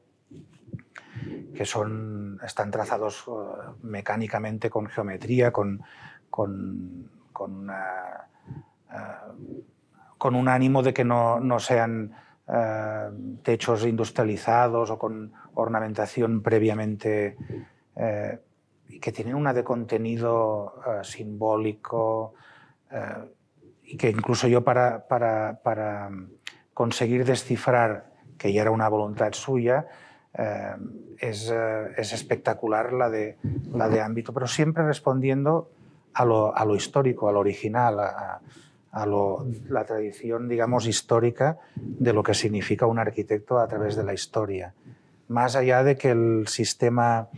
que 1.54 1.64
son, 1.64 2.40
están 2.44 2.70
trazados 2.70 3.26
uh, 3.28 3.76
mecánicamente 3.82 4.70
con 4.70 4.86
geometría, 4.86 5.52
con, 5.52 5.82
con, 6.30 7.20
una, 7.36 8.28
con 10.18 10.34
un 10.34 10.48
ánimo 10.48 10.82
de 10.82 10.94
que 10.94 11.04
no, 11.04 11.40
no 11.40 11.58
sean 11.58 12.14
techos 13.42 13.86
industrializados 13.86 14.90
o 14.90 14.98
con 14.98 15.32
ornamentación 15.54 16.42
previamente 16.42 17.36
eh, 17.96 18.40
que 19.00 19.12
tienen 19.12 19.36
una 19.36 19.54
de 19.54 19.64
contenido 19.64 20.74
simbólico 21.02 22.34
y 23.84 23.96
que 23.96 24.10
incluso 24.10 24.48
yo 24.48 24.62
para, 24.64 25.06
para, 25.06 25.60
para, 25.62 26.10
conseguir 26.74 27.24
descifrar 27.24 28.06
que 28.38 28.52
ya 28.52 28.62
era 28.62 28.70
una 28.70 28.88
voluntad 28.88 29.32
suya 29.34 29.86
uh, 30.38 30.82
es, 31.18 31.52
es, 31.96 32.12
espectacular 32.12 32.94
la 32.94 33.10
de, 33.10 33.36
la 33.72 33.88
de 33.88 34.00
ámbito, 34.00 34.32
pero 34.32 34.46
siempre 34.46 34.82
respondiendo 34.84 35.70
a 36.14 36.24
lo, 36.24 36.56
a 36.56 36.64
lo 36.64 36.74
histórico, 36.74 37.28
a 37.28 37.32
lo 37.32 37.40
original, 37.40 38.00
a, 38.00 38.40
a 38.92 39.06
lo, 39.06 39.46
la 39.68 39.84
tradición, 39.84 40.48
digamos, 40.48 40.86
histórica 40.86 41.58
de 41.74 42.12
lo 42.12 42.22
que 42.22 42.34
significa 42.34 42.86
un 42.86 42.98
arquitecto 42.98 43.58
a 43.58 43.66
través 43.66 43.96
de 43.96 44.04
la 44.04 44.12
historia. 44.12 44.74
Más 45.28 45.56
allá 45.56 45.82
de 45.82 45.96
que 45.96 46.10
el 46.10 46.46
sistema 46.46 47.28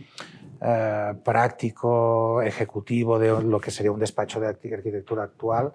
eh, 0.61 1.13
práctico, 1.23 2.41
ejecutivo 2.41 3.19
de 3.19 3.41
lo 3.41 3.59
que 3.59 3.71
sería 3.71 3.91
un 3.91 3.99
despacho 3.99 4.39
de 4.39 4.47
arquitectura 4.47 5.23
actual, 5.23 5.73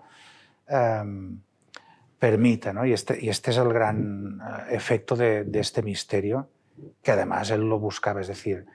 eh, 0.71 1.03
permita. 2.19 2.73
¿no? 2.73 2.87
Y, 2.87 2.93
este, 2.93 3.19
y 3.21 3.29
este 3.29 3.51
es 3.51 3.57
el 3.57 3.73
gran 3.73 4.41
eh, 4.41 4.75
efecto 4.77 5.17
de, 5.17 5.45
de, 5.45 5.61
este 5.61 5.83
misterio, 5.83 6.49
que 7.03 7.13
además 7.13 7.51
él 7.51 7.69
lo 7.69 7.79
buscaba, 7.79 8.21
es 8.21 8.29
decir, 8.29 8.67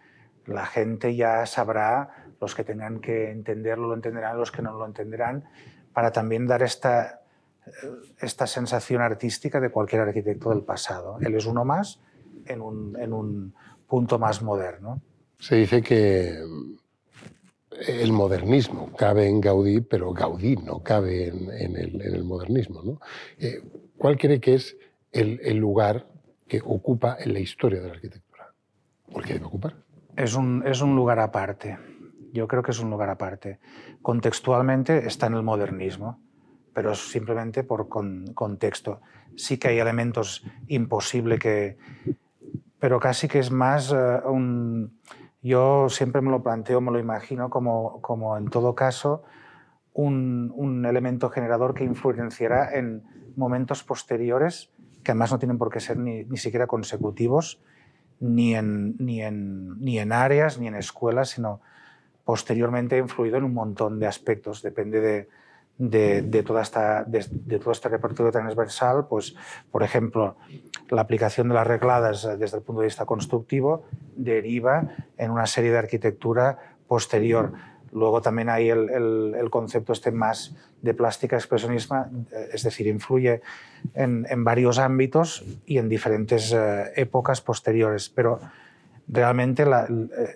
la 0.46 0.66
gente 0.66 1.16
ya 1.16 1.46
sabrá, 1.46 2.26
los 2.40 2.54
que 2.54 2.64
tengan 2.64 3.00
que 3.00 3.32
entenderlo 3.32 3.88
lo 3.88 3.96
entenderán, 3.96 4.38
los 4.38 4.52
que 4.52 4.62
no 4.62 4.78
lo 4.78 4.86
entenderán, 4.86 5.46
para 5.94 6.12
también 6.12 6.46
dar 6.46 6.62
esta, 6.62 7.22
eh, 7.66 7.72
esta 8.20 8.46
sensación 8.48 9.02
artística 9.02 9.60
de 9.60 9.70
cualquier 9.70 10.02
arquitecto 10.02 10.50
del 10.50 10.62
pasado. 10.62 11.18
Él 11.22 11.36
es 11.36 11.46
uno 11.46 11.66
más, 11.66 12.02
en 12.46 12.62
un, 12.62 12.98
en 13.00 13.14
un 13.14 13.54
punto 13.88 14.20
más 14.20 14.42
moderno. 14.42 15.02
Se 15.40 15.56
dice 15.56 15.82
que 15.82 16.40
el 17.88 18.12
modernismo 18.12 18.92
cabe 18.94 19.28
en 19.28 19.42
Gaudí, 19.42 19.82
pero 19.82 20.14
Gaudí 20.14 20.56
no 20.56 20.82
cabe 20.82 21.28
en, 21.28 21.76
el, 21.76 22.24
modernismo. 22.24 22.82
¿no? 22.84 23.00
Eh, 23.40 23.62
¿Cuál 23.98 24.18
cree 24.18 24.40
que 24.40 24.56
es 24.56 24.78
el, 25.12 25.58
lugar 25.58 26.08
que 26.48 26.62
ocupa 26.64 27.18
en 27.20 27.34
la 27.34 27.40
historia 27.40 27.82
de 27.82 27.88
la 27.88 27.94
arquitectura? 27.94 28.54
¿Por 29.12 29.24
qué 29.24 29.34
debe 29.34 29.46
ocupar? 29.46 29.76
Es 30.16 30.36
un, 30.36 30.64
es 30.66 30.82
un 30.82 30.96
lugar 30.96 31.20
aparte. 31.20 31.78
Yo 32.34 32.48
creo 32.48 32.64
que 32.64 32.72
es 32.72 32.80
un 32.80 32.90
lugar 32.90 33.10
aparte. 33.10 33.60
Contextualmente 34.02 35.08
está 35.08 35.28
en 35.28 35.36
el 35.36 35.44
modernismo, 35.44 36.20
pero 36.74 36.94
simplemente 36.94 37.64
por 37.64 37.88
con, 37.88 38.34
contexto. 38.34 39.02
Sí 39.38 39.58
que 39.58 39.70
hay 39.70 39.80
elementos 39.80 40.44
imposibles 40.68 41.40
que, 41.40 41.78
pero 42.80 43.00
casi 43.00 43.28
que 43.28 43.40
es 43.40 43.52
más 43.52 43.92
uh, 43.92 44.22
un... 44.30 45.00
Yo 45.46 45.90
siempre 45.90 46.24
me 46.24 46.32
lo 46.32 46.42
planteo, 46.42 46.82
me 46.82 46.92
lo 46.92 46.98
imagino 46.98 47.52
como, 47.52 48.02
como 48.02 48.36
en 48.36 48.48
todo 48.48 48.74
caso 48.74 49.22
un, 49.94 50.52
un, 50.56 50.88
elemento 50.88 51.30
generador 51.30 51.76
que 51.76 51.84
influenciará 51.84 52.74
en 52.74 53.04
momentos 53.36 53.84
posteriores, 53.84 54.72
que 55.04 55.12
además 55.12 55.32
no 55.32 55.38
tienen 55.38 55.60
por 55.60 55.70
qué 55.70 55.80
ser 55.80 55.98
ni, 55.98 56.24
ni 56.24 56.38
siquiera 56.38 56.66
consecutivos, 56.66 57.62
ni 58.20 58.56
en, 58.56 58.96
ni, 58.98 59.22
en, 59.22 59.80
ni 59.80 60.00
en 60.00 60.14
áreas, 60.14 60.58
ni 60.58 60.66
en 60.66 60.74
escuelas, 60.74 61.30
sino 61.30 61.62
posteriormente 62.24 62.98
influido 62.98 63.38
en 63.38 63.44
un 63.44 63.54
montón 63.54 64.00
de 64.00 64.08
aspectos. 64.08 64.64
Depende 64.64 65.00
de, 65.00 65.30
de, 65.78 66.22
de, 66.22 66.44
toda 66.44 66.62
esta, 66.62 67.04
de, 67.04 67.26
de, 67.30 67.60
todo 67.60 67.72
este 67.72 67.90
repertorio 67.90 68.32
transversal, 68.32 69.08
pues, 69.08 69.36
por 69.72 69.84
ejemplo, 69.84 70.38
la 70.90 71.02
aplicación 71.02 71.50
de 71.50 71.56
las 71.56 71.68
regladas 71.68 72.26
eh, 72.26 72.38
desde 72.38 72.58
el 72.58 72.64
punto 72.64 72.82
de 72.82 72.88
vista 72.88 73.06
constructivo 73.06 73.86
deriva 74.16 74.90
en 75.18 75.32
una 75.32 75.46
serie 75.48 75.72
de 75.72 75.78
arquitectura 75.78 76.58
posterior. 76.88 77.54
Luego 77.92 78.22
también 78.22 78.50
hay 78.50 78.70
el, 78.70 78.90
el, 78.90 79.36
el 79.38 79.50
concepto 79.50 79.94
este 79.94 80.12
más 80.12 80.56
de 80.82 80.94
plástica 80.94 81.36
expresionismo, 81.36 82.06
eh, 82.32 82.50
es 82.54 82.64
decir, 82.64 82.88
influye 82.88 83.42
en, 83.94 84.26
en 84.30 84.44
varios 84.44 84.80
ámbitos 84.80 85.44
y 85.66 85.78
en 85.78 85.90
diferentes 85.90 86.54
eh, 86.54 86.92
épocas 86.96 87.42
posteriores, 87.42 88.10
pero 88.10 88.40
realmente 89.08 89.66
la, 89.66 89.88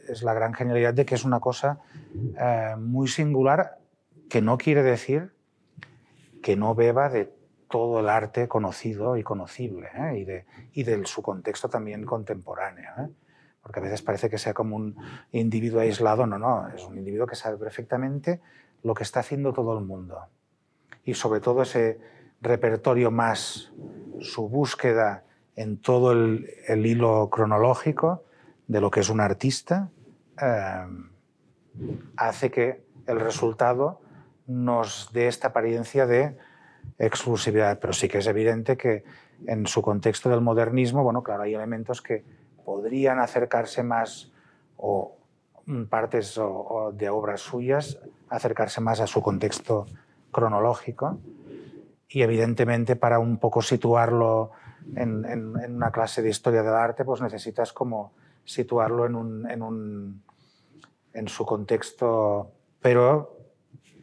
es 0.08 0.22
la 0.22 0.34
gran 0.34 0.54
genialidad 0.54 0.94
de 0.94 1.06
que 1.06 1.16
es 1.16 1.26
una 1.26 1.40
cosa 1.40 1.80
eh, 2.40 2.76
muy 2.78 3.08
singular 3.08 3.79
que 4.30 4.42
no 4.42 4.58
quiere 4.58 4.84
decir 4.84 5.34
que 6.42 6.56
no 6.56 6.76
beba 6.76 7.10
de 7.10 7.34
todo 7.70 8.00
el 8.00 8.10
arte 8.10 8.48
conocido 8.48 9.18
y 9.18 9.24
conocible 9.24 9.90
¿eh? 9.94 10.20
y, 10.20 10.26
de, 10.26 10.46
y 10.74 10.84
de 10.84 11.06
su 11.06 11.22
contexto 11.22 11.70
también 11.70 12.06
contemporáneo. 12.06 12.90
¿eh? 13.00 13.10
Porque 13.62 13.80
a 13.80 13.84
veces 13.84 14.02
parece 14.02 14.30
que 14.30 14.38
sea 14.38 14.54
como 14.54 14.76
un 14.76 14.96
individuo 15.32 15.82
aislado, 15.82 16.26
no, 16.26 16.40
no, 16.40 16.70
es 16.70 16.84
un 16.86 16.98
individuo 16.98 17.28
que 17.28 17.36
sabe 17.36 17.58
perfectamente 17.58 18.40
lo 18.84 18.94
que 18.94 19.04
está 19.04 19.20
haciendo 19.20 19.54
todo 19.54 19.78
el 19.78 19.84
mundo. 19.84 20.18
Y 21.04 21.14
sobre 21.14 21.42
todo 21.42 21.62
ese 21.62 22.00
repertorio 22.42 23.12
más, 23.12 23.72
su 24.22 24.48
búsqueda 24.48 25.24
en 25.56 25.78
todo 25.82 26.14
el, 26.14 26.86
hilo 26.86 27.30
cronológico 27.30 28.24
de 28.68 28.82
lo 28.82 28.90
que 28.90 29.02
es 29.02 29.10
un 29.10 29.20
artista, 29.20 29.90
eh, 30.42 30.88
hace 32.16 32.50
que 32.50 32.84
el 33.08 33.20
resultado 33.20 34.02
nos 34.50 35.14
dé 35.14 35.28
esta 35.28 35.50
apariencia 35.50 36.08
de 36.08 36.36
exclusividad, 36.98 37.80
pero 37.80 37.94
sí 37.94 38.08
que 38.08 38.18
es 38.18 38.28
evidente 38.28 38.78
que 38.78 39.04
en 39.46 39.68
su 39.68 39.82
contexto 39.82 40.28
del 40.30 40.42
modernismo, 40.42 41.04
bueno, 41.04 41.22
claro, 41.22 41.44
hay 41.44 41.54
elementos 41.54 42.02
que 42.02 42.26
podrían 42.66 43.20
acercarse 43.20 43.84
más 43.84 44.32
o 44.76 45.16
partes 45.88 46.36
o, 46.40 46.92
de 46.96 47.10
obras 47.10 47.42
suyas, 47.42 48.00
acercarse 48.28 48.82
más 48.82 49.00
a 49.02 49.08
su 49.08 49.22
contexto 49.22 49.86
cronológico 50.32 51.20
y 52.08 52.24
evidentemente 52.24 52.96
para 52.96 53.20
un 53.20 53.38
poco 53.38 53.62
situarlo 53.62 54.50
en, 54.96 55.26
en, 55.26 55.54
en 55.62 55.76
una 55.76 55.92
clase 55.92 56.24
de 56.24 56.30
historia 56.30 56.64
del 56.64 56.74
arte, 56.74 57.06
pues 57.06 57.22
necesitas 57.22 57.72
como 57.72 58.14
situarlo 58.46 59.06
en, 59.06 59.14
un, 59.14 59.50
en, 59.52 59.62
un, 59.62 60.24
en 61.14 61.28
su 61.28 61.46
contexto, 61.46 62.52
pero 62.82 63.39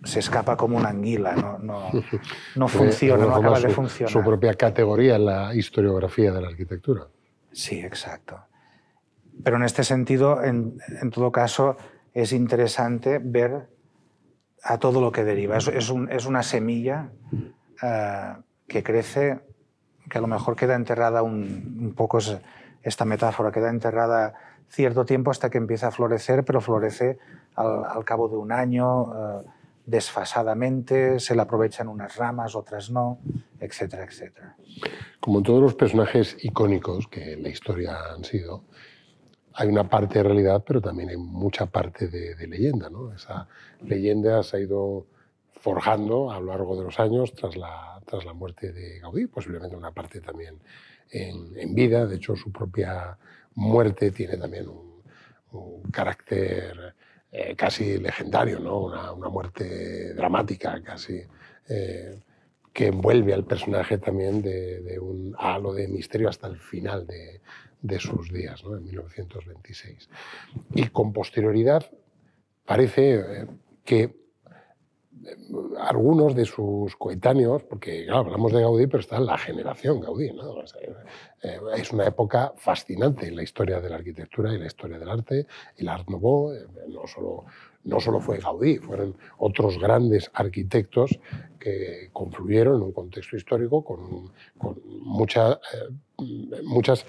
se 0.07 0.21
escapa 0.21 0.57
como 0.57 0.77
una 0.77 0.91
anguila, 0.91 1.35
no, 1.35 1.59
no, 1.59 1.91
no 2.57 2.69
funciona, 2.69 3.27
no 3.27 3.35
acaba 3.35 3.61
de 3.61 3.69
funcionar. 3.69 4.13
Su 4.13 4.23
propia 4.23 4.55
categoría 4.55 5.17
en 5.17 5.27
la 5.27 5.55
historiografía 5.55 6.33
de 6.33 6.41
la 6.41 6.49
arquitectura. 6.49 7.09
Sí, 7.53 7.81
exacto. 7.81 8.39
Pero 9.43 9.57
en 9.57 9.65
este 9.65 9.85
sentido, 9.85 10.43
en, 10.43 10.79
en 11.03 11.11
todo 11.11 11.31
caso, 11.31 11.77
es 12.15 12.33
interesante 12.33 13.21
ver 13.23 13.69
a 14.63 14.79
todo 14.79 15.01
lo 15.01 15.13
que 15.13 15.25
deriva. 15.25 15.59
Es, 15.59 15.69
es, 15.69 15.91
un, 15.91 16.11
es 16.11 16.27
una 16.27 16.43
semilla 16.43 17.11
uh, 17.33 18.43
que 18.67 18.83
crece, 18.83 19.41
que 20.09 20.19
a 20.19 20.21
lo 20.21 20.27
mejor 20.27 20.57
queda 20.57 20.75
enterrada 20.75 21.23
un, 21.23 21.79
un 21.81 21.95
poco, 21.95 22.19
es 22.19 22.37
esta 22.83 23.05
metáfora, 23.05 23.53
queda 23.53 23.69
enterrada 23.69 24.35
cierto 24.69 25.05
tiempo 25.05 25.31
hasta 25.31 25.51
que 25.51 25.59
empieza 25.59 25.89
a 25.89 25.91
florecer, 25.91 26.45
pero 26.45 26.61
florece 26.61 27.19
al, 27.55 27.85
al 27.85 28.05
cabo 28.05 28.29
de 28.29 28.37
un 28.37 28.53
año. 28.53 29.03
Uh, 29.05 29.56
desfasadamente, 29.87 31.21
se 31.21 31.35
le 31.35 31.43
aprovechan 31.43 31.89
unas 31.89 32.17
ramas, 32.17 32.57
otras 32.57 32.91
no, 32.91 33.21
etcétera, 33.61 34.05
etcétera. 34.05 34.57
Como 35.21 35.43
todos 35.43 35.63
los 35.63 35.75
personajes 35.75 36.37
icónicos 36.43 37.07
que 37.07 37.35
en 37.35 37.45
la 37.45 37.49
historia 37.49 37.97
han 38.13 38.25
sido, 38.25 38.65
hay 39.55 39.69
una 39.69 39.89
parte 39.89 40.19
de 40.19 40.25
realidad, 40.25 40.63
pero 40.67 40.81
también 40.81 41.09
hay 41.09 41.17
mucha 41.17 41.67
parte 41.67 42.09
de, 42.09 42.47
leyenda. 42.49 42.91
¿no? 42.91 43.13
Esa 43.15 43.49
leyenda 43.83 44.43
se 44.43 44.57
ha 44.57 44.61
ido 44.61 45.07
forjando 45.61 46.31
a 46.31 46.41
lo 46.41 46.47
largo 46.47 46.77
de 46.77 46.85
los 46.85 47.01
años 47.01 47.33
tras 47.33 47.57
la, 47.57 48.01
tras 48.05 48.25
la 48.25 48.35
muerte 48.35 48.73
de 48.73 48.99
Gaudí, 48.99 49.27
posiblemente 49.27 49.77
una 49.77 49.93
parte 49.93 50.21
también 50.21 50.59
en, 51.11 51.57
en 51.57 51.75
vida. 51.75 52.07
De 52.07 52.17
hecho, 52.17 52.37
su 52.37 52.53
propia 52.53 53.17
muerte 53.55 54.11
tiene 54.11 54.37
también 54.37 54.69
un 54.69 55.83
carácter 55.91 56.95
eh, 57.33 57.55
casi 57.57 57.99
legendario, 57.99 58.59
¿no? 58.59 58.81
una, 58.81 59.29
muerte 59.29 60.15
dramática 60.15 60.81
casi, 60.83 61.21
eh, 61.69 62.21
que 62.73 62.87
envuelve 62.87 63.35
al 63.35 63.45
personaje 63.45 63.99
también 63.99 64.43
de, 64.43 64.81
de, 64.83 64.99
un 64.99 65.35
halo 65.39 65.73
de 65.73 65.89
misterio 65.89 66.29
hasta 66.29 66.47
el 66.47 66.59
final 66.59 67.07
de, 67.07 67.41
de 67.83 67.99
sus 67.99 68.33
días, 68.33 68.65
¿no? 68.65 68.77
en 68.77 68.85
1926. 68.85 70.09
Y 70.75 70.89
con 70.89 71.13
posterioridad 71.13 71.91
parece 72.65 73.15
eh, 73.15 73.47
que 73.85 74.26
algunos 75.79 76.35
de 76.35 76.45
sus 76.45 76.97
coetáneos, 76.97 77.63
porque 77.65 78.05
claro, 78.05 78.21
hablamos 78.21 78.53
de 78.53 78.61
Gaudí, 78.61 78.87
pero 78.87 79.01
está 79.01 79.19
la 79.21 79.39
generación 79.39 80.01
Gaudí. 80.01 80.33
¿no? 80.33 80.63
Eh, 81.43 81.59
es 81.77 81.93
una 81.93 82.07
época 82.07 82.53
fascinante 82.57 83.27
en 83.27 83.37
la 83.37 83.43
historia 83.43 83.81
de 83.81 83.91
la 83.91 83.97
arquitectura 83.97 84.53
y 84.53 84.59
la 84.59 84.67
historia 84.67 84.99
del 84.99 85.09
arte. 85.09 85.47
El 85.77 85.89
Art 85.89 86.09
Nouveau 86.09 86.53
eh, 86.53 86.67
no 86.89 87.07
solo, 87.07 87.45
no 87.85 88.01
solo 88.01 88.21
fue 88.21 88.39
Gaudí, 88.39 88.79
fueron 88.79 89.17
otros 89.39 89.79
grandes 89.79 90.31
arquitectos 90.35 91.19
que 91.59 92.11
confluyeron 92.13 92.77
en 92.77 92.83
un 92.83 92.93
contexto 92.93 93.37
histórico 93.37 93.85
con, 93.85 94.33
con 94.59 94.77
eh, 94.77 96.63
muchas 96.63 97.07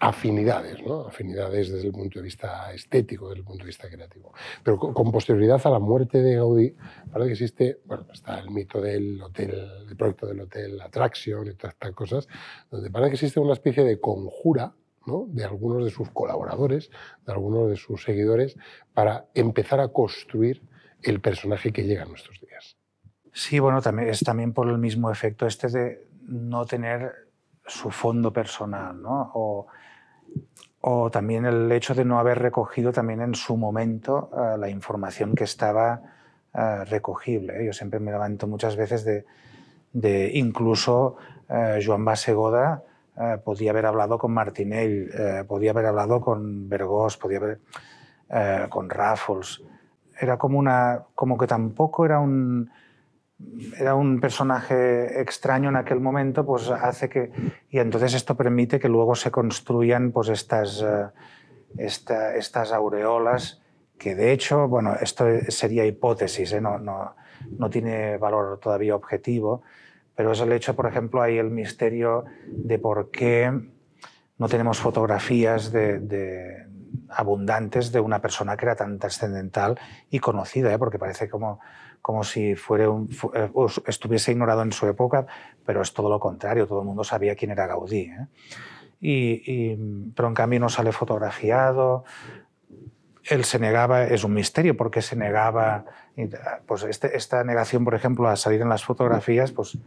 afinidades, 0.00 0.82
¿no? 0.84 1.02
afinidades 1.02 1.70
desde 1.70 1.88
el 1.88 1.92
punto 1.92 2.18
de 2.18 2.24
vista 2.24 2.72
estético, 2.72 3.28
desde 3.28 3.40
el 3.40 3.44
punto 3.44 3.64
de 3.64 3.66
vista 3.66 3.88
creativo. 3.88 4.32
Pero 4.64 4.78
con 4.78 5.12
posterioridad 5.12 5.60
a 5.62 5.70
la 5.70 5.78
muerte 5.78 6.22
de 6.22 6.36
Gaudí, 6.36 6.74
parece 7.12 7.28
que 7.28 7.32
existe, 7.32 7.80
bueno, 7.84 8.06
está 8.10 8.38
el 8.38 8.50
mito 8.50 8.80
del 8.80 9.20
hotel, 9.20 9.84
el 9.88 9.96
proyecto 9.96 10.26
del 10.26 10.40
hotel 10.40 10.80
Attraction 10.80 11.46
y 11.46 11.54
todas 11.54 11.74
estas 11.74 11.92
cosas, 11.92 12.28
donde 12.70 12.90
parece 12.90 13.10
que 13.10 13.14
existe 13.16 13.40
una 13.40 13.52
especie 13.52 13.84
de 13.84 14.00
conjura 14.00 14.72
¿no? 15.06 15.26
de 15.28 15.44
algunos 15.44 15.84
de 15.84 15.90
sus 15.90 16.08
colaboradores, 16.10 16.90
de 17.26 17.32
algunos 17.32 17.68
de 17.68 17.76
sus 17.76 18.02
seguidores, 18.02 18.56
para 18.94 19.26
empezar 19.34 19.80
a 19.80 19.88
construir 19.88 20.62
el 21.02 21.20
personaje 21.20 21.72
que 21.72 21.84
llega 21.84 22.04
a 22.04 22.06
nuestros 22.06 22.40
días. 22.40 22.78
Sí, 23.34 23.58
bueno, 23.58 23.80
es 24.00 24.20
también 24.20 24.54
por 24.54 24.68
el 24.68 24.78
mismo 24.78 25.10
efecto 25.10 25.46
este 25.46 25.68
de 25.68 26.08
no 26.22 26.64
tener 26.64 27.12
su 27.66 27.90
fondo 27.90 28.32
personal, 28.32 29.00
¿no? 29.00 29.30
O, 29.34 29.66
o 30.80 31.10
también 31.10 31.44
el 31.44 31.70
hecho 31.72 31.94
de 31.94 32.04
no 32.04 32.18
haber 32.18 32.38
recogido 32.38 32.92
también 32.92 33.20
en 33.20 33.34
su 33.34 33.56
momento 33.56 34.30
uh, 34.32 34.56
la 34.56 34.70
información 34.70 35.34
que 35.34 35.44
estaba 35.44 36.00
uh, 36.54 36.84
recogible. 36.84 37.60
¿eh? 37.60 37.66
Yo 37.66 37.72
siempre 37.72 38.00
me 38.00 38.10
levanto 38.10 38.46
muchas 38.46 38.76
veces 38.76 39.04
de, 39.04 39.26
de 39.92 40.30
incluso 40.34 41.16
uh, 41.48 41.78
Joan 41.84 42.04
Basegoda 42.04 42.82
podía 43.44 43.72
haber 43.72 43.84
hablado 43.84 44.16
con 44.16 44.32
Martinell, 44.32 45.44
podía 45.46 45.72
haber 45.72 45.84
hablado 45.84 46.22
con 46.22 46.70
Vergós, 46.70 47.18
podía 47.18 47.36
haber 47.36 47.60
con 48.70 48.88
Raffles. 48.88 49.60
Era 50.18 50.38
como 50.38 50.58
una, 50.58 51.02
como 51.14 51.36
que 51.36 51.46
tampoco 51.46 52.06
era 52.06 52.18
un, 52.18 52.70
era 53.78 53.94
un 53.94 54.20
personaje 54.20 55.20
extraño 55.20 55.68
en 55.68 55.76
aquel 55.76 56.00
momento, 56.00 56.44
pues 56.44 56.70
hace 56.70 57.08
que... 57.08 57.30
Y 57.70 57.78
entonces 57.78 58.14
esto 58.14 58.36
permite 58.36 58.78
que 58.78 58.88
luego 58.88 59.14
se 59.14 59.30
construyan 59.30 60.12
pues 60.12 60.28
estas, 60.28 60.84
esta, 61.76 62.34
estas 62.36 62.72
aureolas 62.72 63.60
que 64.00 64.14
de 64.14 64.32
hecho, 64.32 64.66
bueno, 64.66 64.96
esto 65.00 65.26
sería 65.48 65.84
hipótesis, 65.84 66.54
¿eh? 66.54 66.60
no, 66.60 66.78
no, 66.78 67.14
no 67.58 67.68
tiene 67.68 68.16
valor 68.16 68.58
todavía 68.58 68.96
objetivo, 68.96 69.62
pero 70.16 70.32
es 70.32 70.40
el 70.40 70.50
hecho, 70.52 70.74
por 70.74 70.86
ejemplo, 70.86 71.20
hay 71.20 71.36
el 71.36 71.50
misterio 71.50 72.24
de 72.46 72.78
por 72.78 73.10
qué 73.10 73.52
no 74.38 74.48
tenemos 74.48 74.80
fotografías 74.80 75.70
de, 75.70 76.00
de 76.00 76.66
abundantes 77.10 77.92
de 77.92 78.00
una 78.00 78.22
persona 78.22 78.56
que 78.56 78.64
era 78.64 78.74
tan 78.74 78.98
trascendental 78.98 79.78
y 80.10 80.18
conocida, 80.18 80.72
¿eh? 80.72 80.78
porque 80.78 80.98
parece 80.98 81.28
como 81.28 81.60
como 82.02 82.24
si 82.24 82.54
un, 82.68 83.08
eh, 83.34 83.50
estuviese 83.86 84.32
ignorado 84.32 84.62
en 84.62 84.72
su 84.72 84.86
época, 84.86 85.26
pero 85.64 85.82
es 85.82 85.92
todo 85.92 86.08
lo 86.08 86.18
contrario, 86.18 86.66
todo 86.66 86.80
el 86.80 86.86
mundo 86.86 87.04
sabía 87.04 87.34
quién 87.34 87.50
era 87.50 87.66
Gaudí. 87.66 88.02
¿eh? 88.02 88.26
Y, 89.00 89.42
y, 89.46 90.12
pero 90.14 90.28
en 90.28 90.34
cambio 90.34 90.60
no 90.60 90.68
sale 90.68 90.92
fotografiado. 90.92 92.04
Él 93.24 93.44
se 93.44 93.58
negaba, 93.58 94.04
es 94.04 94.24
un 94.24 94.34
misterio, 94.34 94.76
porque 94.76 95.02
se 95.02 95.16
negaba. 95.16 95.84
Pues 96.66 96.82
este, 96.84 97.16
esta 97.16 97.44
negación, 97.44 97.84
por 97.84 97.94
ejemplo, 97.94 98.28
a 98.28 98.36
salir 98.36 98.60
en 98.60 98.68
las 98.68 98.84
fotografías, 98.84 99.52
pues 99.52 99.78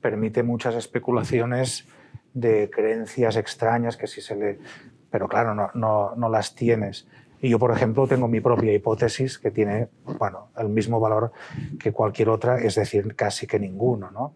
permite 0.00 0.42
muchas 0.42 0.74
especulaciones 0.74 1.86
de 2.34 2.70
creencias 2.70 3.36
extrañas 3.36 3.96
que 3.96 4.06
si 4.06 4.20
se 4.20 4.36
le. 4.36 4.58
Pero 5.10 5.28
claro, 5.28 5.54
no, 5.54 5.70
no, 5.74 6.14
no 6.16 6.28
las 6.28 6.54
tienes. 6.54 7.06
Y 7.44 7.50
yo, 7.50 7.58
por 7.58 7.72
ejemplo, 7.72 8.06
tengo 8.06 8.26
mi 8.26 8.40
propia 8.40 8.72
hipótesis 8.72 9.38
que 9.38 9.50
tiene 9.50 9.88
bueno, 10.18 10.48
el 10.56 10.70
mismo 10.70 10.98
valor 10.98 11.30
que 11.78 11.92
cualquier 11.92 12.30
otra, 12.30 12.56
es 12.56 12.76
decir, 12.76 13.14
casi 13.16 13.46
que 13.46 13.58
ninguno. 13.58 14.10
¿no? 14.10 14.32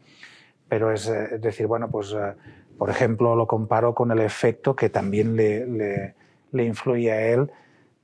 Pero 0.69 0.93
es, 0.93 1.09
eh, 1.09 1.39
decir, 1.39 1.67
bueno, 1.67 1.89
pues, 1.89 2.13
uh, 2.13 2.35
por 2.77 2.91
ejemplo, 2.91 3.35
lo 3.35 3.47
comparo 3.47 3.95
con 3.95 4.11
el 4.11 4.19
efecto 4.19 4.77
que 4.77 4.91
también 4.91 5.37
le, 5.37 5.67
le, 5.67 6.17
le 6.53 6.65
influye 6.65 7.11
a 7.11 7.29
él 7.29 7.51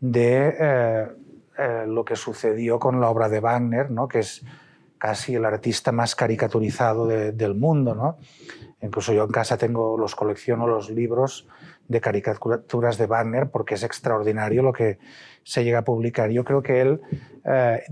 de 0.00 0.56
eh, 0.58 1.08
eh, 1.58 1.84
lo 1.86 2.02
que 2.02 2.16
sucedió 2.16 2.78
con 2.78 2.98
la 2.98 3.10
obra 3.10 3.28
de 3.28 3.40
Wagner, 3.40 3.90
¿no? 3.90 4.08
que 4.08 4.20
es 4.20 4.42
casi 4.96 5.34
el 5.34 5.44
artista 5.44 5.92
más 5.92 6.14
caricaturizado 6.14 7.06
de, 7.06 7.32
del 7.32 7.54
mundo. 7.54 7.94
¿no? 7.94 8.16
Incluso 8.80 9.12
yo 9.12 9.24
en 9.24 9.30
casa 9.30 9.58
tengo, 9.58 9.98
los 9.98 10.14
colecciono 10.14 10.66
los 10.66 10.88
libros 10.88 11.46
de 11.88 12.00
caricaturas 12.00 12.98
de 12.98 13.06
Wagner 13.06 13.50
porque 13.50 13.74
es 13.74 13.82
extraordinario 13.82 14.62
lo 14.62 14.72
que 14.72 14.98
se 15.42 15.64
llega 15.64 15.80
a 15.80 15.84
publicar. 15.84 16.30
Yo 16.30 16.44
creo 16.44 16.62
que 16.62 16.80
él 16.80 17.00
eh, 17.44 17.82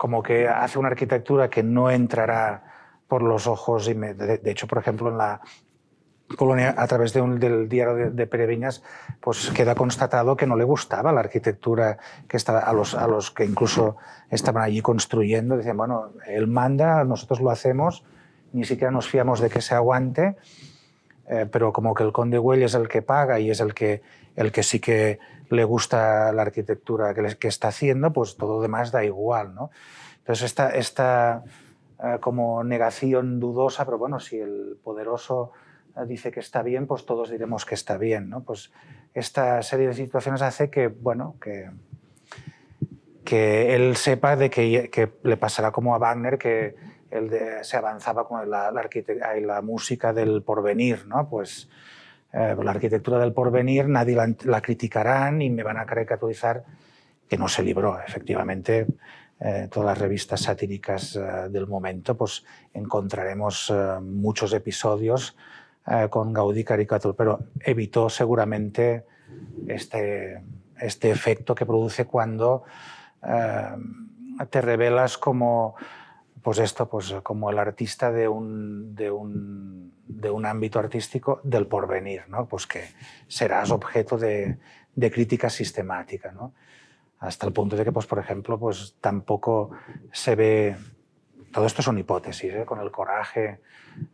como 0.00 0.22
que 0.22 0.48
hace 0.48 0.78
una 0.78 0.88
arquitectura 0.88 1.50
que 1.50 1.62
no 1.62 1.90
entrará 1.90 2.64
por 3.06 3.22
los 3.22 3.46
ojos, 3.46 3.86
y 3.86 3.92
de, 3.92 4.40
hecho, 4.44 4.66
por 4.66 4.78
ejemplo, 4.78 5.10
en 5.10 5.18
la 5.18 5.42
colonia, 6.36 6.74
a 6.78 6.86
través 6.86 7.12
de 7.12 7.20
un, 7.20 7.38
del 7.38 7.68
diario 7.68 7.94
de, 7.94 8.10
de 8.10 8.26
Pereviñas, 8.26 8.82
pues 9.20 9.50
queda 9.50 9.74
constatado 9.74 10.38
que 10.38 10.46
no 10.46 10.56
le 10.56 10.64
gustaba 10.64 11.12
la 11.12 11.20
arquitectura 11.20 11.98
que 12.28 12.38
estaba, 12.38 12.60
a 12.60 12.72
los, 12.72 12.94
a 12.94 13.06
los 13.08 13.30
que 13.30 13.44
incluso 13.44 13.96
estaban 14.30 14.62
allí 14.62 14.80
construyendo. 14.80 15.56
Decían, 15.58 15.76
bueno, 15.76 16.12
él 16.26 16.46
manda, 16.46 17.04
nosotros 17.04 17.42
lo 17.42 17.50
hacemos, 17.50 18.02
ni 18.52 18.64
siquiera 18.64 18.90
nos 18.90 19.06
fiamos 19.06 19.40
de 19.40 19.50
que 19.50 19.60
se 19.60 19.74
aguante, 19.74 20.36
eh, 21.30 21.46
pero 21.50 21.72
como 21.72 21.94
que 21.94 22.02
el 22.02 22.12
conde 22.12 22.38
Güell 22.38 22.64
es 22.64 22.74
el 22.74 22.88
que 22.88 23.02
paga 23.02 23.38
y 23.38 23.50
es 23.50 23.60
el 23.60 23.72
que, 23.72 24.02
el 24.34 24.50
que 24.50 24.64
sí 24.64 24.80
que 24.80 25.20
le 25.48 25.62
gusta 25.62 26.32
la 26.32 26.42
arquitectura 26.42 27.14
que, 27.14 27.36
que 27.36 27.46
está 27.46 27.68
haciendo, 27.68 28.12
pues 28.12 28.36
todo 28.36 28.60
demás 28.60 28.90
da 28.90 29.04
igual, 29.04 29.54
¿no? 29.54 29.70
Entonces 30.18 30.46
esta, 30.46 30.70
esta 30.70 31.44
eh, 32.02 32.18
como 32.20 32.64
negación 32.64 33.38
dudosa, 33.38 33.84
pero 33.84 33.96
bueno, 33.96 34.18
si 34.18 34.40
el 34.40 34.76
poderoso 34.82 35.52
eh, 35.96 36.00
dice 36.04 36.32
que 36.32 36.40
está 36.40 36.62
bien, 36.62 36.88
pues 36.88 37.06
todos 37.06 37.30
diremos 37.30 37.64
que 37.64 37.76
está 37.76 37.96
bien, 37.96 38.28
¿no? 38.28 38.42
Pues 38.42 38.72
esta 39.14 39.62
serie 39.62 39.86
de 39.86 39.94
situaciones 39.94 40.42
hace 40.42 40.68
que, 40.68 40.88
bueno, 40.88 41.36
que, 41.40 41.70
que 43.24 43.76
él 43.76 43.94
sepa 43.94 44.34
de 44.34 44.50
que, 44.50 44.90
que 44.90 45.12
le 45.22 45.36
pasará 45.36 45.70
como 45.70 45.94
a 45.94 45.98
Wagner, 45.98 46.38
que 46.38 46.74
él 47.10 47.28
de, 47.28 47.64
se 47.64 47.76
avanzaba 47.76 48.26
con 48.26 48.48
la, 48.48 48.70
la, 48.70 48.88
la, 49.40 49.62
música 49.62 50.12
del 50.12 50.42
porvenir, 50.42 51.06
¿no? 51.06 51.28
Pues 51.28 51.68
eh, 52.32 52.56
la 52.62 52.70
arquitectura 52.70 53.18
del 53.18 53.32
porvenir 53.32 53.88
nadie 53.88 54.16
la, 54.44 54.60
criticará 54.60 55.30
ni 55.32 55.50
me 55.50 55.62
van 55.62 55.78
a 55.78 55.86
caricaturizar, 55.86 56.64
que 57.28 57.36
no 57.36 57.48
se 57.48 57.62
libró. 57.62 57.98
Efectivamente, 58.00 58.86
eh, 59.40 59.68
todas 59.70 59.86
las 59.86 59.98
revistas 59.98 60.42
satíricas 60.42 61.16
eh, 61.16 61.48
del 61.50 61.66
momento, 61.66 62.16
pues 62.16 62.44
encontraremos 62.72 63.72
muchos 64.02 64.52
episodios 64.52 65.36
con 66.10 66.32
Gaudí 66.32 66.62
caricatura, 66.62 67.14
pero 67.16 67.38
evitó 67.58 68.08
seguramente 68.08 69.06
este, 69.66 70.40
este 70.78 71.10
efecto 71.10 71.52
que 71.52 71.66
produce 71.66 72.04
cuando 72.04 72.62
te 74.50 74.60
revelas 74.60 75.18
como 75.18 75.74
pues 76.42 76.58
esto, 76.58 76.88
pues 76.88 77.14
como 77.22 77.50
el 77.50 77.58
artista 77.58 78.10
de 78.10 78.28
un, 78.28 78.94
de 78.94 79.10
un, 79.10 79.94
de 80.06 80.30
un 80.30 80.46
ámbito 80.46 80.78
artístico 80.78 81.40
del 81.44 81.66
porvenir, 81.66 82.28
¿no? 82.28 82.46
Pues 82.46 82.66
que 82.66 82.84
serás 83.28 83.70
objeto 83.70 84.16
de, 84.16 84.58
de 84.94 85.10
crítica 85.10 85.50
sistemática, 85.50 86.32
¿no? 86.32 86.54
Hasta 87.20 87.46
el 87.46 87.52
punto 87.52 87.76
de 87.76 87.84
que, 87.84 87.92
pues, 87.92 88.06
por 88.06 88.18
ejemplo, 88.18 88.58
pues 88.58 88.96
tampoco 89.00 89.70
se 90.12 90.34
ve... 90.34 90.76
Todo 91.52 91.66
esto 91.66 91.82
son 91.82 91.98
hipótesis, 91.98 92.54
¿eh? 92.54 92.64
con 92.64 92.80
el 92.80 92.90
coraje 92.90 93.60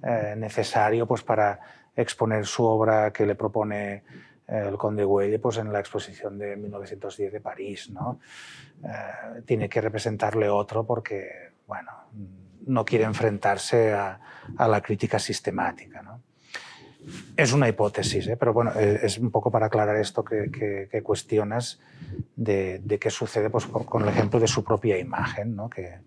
eh, 0.03 0.35
necesario 0.37 1.07
pues, 1.07 1.23
para 1.23 1.61
exponer 1.95 2.47
su 2.47 2.65
obra 2.65 3.13
que 3.13 3.27
le 3.27 3.35
propone 3.35 4.03
eh, 4.49 4.65
el 4.69 4.77
conde 4.77 5.05
Güell 5.05 5.39
pues, 5.39 5.59
en 5.59 5.73
la 5.73 5.79
exposición 5.79 6.39
de 6.39 6.57
1910 6.57 7.33
de 7.35 7.41
París. 7.41 7.91
¿no? 7.91 8.19
Tiene 9.45 9.69
que 9.69 9.81
representarle 9.81 10.49
otro 10.49 10.85
porque 10.85 11.46
bueno, 11.67 11.91
no 12.67 12.85
quiere 12.85 13.05
enfrentarse 13.05 13.93
a, 13.93 14.21
la 14.59 14.81
crítica 14.81 15.19
sistemática. 15.19 16.03
¿no? 16.03 16.21
Es 17.37 17.53
una 17.53 17.69
hipótesis, 17.69 18.27
¿eh? 18.29 18.37
pero 18.37 18.53
bueno, 18.53 18.73
eh, 18.77 19.01
es 19.03 19.19
un 19.19 19.31
poco 19.31 19.51
para 19.51 19.67
aclarar 19.67 19.97
esto 19.97 20.25
que, 20.25 20.89
cuestionas 21.03 21.81
de, 22.37 22.99
qué 23.01 23.11
sucede 23.11 23.51
pues, 23.51 23.67
con 23.67 24.03
el 24.03 24.09
ejemplo 24.09 24.41
de 24.41 24.49
su 24.49 24.65
propia 24.65 24.99
imagen, 24.99 25.57
¿no? 25.57 25.69
que, 25.69 25.99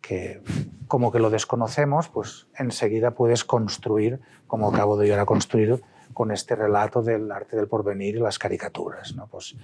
que 0.00 0.40
como 0.86 1.10
que 1.10 1.18
lo 1.18 1.30
desconocemos, 1.30 2.08
pues 2.08 2.46
enseguida 2.56 3.12
puedes 3.12 3.44
construir, 3.44 4.20
como 4.46 4.68
acabo 4.68 4.96
de 4.96 5.08
yo 5.08 5.20
a 5.20 5.26
construir, 5.26 5.82
con 6.14 6.30
este 6.30 6.54
relato 6.54 7.02
del 7.02 7.30
arte 7.32 7.56
del 7.56 7.66
porvenir 7.66 8.16
y 8.16 8.20
las 8.20 8.38
caricaturas. 8.38 9.14
¿no? 9.14 9.26
Pues 9.26 9.56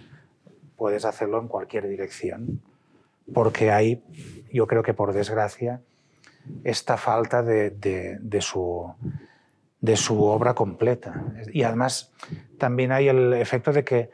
puedes 0.76 1.04
hacerlo 1.04 1.40
en 1.40 1.48
cualquier 1.48 1.88
dirección 1.88 2.60
porque 3.32 3.70
hay, 3.70 4.02
yo 4.52 4.66
creo 4.66 4.82
que 4.82 4.94
por 4.94 5.12
desgracia, 5.12 5.80
esta 6.64 6.96
falta 6.96 7.42
de, 7.42 8.38
su, 8.40 8.92
de 9.80 9.96
su 9.96 10.22
obra 10.22 10.54
completa. 10.54 11.24
Y 11.52 11.62
además 11.62 12.12
también 12.58 12.92
hay 12.92 13.08
el 13.08 13.32
efecto 13.34 13.72
de 13.72 13.84
que, 13.84 14.10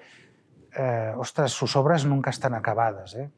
eh, 0.76 1.12
ostras, 1.16 1.52
sus 1.52 1.76
obras 1.76 2.04
nunca 2.04 2.30
están 2.30 2.54
acabadas. 2.54 3.14
¿eh? 3.14 3.30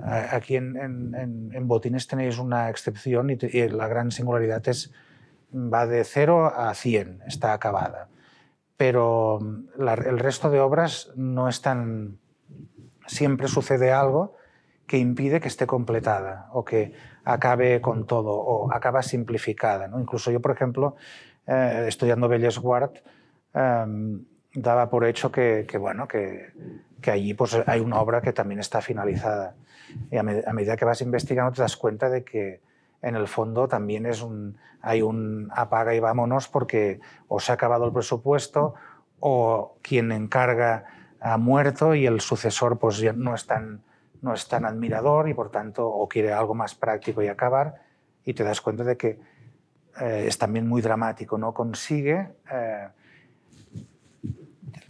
Aquí 0.00 0.56
en, 0.56 1.66
Botines 1.66 2.06
tenéis 2.06 2.38
una 2.38 2.70
excepción 2.70 3.30
y, 3.30 3.36
la 3.68 3.88
gran 3.88 4.10
singularidad 4.10 4.66
es 4.68 4.92
va 5.54 5.86
de 5.86 6.04
0 6.04 6.52
a 6.54 6.74
100, 6.74 7.22
está 7.26 7.52
acabada. 7.52 8.08
Pero 8.76 9.38
el 9.78 10.18
resto 10.18 10.50
de 10.50 10.60
obras 10.60 11.10
no 11.14 11.48
están... 11.48 12.18
Siempre 13.06 13.48
sucede 13.48 13.92
algo 13.92 14.36
que 14.92 14.98
impide 14.98 15.40
que 15.40 15.48
esté 15.48 15.66
completada 15.66 16.50
o 16.52 16.66
que 16.66 16.92
acabe 17.24 17.80
con 17.80 18.04
todo 18.06 18.34
o 18.34 18.70
acaba 18.70 19.00
simplificada. 19.02 19.88
¿no? 19.88 19.98
Incluso 19.98 20.30
yo, 20.30 20.38
por 20.40 20.50
ejemplo, 20.50 20.96
eh, 21.46 21.86
estudiando 21.88 22.28
Bellesguard, 22.28 23.00
em, 23.54 24.22
daba 24.52 24.90
por 24.90 25.06
hecho 25.06 25.32
que, 25.32 25.64
bueno, 25.80 26.06
que, 26.06 26.52
que, 27.00 27.10
allí 27.10 27.32
pues, 27.32 27.56
hay 27.66 27.80
una 27.80 28.02
obra 28.02 28.20
que 28.20 28.34
también 28.34 28.60
está 28.60 28.82
finalizada. 28.82 29.54
Y 30.10 30.18
a, 30.18 30.22
medida 30.22 30.76
que 30.76 30.84
vas 30.84 31.00
investigando 31.00 31.52
te 31.52 31.62
das 31.62 31.78
cuenta 31.78 32.10
de 32.10 32.22
que 32.22 32.60
en 33.00 33.16
el 33.16 33.28
fondo 33.28 33.68
también 33.68 34.04
es 34.04 34.20
un, 34.20 34.58
hay 34.82 35.00
un 35.00 35.48
apaga 35.54 35.94
y 35.94 36.00
vámonos 36.00 36.48
porque 36.48 37.00
o 37.28 37.40
se 37.40 37.50
ha 37.50 37.54
acabado 37.54 37.86
el 37.86 37.94
presupuesto 37.94 38.74
o 39.20 39.78
quien 39.80 40.12
encarga 40.12 40.84
ha 41.18 41.38
muerto 41.38 41.94
y 41.94 42.04
el 42.04 42.20
sucesor 42.20 42.78
pues 42.78 42.98
ya 42.98 43.14
no 43.14 43.34
es 43.34 43.46
tan 43.46 43.80
no 44.22 44.32
es 44.34 44.48
tan 44.48 44.64
admirador 44.64 45.28
y 45.28 45.34
por 45.34 45.50
tanto 45.50 45.86
o 45.86 46.08
quiere 46.08 46.32
algo 46.32 46.54
más 46.54 46.74
práctico 46.74 47.22
y 47.22 47.28
acabar 47.28 47.82
y 48.24 48.34
te 48.34 48.44
das 48.44 48.60
cuenta 48.60 48.84
de 48.84 48.96
que 48.96 49.20
eh, 50.00 50.24
es 50.26 50.38
también 50.38 50.66
muy 50.66 50.80
dramático, 50.80 51.36
no 51.36 51.52
consigue, 51.52 52.36
eh, 52.50 52.88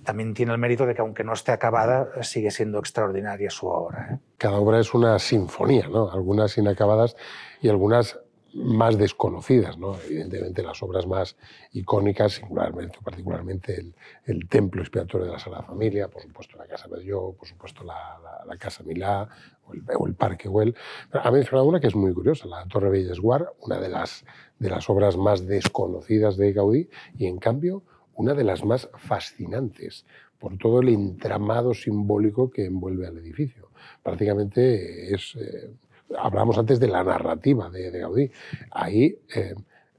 también 0.04 0.34
tiene 0.34 0.52
el 0.52 0.58
mérito 0.58 0.86
de 0.86 0.94
que 0.94 1.00
aunque 1.00 1.24
no 1.24 1.32
esté 1.32 1.52
acabada, 1.52 2.22
sigue 2.22 2.50
siendo 2.50 2.78
extraordinaria 2.78 3.50
su 3.50 3.66
obra. 3.66 4.08
¿eh? 4.12 4.18
Cada 4.36 4.56
obra 4.56 4.78
es 4.78 4.94
una 4.94 5.18
sinfonía, 5.18 5.88
¿no? 5.88 6.10
algunas 6.10 6.56
inacabadas 6.58 7.16
y 7.60 7.68
algunas 7.68 8.18
más 8.54 8.98
desconocidas. 8.98 9.78
¿no? 9.78 9.96
Evidentemente 10.06 10.62
las 10.62 10.82
obras 10.82 11.06
más 11.06 11.36
icónicas, 11.72 12.34
singularmente, 12.34 12.98
particularmente 13.02 13.92
el, 14.26 14.48
templo 14.48 14.82
expiatorio 14.82 15.26
de 15.26 15.32
la 15.32 15.38
Sagrada 15.38 15.64
Familia, 15.64 16.08
por 16.08 16.22
supuesto 16.22 16.56
la 16.56 16.66
Casa 16.66 16.88
Medelló, 16.88 17.32
por 17.32 17.48
supuesto 17.48 17.84
la, 17.84 18.18
Casa 18.58 18.82
Milá 18.84 19.28
o 19.66 19.72
el, 19.72 19.82
o 19.98 20.06
el 20.06 20.14
Parque 20.14 20.48
Güell. 20.48 20.74
Ha 21.12 21.30
mencionado 21.30 21.66
una 21.66 21.80
que 21.80 21.86
es 21.86 21.96
muy 21.96 22.12
curiosa, 22.12 22.46
la 22.46 22.66
Torre 22.66 22.90
Bellesguard, 22.90 23.46
una 23.60 23.80
de 23.80 23.88
las, 23.88 24.24
de 24.58 24.70
las 24.70 24.88
obras 24.90 25.16
más 25.16 25.46
desconocidas 25.46 26.36
de 26.36 26.52
Gaudí 26.52 26.88
y 27.16 27.26
en 27.26 27.38
cambio 27.38 27.82
una 28.14 28.34
de 28.34 28.44
las 28.44 28.64
más 28.64 28.88
fascinantes 28.94 30.04
por 30.38 30.58
todo 30.58 30.80
el 30.80 30.88
entramado 30.88 31.72
simbólico 31.72 32.50
que 32.50 32.66
envuelve 32.66 33.06
al 33.06 33.18
edificio. 33.18 33.70
Prácticamente 34.02 35.14
es... 35.14 35.34
Eh, 35.36 35.70
hablamos 36.18 36.58
antes 36.58 36.80
de 36.80 36.88
la 36.88 37.04
narrativa 37.04 37.70
de, 37.70 37.90
Gaudí. 37.90 38.30
Ahí 38.70 39.18
eh, 39.34 39.54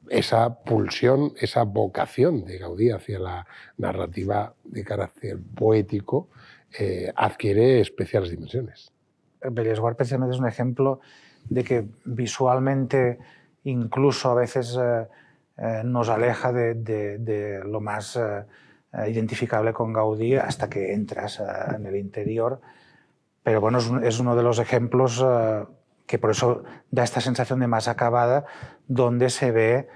esa 0.10 0.64
pulsión, 0.64 1.34
esa 1.40 1.64
vocación 1.64 2.46
de 2.46 2.58
Gaudí 2.58 2.92
hacia 2.92 3.20
la 3.20 3.48
narrativa 3.78 4.54
de 4.64 4.84
carácter 4.84 5.40
poético 5.56 6.30
eh, 6.78 7.12
adquiere 7.16 7.80
especiales 7.82 8.32
dimensiones. 8.32 8.92
Bellesguard 9.42 9.96
precisamente 9.96 10.36
es 10.36 10.40
un 10.40 10.48
ejemplo 10.48 11.00
de 11.50 11.64
que 11.64 11.86
visualmente 12.06 13.20
incluso 13.66 14.32
a 14.32 14.36
veces 14.36 14.78
eh, 14.78 15.82
nos 15.84 16.10
aleja 16.10 16.52
de, 16.52 17.62
lo 17.66 17.82
más 17.82 18.20
identificable 19.08 19.74
con 19.74 19.92
Gaudí 19.92 20.36
hasta 20.36 20.70
que 20.70 20.94
entras 20.94 21.42
en 21.76 21.86
el 21.86 21.96
interior. 21.96 22.62
Pero 23.44 23.60
bueno, 23.60 23.80
es, 24.04 24.20
uno 24.20 24.36
de 24.36 24.44
los 24.44 24.60
ejemplos 24.60 25.24
que 26.06 26.20
por 26.20 26.32
eso 26.32 26.64
da 26.92 27.04
esta 27.04 27.22
sensación 27.22 27.60
de 27.60 27.68
más 27.68 27.88
acabada, 27.88 28.46
donde 28.88 29.30
se 29.30 29.52
ve 29.52 29.88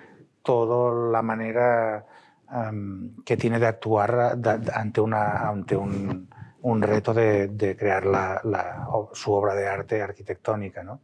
toda 0.44 1.12
la 1.12 1.22
manera 1.22 2.06
que 3.26 3.36
tiene 3.36 3.60
de 3.60 3.68
actuar 3.68 4.38
ante, 4.74 5.02
una, 5.02 5.50
ante 5.50 5.76
un, 5.76 6.30
un 6.62 6.82
reto 6.82 7.14
de, 7.14 7.50
de 7.50 7.76
crear 7.76 8.06
la, 8.06 8.40
la, 8.46 8.88
su 9.14 9.34
obra 9.34 9.54
de 9.54 9.68
arte 9.68 10.02
arquitectónica. 10.02 10.84
¿no? 10.84 11.02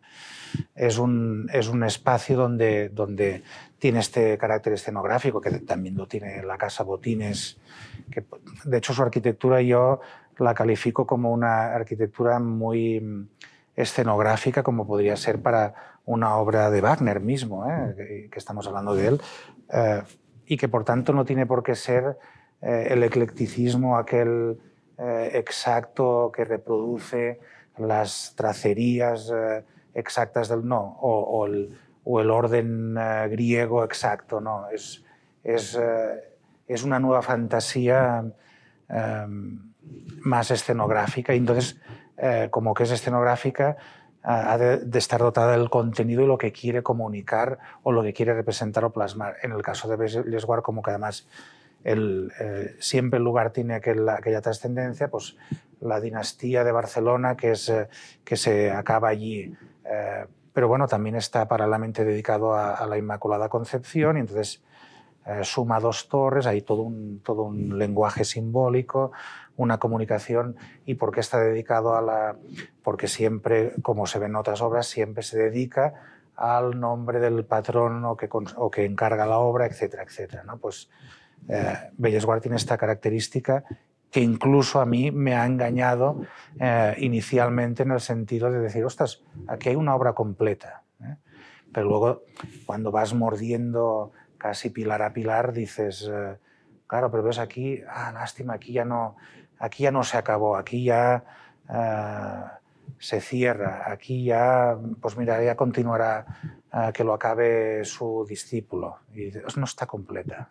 Es, 0.74 0.98
un, 0.98 1.50
es 1.52 1.68
un 1.68 1.84
espacio 1.84 2.38
donde, 2.38 2.90
donde 2.90 3.44
tiene 3.78 4.00
este 4.00 4.38
carácter 4.38 4.74
escenográfico, 4.74 5.42
que 5.42 5.52
también 5.60 5.98
lo 5.98 6.08
tiene 6.08 6.42
la 6.44 6.58
Casa 6.58 6.84
Botines, 6.84 7.60
que 8.10 8.24
de 8.64 8.78
hecho 8.78 8.94
su 8.94 9.02
arquitectura 9.02 9.62
yo 9.62 10.00
la 10.38 10.54
califico 10.54 11.06
como 11.06 11.32
una 11.32 11.74
arquitectura 11.76 12.40
muy 12.40 13.28
escenográfica 13.76 14.64
como 14.64 14.86
podría 14.86 15.16
ser 15.16 15.42
para 15.42 15.74
una 16.06 16.36
obra 16.36 16.70
de 16.70 16.82
Wagner 16.82 17.20
mismo, 17.20 17.70
¿eh? 17.70 18.30
que, 18.32 18.40
estamos 18.40 18.68
hablando 18.68 18.96
de 18.96 19.08
él, 19.08 19.22
eh, 19.72 20.04
y 20.46 20.58
que 20.58 20.68
por 20.68 20.84
tanto 20.84 21.14
no 21.14 21.26
tiene 21.26 21.46
por 21.46 21.64
qué 21.64 21.76
ser 21.76 22.18
eh, 22.62 22.88
el 22.92 23.04
eclecticismo 23.04 23.98
aquel 23.98 24.60
exacto 24.96 26.32
que 26.34 26.46
reproduce 26.46 27.40
las 27.78 28.36
tracerías 28.38 29.34
exactas 29.94 30.48
del 30.48 30.66
no, 30.66 30.98
o, 31.02 31.46
el, 31.48 31.78
o 32.06 32.22
el, 32.22 32.30
orden 32.30 32.96
griego 33.30 33.84
exacto, 33.84 34.40
no, 34.40 34.70
es, 34.70 35.04
es, 35.44 35.78
es 36.68 36.84
una 36.84 37.00
nueva 37.00 37.22
fantasía 37.22 38.24
más 40.22 40.52
escenográfica 40.52 41.34
y 41.34 41.40
entonces 41.40 41.82
eh, 42.26 42.48
como 42.52 42.74
que 42.74 42.84
es 42.84 42.92
escenográfica, 42.92 43.76
ha 44.24 44.58
de, 44.58 44.98
estar 44.98 45.20
dotada 45.20 45.52
del 45.58 45.70
contenido 45.70 46.24
y 46.24 46.26
lo 46.26 46.38
que 46.38 46.54
quiere 46.54 46.82
comunicar 46.82 47.60
o 47.84 47.92
lo 47.92 48.02
que 48.02 48.14
quiere 48.14 48.34
representar 48.34 48.86
o 48.86 48.94
plasmar. 48.94 49.36
En 49.44 49.52
el 49.52 49.62
caso 49.62 49.90
de 49.90 50.24
Lesguard, 50.24 50.62
como 50.62 50.82
que 50.82 50.92
además 50.92 51.28
el, 51.84 52.32
eh, 52.40 52.78
siempre 52.80 53.18
el 53.18 53.26
lugar 53.26 53.52
tiene 53.52 53.74
aquella 53.74 54.40
trascendencia, 54.40 55.10
pues 55.10 55.36
la 55.82 56.00
dinastía 56.00 56.64
de 56.64 56.72
Barcelona 56.72 57.36
que, 57.36 57.52
es, 57.52 57.68
eh, 57.68 57.90
que 58.24 58.38
se 58.38 58.72
acaba 58.72 59.10
allí. 59.10 59.54
pero 60.54 60.70
bueno, 60.70 60.88
también 60.88 61.18
está 61.18 61.46
paralelamente 61.50 62.06
dedicado 62.06 62.56
a, 62.56 62.88
la 62.88 62.98
Inmaculada 62.98 63.50
Concepción 63.50 64.16
y 64.16 64.22
entonces 64.22 64.64
suma 65.44 65.80
dos 65.80 66.10
torres, 66.10 66.46
hay 66.46 66.62
todo 66.62 66.82
un, 66.82 67.22
todo 67.24 67.44
un 67.44 67.78
lenguaje 67.78 68.26
simbólico, 68.26 69.12
una 69.56 69.78
comunicación 69.78 70.56
y 70.86 70.96
por 70.96 71.12
qué 71.12 71.20
está 71.20 71.40
dedicado 71.40 71.96
a 71.96 72.02
la... 72.02 72.36
porque 72.84 73.08
siempre, 73.08 73.74
como 73.82 74.06
se 74.06 74.20
ve 74.20 74.26
en 74.26 74.36
otras 74.36 74.62
obras, 74.62 74.88
siempre 74.88 75.24
se 75.24 75.38
dedica 75.38 75.94
al 76.36 76.80
nombre 76.80 77.20
del 77.20 77.46
patrón 77.46 78.04
o 78.06 78.18
que, 78.18 78.28
o 78.32 78.72
que 78.72 78.86
encarga 78.86 79.26
la 79.26 79.38
obra, 79.38 79.66
etcétera, 79.66 80.04
etcétera. 80.04 80.44
¿no? 80.44 80.58
Pues 80.58 80.90
eh, 81.48 81.92
Bellesguard 81.98 82.42
tiene 82.42 82.58
esta 82.58 82.78
característica 82.78 83.64
que 84.10 84.22
incluso 84.22 84.80
a 84.80 84.86
mí 84.86 85.12
me 85.12 85.36
ha 85.36 85.46
engañado 85.46 86.22
eh, 86.60 86.96
inicialmente 87.00 87.84
en 87.84 87.92
el 87.92 88.00
sentido 88.00 88.52
de 88.52 88.60
decir, 88.60 88.86
ostras, 88.86 89.24
aquí 89.48 89.70
hay 89.70 89.76
una 89.76 89.96
obra 89.96 90.14
completa. 90.14 90.84
¿eh? 91.02 91.16
Pero 91.74 91.88
luego, 91.88 92.24
cuando 92.66 92.92
vas 92.92 93.14
mordiendo 93.16 94.12
casi 94.44 94.70
pilar 94.72 95.02
a 95.02 95.14
pilar, 95.14 95.54
dices, 95.54 96.10
eh, 96.12 96.36
claro, 96.86 97.10
pero 97.10 97.24
ves 97.24 97.40
aquí, 97.40 97.82
ah, 97.88 98.12
lástima, 98.12 98.56
aquí 98.56 98.74
ya 98.74 98.84
no, 98.84 99.16
aquí 99.58 99.84
ya 99.84 99.92
no 99.92 100.04
se 100.04 100.18
acabó, 100.18 100.58
aquí 100.58 100.84
ya 100.84 101.24
se 103.00 103.22
cierra, 103.22 103.86
aquí 103.88 104.26
ya, 104.26 104.78
pues 105.02 105.16
mira, 105.16 105.42
ya 105.42 105.56
continuará 105.56 106.26
que 106.94 107.06
lo 107.06 107.14
acabe 107.14 107.86
su 107.86 108.26
discípulo. 108.28 108.98
Y 109.16 109.32
no 109.56 109.64
está 109.64 109.86
completa, 109.86 110.50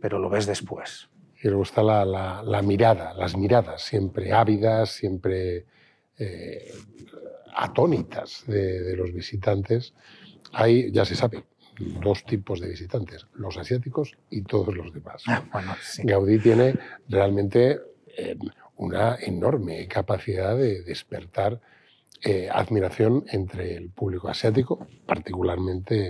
pero 0.00 0.20
lo 0.20 0.30
ves 0.30 0.46
después. 0.46 1.08
Y 1.42 1.48
luego 1.48 1.64
está 1.64 1.82
la, 1.82 2.62
mirada, 2.62 3.12
las 3.14 3.36
miradas, 3.36 3.82
siempre 3.82 4.32
ávidas, 4.32 4.90
siempre 4.90 5.66
eh, 6.18 6.72
atónitas 7.54 8.44
de, 8.46 8.96
los 8.96 9.12
visitantes. 9.12 9.94
Hay, 10.52 10.90
ya 10.90 11.04
se 11.04 11.14
sabe, 11.14 11.44
dos 11.78 12.24
tipos 12.24 12.60
de 12.60 12.68
visitantes, 12.68 13.26
los 13.34 13.56
asiáticos 13.56 14.16
y 14.30 14.42
todos 14.42 14.76
los 14.76 14.92
demás. 14.92 15.22
Ah, 15.26 15.44
Gaudí 16.02 16.38
tiene 16.38 16.74
realmente 17.08 17.80
eh, 18.16 18.36
una 18.76 19.16
enorme 19.16 19.86
capacidad 19.86 20.56
de 20.56 20.82
despertar 20.82 21.60
eh, 22.22 22.48
admiración 22.50 23.24
entre 23.28 23.76
el 23.76 23.90
público 23.90 24.28
asiático, 24.28 24.86
particularmente 25.06 26.08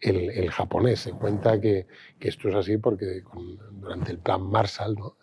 el, 0.00 0.30
el, 0.30 0.50
japonés. 0.50 1.00
Se 1.00 1.12
cuenta 1.12 1.60
que, 1.60 1.86
que, 2.18 2.28
esto 2.28 2.48
es 2.48 2.54
así 2.54 2.78
porque 2.78 3.22
durante 3.72 4.12
el 4.12 4.18
plan 4.18 4.42
Marshall, 4.42 4.94
¿no? 4.94 5.16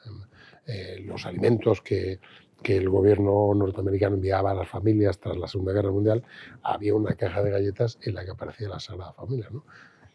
Eh, 0.67 1.01
los 1.05 1.25
alimentos 1.25 1.81
que, 1.81 2.19
que, 2.61 2.77
el 2.77 2.89
gobierno 2.89 3.53
norteamericano 3.53 4.15
enviaba 4.15 4.51
a 4.51 4.53
las 4.53 4.69
familias 4.69 5.19
tras 5.19 5.37
la 5.37 5.47
Segunda 5.47 5.73
Guerra 5.73 5.91
Mundial, 5.91 6.23
había 6.63 6.95
una 6.95 7.15
caja 7.15 7.43
de 7.43 7.51
galletas 7.51 7.97
en 8.01 8.15
la 8.15 8.25
que 8.25 8.31
aparecía 8.31 8.69
la 8.69 8.79
Sagrada 8.79 9.13
Familia. 9.13 9.47
¿no? 9.51 9.65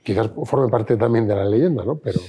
Quizás 0.03 0.31
forme 0.45 0.69
parte 0.69 0.97
también 0.97 1.27
de 1.27 1.35
la 1.35 1.45
leyenda, 1.45 1.85
¿no? 1.85 1.99
pero, 1.99 2.21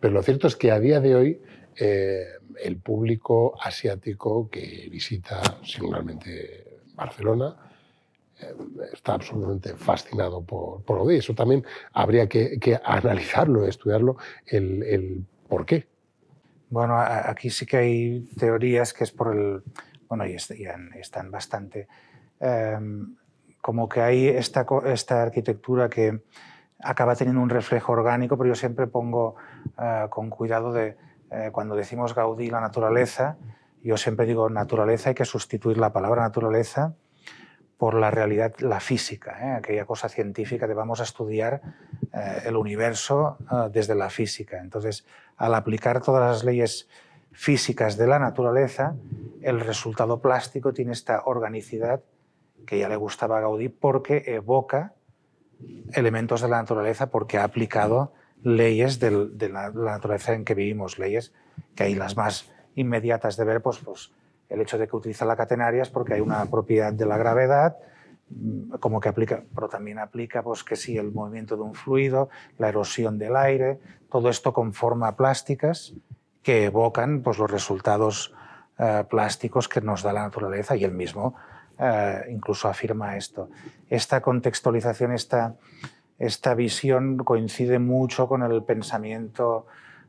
pero 0.00 0.14
lo 0.14 0.22
cierto 0.22 0.46
es 0.46 0.56
que 0.56 0.70
a 0.70 0.78
día 0.78 1.00
de 1.00 1.14
hoy 1.14 1.40
eh, 1.76 2.26
el 2.62 2.76
público 2.76 3.54
asiático 3.60 4.48
que 4.48 4.88
visita 4.90 5.42
singularmente 5.64 6.80
Barcelona 6.94 7.56
eh, 8.40 8.54
está 8.92 9.14
absolutamente 9.14 9.74
fascinado 9.74 10.42
por, 10.42 10.82
por 10.82 11.06
de 11.06 11.16
Eso 11.16 11.34
también 11.34 11.64
habría 11.92 12.28
que, 12.28 12.80
analizarlo, 12.84 13.66
estudiarlo, 13.66 14.16
el, 14.46 14.82
el, 14.84 15.24
por 15.48 15.66
qué. 15.66 15.86
Bueno, 16.74 16.98
aquí 16.98 17.50
sí 17.50 17.66
que 17.66 17.76
hay 17.76 18.20
teorías 18.36 18.92
que 18.92 19.04
es 19.04 19.12
por 19.12 19.32
el... 19.32 19.62
Bueno, 20.08 20.26
y 20.26 20.34
están 20.34 21.30
bastante... 21.30 21.86
Em, 22.40 23.14
como 23.60 23.88
que 23.88 24.00
hay 24.00 24.26
esta, 24.26 24.66
esta 24.86 25.22
arquitectura 25.22 25.88
que 25.88 26.20
acaba 26.80 27.14
teniendo 27.14 27.40
un 27.40 27.48
reflejo 27.48 27.92
orgánico, 27.92 28.36
pero 28.36 28.48
yo 28.48 28.54
siempre 28.56 28.88
pongo 28.88 29.36
eh, 29.80 30.08
con 30.10 30.30
cuidado 30.30 30.72
de 30.72 30.96
eh, 31.30 31.50
cuando 31.52 31.76
decimos 31.76 32.12
Gaudí 32.12 32.50
la 32.50 32.60
naturaleza, 32.60 33.36
yo 33.80 33.96
siempre 33.96 34.26
digo 34.26 34.50
naturaleza, 34.50 35.10
hay 35.10 35.14
que 35.14 35.24
sustituir 35.24 35.78
la 35.78 35.92
palabra 35.92 36.22
naturaleza 36.22 36.96
por 37.78 37.94
la 37.94 38.10
realidad, 38.10 38.54
la 38.58 38.80
física, 38.80 39.38
¿eh? 39.42 39.52
aquella 39.58 39.84
cosa 39.84 40.08
científica 40.08 40.66
de 40.66 40.74
vamos 40.74 41.00
a 41.00 41.04
estudiar 41.04 41.60
eh, 42.12 42.42
el 42.46 42.56
universo 42.56 43.36
desde 43.72 43.94
la 43.94 44.10
física. 44.10 44.60
Entonces, 44.60 45.04
al 45.36 45.54
aplicar 45.54 46.00
todas 46.00 46.30
las 46.30 46.44
leyes 46.44 46.88
físicas 47.32 47.96
de 47.96 48.06
la 48.06 48.18
naturaleza, 48.18 48.94
el 49.42 49.60
resultado 49.60 50.20
plástico 50.20 50.72
tiene 50.72 50.92
esta 50.92 51.22
organicidad 51.26 52.00
que 52.64 52.78
ya 52.78 52.88
le 52.88 52.96
gustaba 52.96 53.38
a 53.38 53.40
Gaudí 53.40 53.68
porque 53.68 54.22
evoca 54.26 54.94
elementos 55.92 56.40
de 56.40 56.48
la 56.48 56.58
naturaleza 56.58 57.10
porque 57.10 57.38
ha 57.38 57.44
aplicado 57.44 58.12
leyes 58.42 59.00
de 59.00 59.48
la, 59.50 59.70
naturaleza 59.70 60.34
en 60.34 60.44
que 60.44 60.54
vivimos, 60.54 60.98
leyes 60.98 61.32
que 61.74 61.84
hay 61.84 61.94
las 61.94 62.16
más 62.16 62.50
inmediatas 62.74 63.36
de 63.36 63.44
ver, 63.44 63.62
pues, 63.62 63.78
pues 63.78 64.12
el 64.48 64.60
hecho 64.60 64.78
de 64.78 64.86
que 64.88 64.96
utiliza 64.96 65.24
la 65.24 65.36
catenaria 65.36 65.82
es 65.82 65.90
porque 65.90 66.14
hay 66.14 66.20
una 66.20 66.44
propiedad 66.46 66.92
de 66.92 67.06
la 67.06 67.16
gravedad, 67.16 67.76
mm, 68.30 68.74
como 68.80 69.00
que 69.00 69.08
aplica, 69.08 69.44
pero 69.54 69.68
también 69.68 69.98
aplica 69.98 70.42
pues 70.42 70.64
que 70.64 70.76
sí 70.76 70.96
el 70.96 71.12
movimiento 71.12 71.56
de 71.56 71.62
un 71.62 71.74
fluido, 71.74 72.28
la 72.58 72.68
erosión 72.68 73.18
del 73.18 73.36
aire, 73.36 73.78
todo 74.10 74.28
esto 74.28 74.52
conforma 74.52 75.16
plásticas 75.16 75.94
que 76.42 76.64
evocan 76.66 77.22
pues 77.22 77.38
los 77.38 77.50
resultados 77.50 78.34
eh, 78.78 79.04
plásticos 79.08 79.68
que 79.68 79.80
nos 79.80 80.02
da 80.02 80.12
la 80.12 80.22
naturaleza 80.22 80.76
y 80.76 80.84
él 80.84 80.92
mismo 80.92 81.34
eh, 81.78 82.22
incluso 82.30 82.68
afirma 82.68 83.16
esto. 83.16 83.48
Esta 83.88 84.20
contextualización, 84.20 85.12
esta 85.12 85.56
esta 86.18 86.54
visión 86.54 87.18
coincide 87.18 87.78
mucho 87.78 88.28
con 88.28 88.42
el 88.42 88.62
pensamiento 88.62 89.66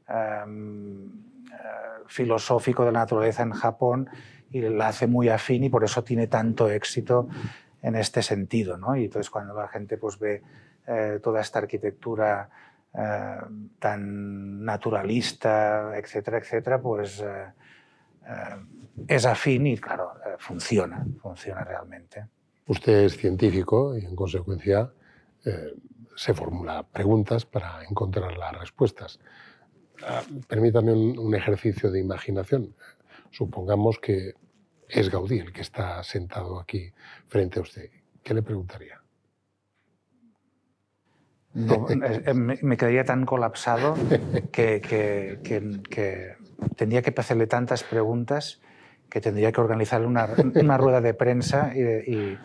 em, 0.08 1.10
filosófico 2.08 2.86
de 2.86 2.92
la 2.92 3.00
naturaleza 3.00 3.44
en 3.44 3.52
Japón 3.52 4.10
y 4.52 4.62
la 4.62 4.90
hace 4.90 5.08
muy 5.08 5.30
afín 5.30 5.64
y 5.64 5.70
por 5.70 5.84
eso 5.84 6.04
tiene 6.04 6.28
tanto 6.28 6.70
éxito 6.70 7.28
en 7.82 7.96
este 7.96 8.22
sentido. 8.22 8.78
¿no? 8.78 8.96
Y 8.96 9.06
entonces 9.06 9.30
cuando 9.30 9.54
la 9.54 9.68
gente 9.68 9.98
pues, 9.98 10.20
ve 10.20 10.42
eh, 10.88 11.20
toda 11.22 11.42
esta 11.42 11.60
arquitectura 11.60 12.50
eh, 12.94 13.38
tan 13.80 14.64
naturalista, 14.64 15.98
etcétera, 15.98 16.38
etcétera, 16.38 16.82
pues 16.82 17.24
es 19.08 19.26
afín 19.28 19.68
y 19.68 19.78
claro, 19.78 20.14
funciona, 20.40 21.06
funciona 21.22 21.64
realmente. 21.64 22.26
Usted 22.66 23.04
es 23.04 23.18
científico 23.18 23.96
y 23.96 24.04
en 24.04 24.16
consecuencia 24.16 24.90
se 26.16 26.34
formula 26.34 26.84
preguntas 26.84 27.46
para 27.46 27.84
encontrar 27.84 28.38
las 28.38 28.58
respuestas. 28.58 29.20
Ah, 30.04 30.24
permítame 30.48 30.92
un, 30.94 31.36
ejercicio 31.36 31.92
de 31.92 32.00
imaginación. 32.00 32.76
Supongamos 33.32 34.00
que 34.00 34.34
es 34.88 35.10
Gaudí 35.10 35.40
el 35.40 35.52
que 35.54 35.62
está 35.62 36.04
sentado 36.04 36.60
aquí 36.60 36.92
frente 37.28 37.60
a 37.60 37.64
usted. 37.64 37.90
¿Qué 38.24 38.34
le 38.34 38.42
preguntaría? 38.42 39.02
Me 41.54 42.78
quedaría 42.78 43.06
tan 43.06 43.26
colapsado 43.26 43.96
que, 44.52 45.40
tendría 46.76 47.02
que 47.02 47.14
hacerle 47.18 47.48
tantas 47.48 47.84
preguntas 47.84 48.62
que 49.10 49.22
tendría 49.22 49.52
que 49.52 49.62
organizar 49.62 50.06
una, 50.06 50.28
una 50.56 50.78
rueda 50.78 51.00
de 51.00 51.14
prensa 51.14 51.72
y 51.76 52.12
y 52.12 52.38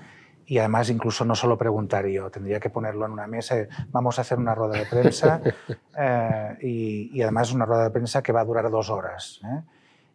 además 0.59 0.90
incluso 0.90 1.24
no 1.24 1.36
solo 1.36 1.57
preguntar 1.57 2.07
yo, 2.09 2.28
tendría 2.28 2.59
que 2.59 2.70
ponerlo 2.70 3.07
en 3.07 3.12
una 3.12 3.28
mesa, 3.28 3.68
vamos 3.92 4.18
a 4.18 4.22
hacer 4.22 4.36
una 4.36 4.53
rueda 4.53 4.80
de 4.80 4.86
prensa 4.86 5.40
eh, 5.96 6.57
y, 6.61 7.22
además 7.22 7.53
una 7.53 7.66
rueda 7.66 7.84
de 7.84 7.90
prensa 7.90 8.20
que 8.20 8.32
va 8.32 8.40
a 8.40 8.44
durar 8.44 8.68
dos 8.68 8.90
horas. 8.90 9.40
¿eh? 9.44 9.62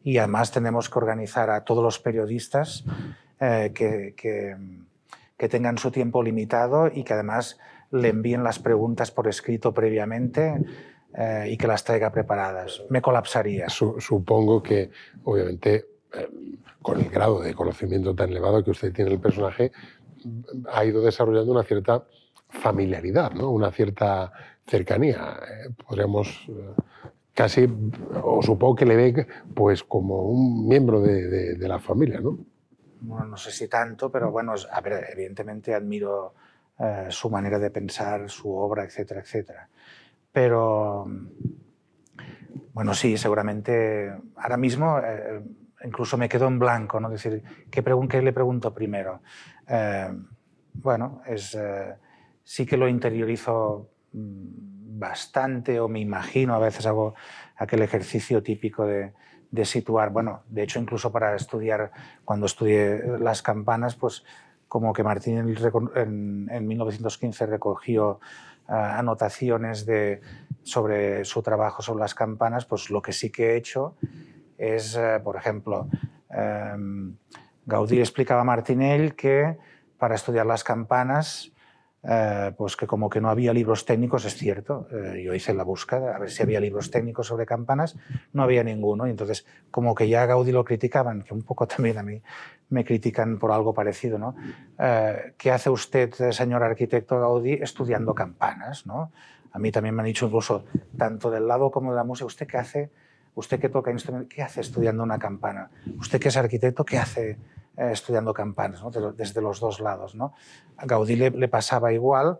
Y 0.04 0.18
además 0.18 0.52
tenemos 0.52 0.90
que 0.90 1.00
organizar 1.00 1.50
a 1.50 1.64
todos 1.64 1.82
los 1.82 2.00
periodistas 2.00 2.84
eh, 3.40 3.72
que, 3.74 4.14
que, 4.18 5.48
tengan 5.48 5.78
su 5.78 5.90
tiempo 5.90 6.22
limitado 6.22 6.88
y 6.94 7.06
que 7.06 7.14
además 7.14 7.58
le 7.92 8.10
envíen 8.10 8.44
las 8.44 8.60
preguntas 8.60 9.12
por 9.12 9.30
escrito 9.30 9.74
previamente 9.74 10.66
y 11.48 11.56
que 11.56 11.68
las 11.68 11.86
traiga 11.86 12.12
preparadas. 12.12 12.84
Me 12.90 13.02
colapsaría. 13.02 13.70
supongo 13.70 14.62
que, 14.62 14.90
obviamente, 15.24 15.86
con 16.82 17.02
el 17.02 17.10
grado 17.10 17.42
de 17.42 17.56
conocimiento 17.56 18.14
tan 18.14 18.30
elevado 18.30 18.64
que 18.64 18.70
usted 18.70 18.94
tiene 18.94 19.10
del 19.10 19.20
personaje, 19.20 19.72
ha 20.72 20.86
ido 20.86 21.02
desarrollando 21.02 21.52
una 21.52 21.64
cierta 21.64 22.06
familiaridad, 22.50 23.32
¿no? 23.32 23.50
una 23.52 23.72
cierta 23.72 24.32
cercanía. 24.66 25.40
Eh, 25.44 25.70
podríamos 25.88 26.46
eh, 26.50 26.74
casi, 27.34 27.68
o 28.24 28.42
supongo 28.42 28.76
que 28.76 28.86
le 28.86 28.96
ve 28.96 29.28
pues, 29.54 29.84
como 29.84 30.24
un 30.24 30.68
miembro 30.68 31.02
de, 31.02 31.56
de, 31.56 31.68
la 31.68 31.80
familia. 31.80 32.20
¿no? 32.20 32.38
Bueno, 33.02 33.26
no 33.26 33.38
sé 33.38 33.52
si 33.52 33.68
tanto, 33.68 34.12
pero 34.12 34.32
bueno, 34.32 34.54
a 34.72 34.82
ver, 34.82 35.08
evidentemente 35.12 35.74
admiro 35.74 36.34
eh, 36.80 37.08
su 37.10 37.30
manera 37.30 37.60
de 37.60 37.70
pensar, 37.70 38.30
su 38.30 38.52
obra, 38.52 38.84
etcétera, 38.84 39.22
etcétera. 39.22 39.70
Pero, 40.32 41.06
bueno, 42.74 42.94
sí, 42.94 43.18
seguramente 43.18 44.14
ahora 44.36 44.58
mismo 44.58 45.00
incluso 45.86 46.18
me 46.18 46.28
quedo 46.28 46.48
en 46.48 46.60
blanco, 46.60 47.00
¿no? 47.00 47.10
decir, 47.10 47.44
¿qué, 47.70 47.84
¿qué 48.10 48.22
le 48.22 48.34
pregunto 48.34 48.74
primero? 48.74 49.22
Eh, 49.68 50.12
bueno, 50.74 51.22
es, 51.26 51.56
eh, 51.56 51.96
sí 52.44 52.66
que 52.66 52.78
lo 52.78 52.88
interiorizo 52.88 53.90
mm, 54.14 55.00
bastante 55.00 55.80
o 55.80 55.88
me 55.88 56.00
imagino, 56.00 56.56
a 56.56 56.60
veces 56.60 56.86
hago 56.86 57.16
aquel 57.58 57.82
ejercicio 57.82 58.42
típico 58.44 58.86
de, 58.86 59.14
situar, 59.64 60.10
bueno, 60.10 60.44
de 60.50 60.64
hecho 60.64 60.80
incluso 60.80 61.14
para 61.14 61.34
estudiar, 61.34 61.92
cuando 62.26 62.46
estudié 62.46 63.02
las 63.20 63.42
campanas, 63.42 63.96
pues 63.96 64.26
como 64.68 64.92
que 64.92 65.02
Martín 65.02 65.38
en, 65.38 66.50
en 66.52 66.68
1915 66.68 67.46
recogió 67.46 68.20
uh, 68.68 68.74
anotaciones 68.74 69.86
sobre 70.64 71.24
su 71.24 71.42
trabajo 71.42 71.82
sobre 71.82 72.02
las 72.02 72.14
campanas, 72.14 72.66
pues 72.66 72.90
lo 72.90 73.02
que 73.02 73.14
sí 73.14 73.32
que 73.32 73.52
he 73.52 73.56
hecho 73.56 73.96
es, 74.58 74.98
uh, 74.98 75.24
por 75.24 75.38
ejemplo, 75.38 75.88
um, 76.30 77.16
Gaudí 77.66 78.00
explicaba 78.00 78.42
a 78.42 78.44
Martinell 78.44 79.16
que 79.16 79.58
para 79.98 80.16
estudiar 80.16 80.46
las 80.46 80.64
campanas 80.64 81.52
eh, 82.08 82.54
pues 82.56 82.76
que 82.76 82.86
como 82.86 83.10
que 83.10 83.20
no 83.20 83.30
había 83.30 83.52
libros 83.52 83.84
técnicos, 83.84 84.26
es 84.26 84.36
cierto. 84.36 84.88
Eh, 84.92 85.24
yo 85.24 85.34
hice 85.34 85.56
la 85.56 85.64
búsqueda 85.64 86.16
a 86.16 86.20
ver 86.20 86.30
si 86.30 86.44
había 86.44 86.60
libros 86.60 86.92
técnicos 86.92 87.28
sobre 87.28 87.48
campanas, 87.48 87.98
no 88.32 88.44
había 88.44 88.64
ninguno. 88.64 89.08
Y 89.08 89.10
entonces, 89.10 89.46
como 89.72 89.96
que 89.96 90.08
ya 90.08 90.26
Gaudí 90.28 90.52
lo 90.52 90.64
criticaban, 90.64 91.24
que 91.24 91.34
un 91.34 91.42
poco 91.42 91.68
también 91.68 91.98
a 91.98 92.04
mí 92.04 92.22
me 92.70 92.86
critican 92.86 93.40
por 93.40 93.52
algo 93.52 93.74
parecido, 93.74 94.20
¿no? 94.20 94.36
Eh, 94.78 95.34
¿Qué 95.38 95.52
hace 95.52 95.70
usted, 95.70 96.14
señor 96.32 96.62
arquitecto 96.64 97.20
Gaudí, 97.20 97.54
estudiando 97.54 98.14
campanas, 98.14 98.86
¿no? 98.86 99.12
A 99.52 99.58
mí 99.58 99.72
también 99.72 99.96
me 99.96 100.02
han 100.02 100.08
dicho 100.08 100.28
incluso, 100.28 100.66
tanto 100.98 101.32
del 101.32 101.48
lado 101.48 101.72
como 101.72 101.92
de 101.92 101.96
la 101.96 102.04
música, 102.04 102.26
¿usted 102.26 102.46
qué 102.46 102.58
hace? 102.58 102.92
¿Usted 103.36 103.60
que 103.60 103.70
toca 103.70 103.92
instrumentos, 103.92 104.34
qué 104.34 104.42
hace 104.42 104.62
estudiando 104.62 105.04
una 105.04 105.20
campana? 105.20 105.70
¿Usted 106.00 106.20
que 106.20 106.30
es 106.30 106.38
arquitecto, 106.38 106.84
qué 106.86 106.98
hace 106.98 107.32
eh, 107.78 107.90
estudiando 107.92 108.34
campanas, 108.34 108.82
¿no? 108.82 108.90
desde 109.12 109.42
los 109.42 109.60
dos 109.60 109.80
lados. 109.80 110.16
¿no? 110.16 110.34
A 110.78 110.86
Gaudí 110.86 111.16
le, 111.16 111.32
le, 111.32 111.48
pasaba 111.48 111.92
igual 111.92 112.40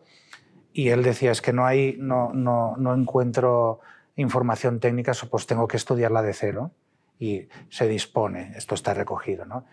y 0.74 0.90
él 0.90 1.04
decía, 1.04 1.32
es 1.32 1.42
que 1.42 1.54
no, 1.54 1.66
hay, 1.66 1.96
no, 2.00 2.34
no, 2.34 2.76
no 2.78 2.94
encuentro 2.94 3.80
información 4.16 4.80
técnica, 4.80 5.12
pues 5.30 5.46
tengo 5.46 5.68
que 5.68 5.78
estudiarla 5.78 6.22
de 6.22 6.34
cero. 6.34 6.72
Y 7.18 7.48
se 7.70 7.88
dispone, 7.88 8.52
esto 8.58 8.76
está 8.76 8.94
recogido. 8.94 9.46
¿no? 9.46 9.66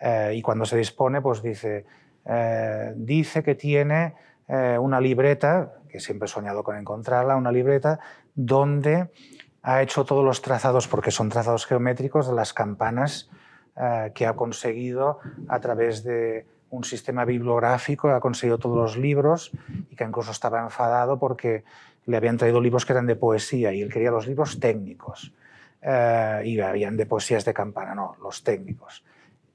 Eh, 0.00 0.34
y 0.36 0.42
cuando 0.42 0.64
se 0.64 0.76
dispone, 0.76 1.20
pues 1.20 1.42
dice, 1.42 1.86
eh, 2.24 2.92
dice 2.96 3.42
que 3.42 3.54
tiene 3.54 4.14
eh, 4.48 4.78
una 4.80 5.00
libreta, 5.00 5.74
que 5.88 6.00
siempre 6.00 6.26
he 6.26 6.28
soñado 6.28 6.62
con 6.62 6.76
encontrarla, 6.76 7.36
una 7.36 7.52
libreta 7.52 8.00
donde 8.34 9.10
ha 9.68 9.82
hecho 9.82 10.06
todos 10.06 10.24
los 10.24 10.40
trazados, 10.40 10.88
porque 10.88 11.10
son 11.10 11.28
trazados 11.28 11.66
geométricos, 11.66 12.26
de 12.26 12.32
las 12.32 12.54
campanas 12.54 13.28
eh, 13.76 14.12
que 14.14 14.24
ha 14.24 14.32
conseguido 14.34 15.18
a 15.46 15.60
través 15.60 16.02
de 16.04 16.46
un 16.70 16.84
sistema 16.84 17.26
bibliográfico, 17.26 18.08
ha 18.08 18.18
conseguido 18.18 18.56
todos 18.56 18.78
los 18.78 18.96
libros 18.96 19.50
y 19.90 19.94
que 19.94 20.04
incluso 20.04 20.30
estaba 20.30 20.62
enfadado 20.62 21.18
porque 21.18 21.64
le 22.06 22.16
habían 22.16 22.38
traído 22.38 22.62
libros 22.62 22.86
que 22.86 22.94
eran 22.94 23.04
de 23.04 23.16
poesía 23.16 23.70
y 23.74 23.82
él 23.82 23.92
quería 23.92 24.10
los 24.10 24.26
libros 24.26 24.58
técnicos. 24.58 25.34
Eh, 25.82 26.42
y 26.46 26.60
habían 26.60 26.96
de 26.96 27.04
poesías 27.04 27.44
de 27.44 27.52
campana, 27.52 27.94
no, 27.94 28.16
los 28.22 28.42
técnicos. 28.42 29.04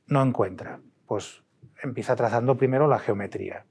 No 0.05 0.21
encuentra. 0.21 0.79
Pues 1.07 1.41
empieza 1.81 2.15
trazando 2.15 2.55
primero 2.55 2.87
la 2.87 2.99
geometría. 2.99 3.65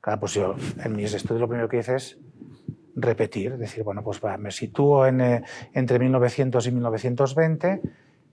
Claro, 0.00 0.20
pues 0.20 0.32
yo 0.32 0.56
en 0.82 0.96
mis 0.96 1.12
estudios 1.12 1.42
lo 1.42 1.48
primero 1.48 1.68
que 1.68 1.80
hice 1.80 1.96
es 1.96 2.18
repetir, 2.96 3.56
decir, 3.58 3.84
bueno, 3.84 4.02
pues 4.02 4.20
va, 4.24 4.36
me 4.38 4.50
sitúo 4.50 5.06
en, 5.06 5.20
eh, 5.20 5.42
entre 5.74 5.98
1900 5.98 6.66
y 6.66 6.72
1920, 6.72 7.80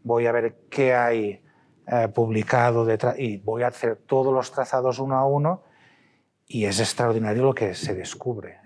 voy 0.03 0.25
a 0.25 0.31
ver 0.31 0.55
qué 0.69 0.95
hay 0.95 1.43
eh, 1.85 2.07
publicado 2.07 2.85
detrás 2.85 3.19
y 3.19 3.37
voy 3.37 3.63
a 3.63 3.67
hacer 3.67 3.97
todos 3.97 4.33
los 4.33 4.51
trazados 4.51 4.99
uno 4.99 5.17
a 5.17 5.25
uno 5.25 5.63
y 6.47 6.65
es 6.65 6.79
extraordinario 6.79 7.43
lo 7.43 7.53
que 7.53 7.75
se 7.75 7.93
descubre. 7.93 8.57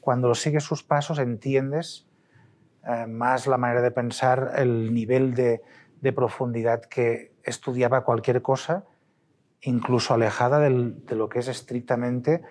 Cuando 0.00 0.34
sigues 0.34 0.62
sus 0.62 0.82
pasos 0.82 1.18
entiendes 1.18 2.06
eh, 2.86 3.06
más 3.06 3.46
la 3.46 3.56
manera 3.56 3.80
de 3.80 3.90
pensar, 3.90 4.52
el 4.56 4.92
nivel 4.92 5.34
de, 5.34 5.62
de, 6.00 6.12
profundidad 6.12 6.82
que 6.82 7.32
estudiaba 7.42 8.04
cualquier 8.04 8.42
cosa, 8.42 8.84
incluso 9.62 10.14
alejada 10.14 10.60
de 10.60 11.16
lo 11.16 11.28
que 11.28 11.40
es 11.40 11.48
estrictamente 11.48 12.42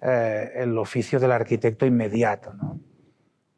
eh, 0.00 0.50
el 0.56 0.76
oficio 0.78 1.20
del 1.20 1.32
arquitecto 1.32 1.86
inmediato. 1.86 2.52
¿no? 2.54 2.80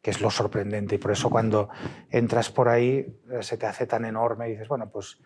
que 0.04 0.10
es 0.10 0.20
lo 0.20 0.30
sorprendente. 0.30 0.96
Y 0.96 0.98
por 0.98 1.12
eso 1.12 1.30
cuando 1.30 1.70
entras 2.10 2.50
por 2.50 2.68
ahí 2.68 3.18
eh, 3.30 3.38
se 3.40 3.56
te 3.56 3.64
hace 3.64 3.86
tan 3.86 4.04
enorme 4.04 4.48
y 4.48 4.52
dices, 4.52 4.68
bueno, 4.68 4.90
pues 4.90 5.18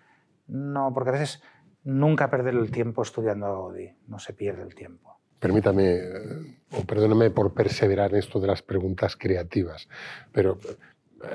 no, 0.47 0.93
porque 0.95 1.11
a 1.11 1.13
veces 1.15 1.43
nunca 1.83 2.31
perder 2.31 2.55
el 2.55 2.71
tiempo 2.71 3.03
estudiando 3.03 3.47
a 3.47 3.51
Gaudí, 3.51 3.91
no 4.07 4.21
se 4.21 4.35
pierde 4.35 4.63
el 4.63 4.77
tiempo. 4.77 5.19
Permítame, 5.41 5.97
eh, 5.97 6.59
o 6.71 6.85
perdóname 6.85 7.31
por 7.31 7.55
perseverar 7.55 8.13
en 8.13 8.19
esto 8.19 8.39
de 8.39 8.47
las 8.47 8.63
preguntas 8.63 9.17
creativas, 9.17 9.89
pero 10.31 10.59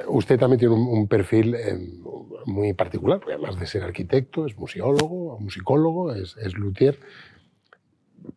usted 0.07 0.39
también 0.39 0.59
tiene 0.59 0.75
un, 0.75 1.07
perfil 1.07 1.55
muy 2.45 2.73
particular, 2.73 3.19
porque 3.19 3.33
además 3.33 3.59
de 3.59 3.67
ser 3.67 3.83
arquitecto, 3.83 4.45
es 4.45 4.57
museólogo, 4.57 5.39
musicólogo, 5.39 6.13
es, 6.13 6.35
es 6.37 6.53
luthier 6.55 6.99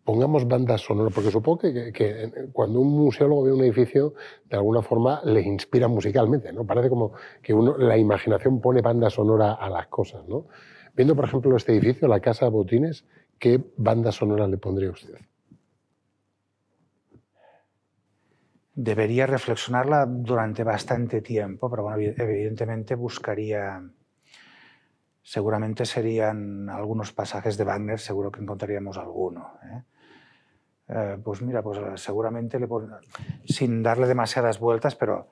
pongamos 0.04 0.46
bandas 0.48 0.80
sonoras, 0.82 1.12
porque 1.14 1.30
supongo 1.30 1.58
que, 1.58 1.92
que, 1.92 2.48
cuando 2.52 2.80
un 2.80 2.92
museólogo 2.92 3.44
ve 3.44 3.52
un 3.52 3.62
edificio, 3.62 4.14
de 4.48 4.56
alguna 4.56 4.82
forma 4.82 5.20
le 5.24 5.40
inspira 5.42 5.88
musicalmente, 5.88 6.52
¿no? 6.52 6.64
Parece 6.64 6.88
como 6.88 7.12
que 7.42 7.54
uno, 7.54 7.76
la 7.78 7.96
imaginación 7.96 8.60
pone 8.60 8.82
banda 8.82 9.10
sonora 9.10 9.52
a 9.52 9.68
las 9.68 9.86
cosas, 9.88 10.26
¿no? 10.28 10.46
Viendo, 10.94 11.14
por 11.14 11.26
ejemplo, 11.26 11.56
este 11.56 11.72
edificio, 11.72 12.08
la 12.08 12.20
Casa 12.20 12.48
Botines, 12.48 13.04
¿qué 13.38 13.60
banda 13.76 14.12
sonora 14.12 14.46
le 14.46 14.56
pondría 14.56 14.90
usted? 14.90 15.14
Debería 18.76 19.26
reflexionarla 19.26 20.06
durante 20.06 20.62
bastante 20.62 21.20
tiempo, 21.22 21.68
pero 21.68 21.82
bueno, 21.82 21.98
evidentemente 21.98 22.94
buscaría 22.94 23.82
seguramente 25.26 25.84
serían 25.84 26.70
algunos 26.70 27.12
pasajes 27.12 27.56
de 27.56 27.64
Wagner, 27.64 27.98
seguro 27.98 28.30
que 28.30 28.40
encontraríamos 28.40 28.96
alguno. 28.96 29.54
¿eh? 29.64 29.82
Eh, 30.88 31.18
pues 31.22 31.42
mira, 31.42 31.62
pues 31.62 31.78
eh, 31.78 31.82
seguramente 31.96 32.60
le 32.60 32.68
sin 33.44 33.82
darle 33.82 34.06
demasiadas 34.06 34.60
vueltas, 34.60 34.94
pero 34.94 35.26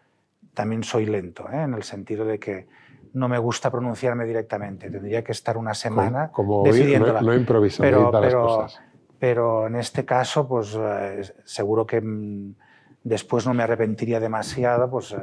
también 0.53 0.83
soy 0.83 1.07
lento, 1.07 1.49
¿eh? 1.49 1.63
en 1.63 1.75
el 1.75 1.85
sentido 1.85 2.25
de 2.25 2.41
que 2.41 2.67
no 3.13 3.29
me 3.29 3.39
gusta 3.39 3.71
pronunciarme 3.71 4.25
directamente. 4.25 4.91
Tendría 4.91 5.23
que 5.23 5.31
estar 5.31 5.57
una 5.57 5.75
semana 5.75 6.33
como, 6.33 6.65
decidiéndola. 6.65 7.21
No, 7.21 7.29
no 7.29 7.37
improvisar 7.37 7.87
pero, 7.87 8.11
pero, 8.11 8.21
las 8.21 8.35
cosas. 8.35 8.83
Pero 9.21 9.69
en 9.69 9.77
este 9.77 10.05
caso, 10.05 10.49
pues 10.49 10.77
seguro 11.45 11.87
que 11.87 12.01
mm, 12.01 12.55
después 13.05 13.47
no 13.47 13.55
me 13.55 13.63
arrepentiría 13.63 14.19
demasiado, 14.19 14.91
pues 14.91 15.15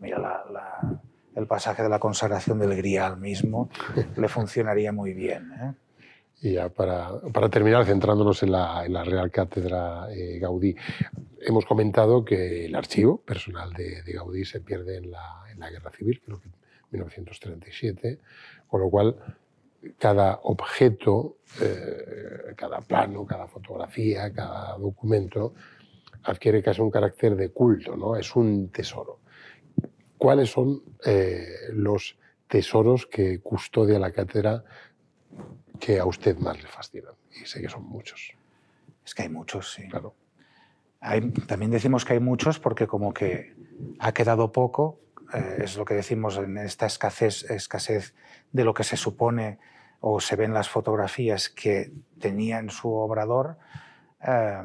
mira, 0.00 0.18
la, 0.18 0.44
la 0.52 1.00
el 1.34 1.46
pasaje 1.46 1.82
de 1.82 1.88
la 1.88 1.98
consagración 1.98 2.58
del 2.58 2.76
Grial 2.76 3.18
mismo 3.18 3.70
le 4.16 4.28
funcionaría 4.28 4.92
muy 4.92 5.12
bien. 5.12 5.50
¿eh? 5.52 5.72
Y 6.42 6.52
ya 6.54 6.68
para, 6.68 7.20
para, 7.32 7.48
terminar, 7.48 7.84
centrándonos 7.84 8.42
en 8.42 8.52
la, 8.52 8.84
en 8.84 8.92
la 8.92 9.04
Real 9.04 9.30
Cátedra 9.30 10.08
eh, 10.12 10.38
Gaudí, 10.40 10.74
hemos 11.40 11.64
comentado 11.64 12.24
que 12.24 12.66
el 12.66 12.74
archivo 12.74 13.18
personal 13.18 13.72
de, 13.72 14.02
de 14.02 14.12
Gaudí 14.12 14.44
se 14.44 14.60
pierde 14.60 14.96
en 14.96 15.10
la, 15.10 15.44
en 15.52 15.60
la, 15.60 15.70
Guerra 15.70 15.92
Civil, 15.92 16.20
creo 16.24 16.40
que 16.40 16.48
en 16.48 16.54
1937, 16.90 18.18
con 18.66 18.80
lo 18.80 18.90
cual 18.90 19.16
cada 19.98 20.40
objeto, 20.42 21.38
eh, 21.60 22.54
cada 22.56 22.80
plano, 22.80 23.24
cada 23.24 23.46
fotografía, 23.46 24.32
cada 24.32 24.76
documento 24.78 25.54
adquiere 26.24 26.62
casi 26.62 26.80
un 26.80 26.90
carácter 26.90 27.36
de 27.36 27.50
culto, 27.50 27.96
¿no? 27.96 28.16
es 28.16 28.34
un 28.36 28.68
tesoro. 28.68 29.20
¿Cuáles 30.18 30.50
son 30.50 30.82
eh, 31.04 31.46
los 31.72 32.16
tesoros 32.46 33.06
que 33.06 33.40
custodia 33.40 33.98
la 33.98 34.12
cátedra 34.12 34.62
que 35.80 35.98
a 35.98 36.04
usted 36.04 36.36
más 36.38 36.62
le 36.62 36.68
fascinan? 36.68 37.14
Y 37.30 37.46
sé 37.46 37.60
que 37.60 37.68
son 37.68 37.84
muchos. 37.84 38.32
Es 39.04 39.14
que 39.14 39.22
hay 39.22 39.28
muchos, 39.28 39.72
sí. 39.72 39.88
Claro. 39.88 40.14
Hay, 41.00 41.32
también 41.32 41.72
decimos 41.72 42.04
que 42.04 42.12
hay 42.12 42.20
muchos 42.20 42.60
porque 42.60 42.86
como 42.86 43.12
que 43.12 43.56
ha 43.98 44.12
quedado 44.12 44.52
poco, 44.52 45.00
eh, 45.34 45.62
es 45.64 45.76
lo 45.76 45.84
que 45.84 45.94
decimos 45.94 46.36
en 46.36 46.56
esta 46.58 46.86
escasez, 46.86 47.50
escasez 47.50 48.14
de 48.52 48.64
lo 48.64 48.74
que 48.74 48.84
se 48.84 48.96
supone 48.96 49.58
o 50.00 50.20
se 50.20 50.36
ven 50.36 50.54
las 50.54 50.68
fotografías 50.68 51.48
que 51.48 51.92
tenía 52.20 52.58
en 52.58 52.70
su 52.70 52.92
obrador, 52.92 53.56
eh, 54.20 54.62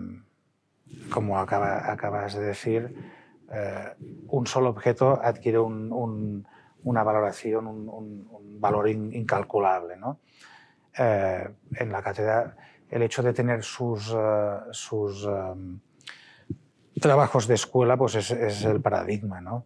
como 1.10 1.40
acaba, 1.40 1.92
acabas 1.92 2.36
de 2.36 2.46
decir, 2.46 2.96
eh, 3.52 3.94
un 4.28 4.46
solo 4.46 4.70
objeto 4.70 5.20
adquiere 5.22 5.60
un, 5.60 5.92
un, 5.92 6.48
una 6.84 7.04
valoración, 7.04 7.68
un, 7.68 7.88
un 7.90 8.60
valor 8.60 8.90
in, 8.90 9.14
incalculable. 9.14 9.98
¿no? 9.98 10.20
Eh, 10.98 11.48
en 11.76 11.92
la 11.92 12.02
cátedra, 12.02 12.56
el 12.90 13.02
hecho 13.02 13.22
de 13.24 13.34
tener 13.34 13.64
sus, 13.64 14.12
uh, 14.12 14.72
sus 14.72 15.26
um, 15.26 15.80
trabajos 17.00 17.48
de 17.48 17.56
escuela 17.56 17.98
pues 17.98 18.16
es, 18.16 18.32
es 18.32 18.64
el 18.64 18.82
paradigma. 18.82 19.42
¿no? 19.42 19.66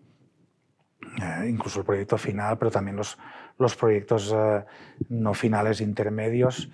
Eh, 1.22 1.50
incluso 1.50 1.80
el 1.80 1.86
proyecto 1.86 2.18
final, 2.18 2.58
pero 2.58 2.72
también 2.72 2.98
los, 2.98 3.18
los 3.58 3.76
proyectos 3.76 4.32
uh, 4.32 4.64
no 5.10 5.34
finales 5.34 5.82
intermedios, 5.82 6.70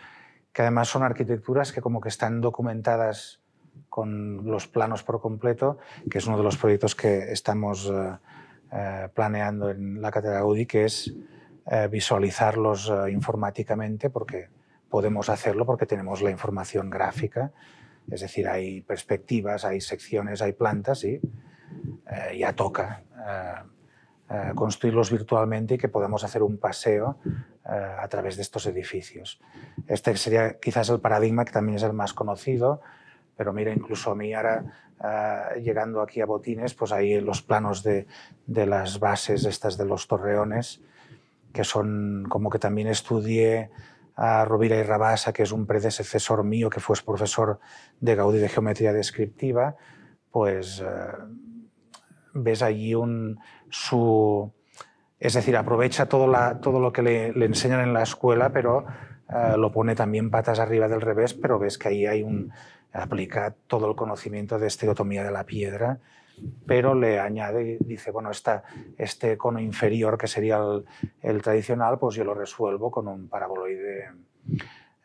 que 0.52 0.62
además 0.64 0.88
son 0.88 1.04
arquitecturas 1.04 1.72
que 1.72 1.82
como 1.82 2.02
que 2.02 2.10
están 2.10 2.42
documentadas 2.42 3.42
con 3.90 4.46
los 4.46 4.68
planos 4.68 5.04
por 5.04 5.20
completo, 5.22 5.78
que 6.10 6.18
es 6.18 6.28
uno 6.28 6.38
de 6.38 6.44
los 6.44 6.58
proyectos 6.58 6.96
que 6.96 7.32
estamos 7.32 7.92
planeando 9.14 9.70
en 9.70 10.02
la 10.02 10.12
Cátedra 10.12 10.40
Gaudí, 10.40 10.66
que 10.66 10.86
es 10.86 11.14
visualizarlos 11.90 12.92
informáticamente, 13.10 14.10
porque 14.10 14.50
podemos 14.90 15.30
hacerlo 15.30 15.66
porque 15.66 15.86
tenemos 15.86 16.22
la 16.22 16.32
información 16.32 16.90
gráfica, 16.90 17.52
es 18.10 18.22
decir, 18.22 18.48
hay 18.48 18.82
perspectivas, 18.82 19.66
hay 19.66 19.82
secciones, 19.82 20.42
hay 20.42 20.54
plantas 20.54 21.04
y 21.04 21.20
eh, 22.10 22.38
ya 22.38 22.54
toca 22.54 23.04
eh, 23.28 23.54
eh, 24.30 24.52
construirlos 24.56 25.12
virtualmente 25.12 25.76
y 25.76 25.78
que 25.78 25.90
podamos 25.90 26.24
hacer 26.24 26.42
un 26.44 26.58
paseo 26.58 27.18
a 27.70 28.08
través 28.08 28.38
de 28.38 28.44
estos 28.44 28.66
edificios. 28.66 29.42
Este 29.88 30.16
sería 30.16 30.58
quizás 30.58 30.88
el 30.88 31.02
paradigma 31.02 31.44
que 31.44 31.52
también 31.52 31.76
es 31.76 31.84
el 31.84 31.92
más 31.92 32.14
conocido, 32.14 32.80
pero 33.38 33.54
mira, 33.54 33.72
incluso 33.72 34.12
a 34.12 34.16
mí 34.16 34.34
ahora, 34.34 34.66
llegando 35.62 36.02
aquí 36.02 36.22
a 36.22 36.26
Botines, 36.26 36.74
pues 36.74 36.92
hay 36.92 37.22
los 37.22 37.42
planos 37.42 37.84
de, 37.84 38.08
de 38.48 38.66
las 38.66 39.00
bases 39.00 39.46
estas 39.46 39.78
de 39.78 39.86
los 39.86 40.08
torreones, 40.08 40.82
que 41.54 41.64
son 41.64 42.26
como 42.28 42.50
que 42.50 42.60
también 42.60 42.88
estudié 42.88 43.70
a 44.18 44.44
Rovira 44.46 44.76
y 44.76 44.84
Rabasa, 44.84 45.32
que 45.32 45.44
es 45.44 45.52
un 45.52 45.68
predecesor 45.68 46.44
mío, 46.44 46.72
que 46.72 46.80
fue 46.80 46.96
profesor 47.06 47.60
de 48.00 48.16
Gaudí 48.16 48.40
de 48.40 48.50
geometría 48.50 48.92
descriptiva, 48.92 49.76
pues 50.32 50.82
eh, 50.82 50.86
ves 52.34 52.64
allí 52.64 52.96
un, 52.96 53.40
su... 53.70 54.52
Es 55.20 55.34
decir, 55.34 55.56
aprovecha 55.56 56.08
todo, 56.08 56.28
la, 56.28 56.60
todo 56.60 56.80
lo 56.80 56.92
que 56.92 57.04
le, 57.04 57.46
enseñan 57.46 57.82
en 57.82 57.94
la 57.94 58.04
escuela, 58.04 58.52
pero 58.52 58.86
eh, 59.30 59.56
lo 59.56 59.72
pone 59.72 59.94
también 59.94 60.32
patas 60.32 60.60
arriba 60.60 60.88
del 60.88 61.02
revés, 61.02 61.36
pero 61.36 61.60
ves 61.60 61.78
que 61.78 61.90
ahí 61.90 62.06
hay 62.08 62.24
un... 62.24 62.52
aplica 63.02 63.56
todo 63.68 63.90
el 63.90 63.96
conocimiento 63.96 64.60
de 64.60 64.68
estereotomía 64.68 65.24
de 65.24 65.32
la 65.32 65.46
piedra 65.46 66.00
pero 66.66 66.94
le 66.94 67.20
añade, 67.20 67.78
dice, 67.80 68.12
bueno, 68.12 68.32
esta, 68.32 68.64
este 68.98 69.38
cono 69.38 69.60
inferior, 69.60 70.18
que 70.18 70.28
sería 70.28 70.60
el, 71.22 71.42
tradicional, 71.42 71.98
pues 72.00 72.16
yo 72.16 72.24
lo 72.24 72.34
resuelvo 72.34 72.92
con 72.92 73.08
un 73.08 73.28
paraboloide 73.28 74.12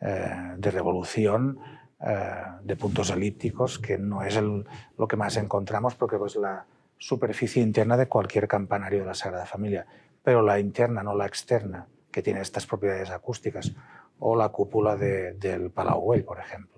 eh, 0.01 0.55
de 0.57 0.70
revolución 0.70 1.59
eh, 2.01 2.43
de 2.62 2.76
puntos 2.76 3.11
elípticos, 3.11 3.78
que 3.78 3.99
no 3.99 4.22
es 4.22 4.38
lo 4.40 5.09
que 5.09 5.16
más 5.16 5.36
encontramos, 5.36 5.95
porque 5.95 6.16
es 6.24 6.36
la 6.36 6.66
superficie 6.99 7.62
interna 7.62 7.97
de 7.97 8.09
cualquier 8.09 8.47
campanario 8.47 9.01
de 9.01 9.07
la 9.07 9.14
Sagrada 9.14 9.47
Familia, 9.47 9.86
pero 10.22 10.43
la 10.43 10.59
interna, 10.61 11.03
no 11.03 11.14
la 11.14 11.26
externa, 11.26 11.86
que 12.11 12.22
tiene 12.22 12.40
estas 12.40 12.66
propiedades 12.66 13.11
acústicas, 13.11 13.72
o 14.18 14.36
la 14.36 14.51
cúpula 14.51 14.97
del 14.97 15.70
Palau 15.70 16.01
Güell, 16.01 16.24
por 16.24 16.38
ejemplo. 16.38 16.71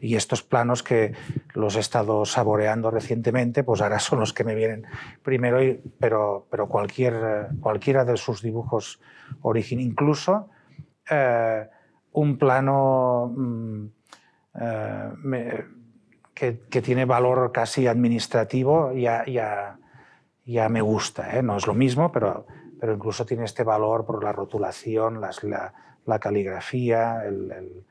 Y 0.00 0.16
estos 0.16 0.42
planos 0.42 0.82
que 0.82 1.14
los 1.54 1.76
he 1.76 1.80
estado 1.80 2.24
saboreando 2.24 2.90
recientemente, 2.90 3.64
pues 3.64 3.80
ahora 3.80 3.98
son 3.98 4.20
los 4.20 4.32
que 4.32 4.44
me 4.44 4.54
vienen 4.54 4.86
primero, 5.22 5.58
pero, 5.98 6.46
pero 6.50 6.68
cualquier, 6.68 7.48
cualquiera 7.60 8.04
de 8.04 8.16
sus 8.16 8.42
dibujos 8.42 9.00
originales, 9.42 9.90
incluso 9.90 10.50
eh, 11.10 11.66
un 12.12 12.38
plano 12.38 13.32
mm, 13.34 13.86
eh, 14.60 15.64
que, 16.34 16.60
que, 16.70 16.82
tiene 16.82 17.04
valor 17.04 17.50
casi 17.52 17.86
administrativo, 17.86 18.92
ya, 18.92 19.24
ya, 19.26 19.78
ya 20.44 20.68
me 20.68 20.80
gusta. 20.80 21.36
¿eh? 21.36 21.42
No 21.42 21.56
es 21.56 21.66
lo 21.66 21.74
mismo, 21.74 22.12
pero, 22.12 22.46
pero 22.78 22.94
incluso 22.94 23.24
tiene 23.24 23.44
este 23.44 23.64
valor 23.64 24.04
por 24.04 24.22
la 24.22 24.32
rotulación, 24.32 25.20
las, 25.20 25.42
la, 25.44 25.72
la, 26.04 26.18
caligrafía, 26.18 27.24
el 27.24 27.84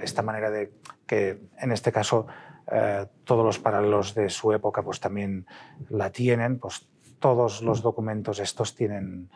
esta 0.00 0.22
manera 0.22 0.50
de 0.50 0.72
que 1.06 1.40
en 1.58 1.72
este 1.72 1.92
caso 1.92 2.26
eh, 2.70 3.06
todos 3.24 3.44
los 3.44 3.58
paralelos 3.58 4.14
de 4.14 4.30
su 4.30 4.52
época 4.52 4.82
pues 4.82 5.00
también 5.00 5.46
la 5.90 6.10
tienen, 6.10 6.58
pues 6.58 6.88
todos 7.18 7.62
los 7.62 7.82
documentos 7.82 8.38
estos 8.38 8.74
tienen 8.74 9.30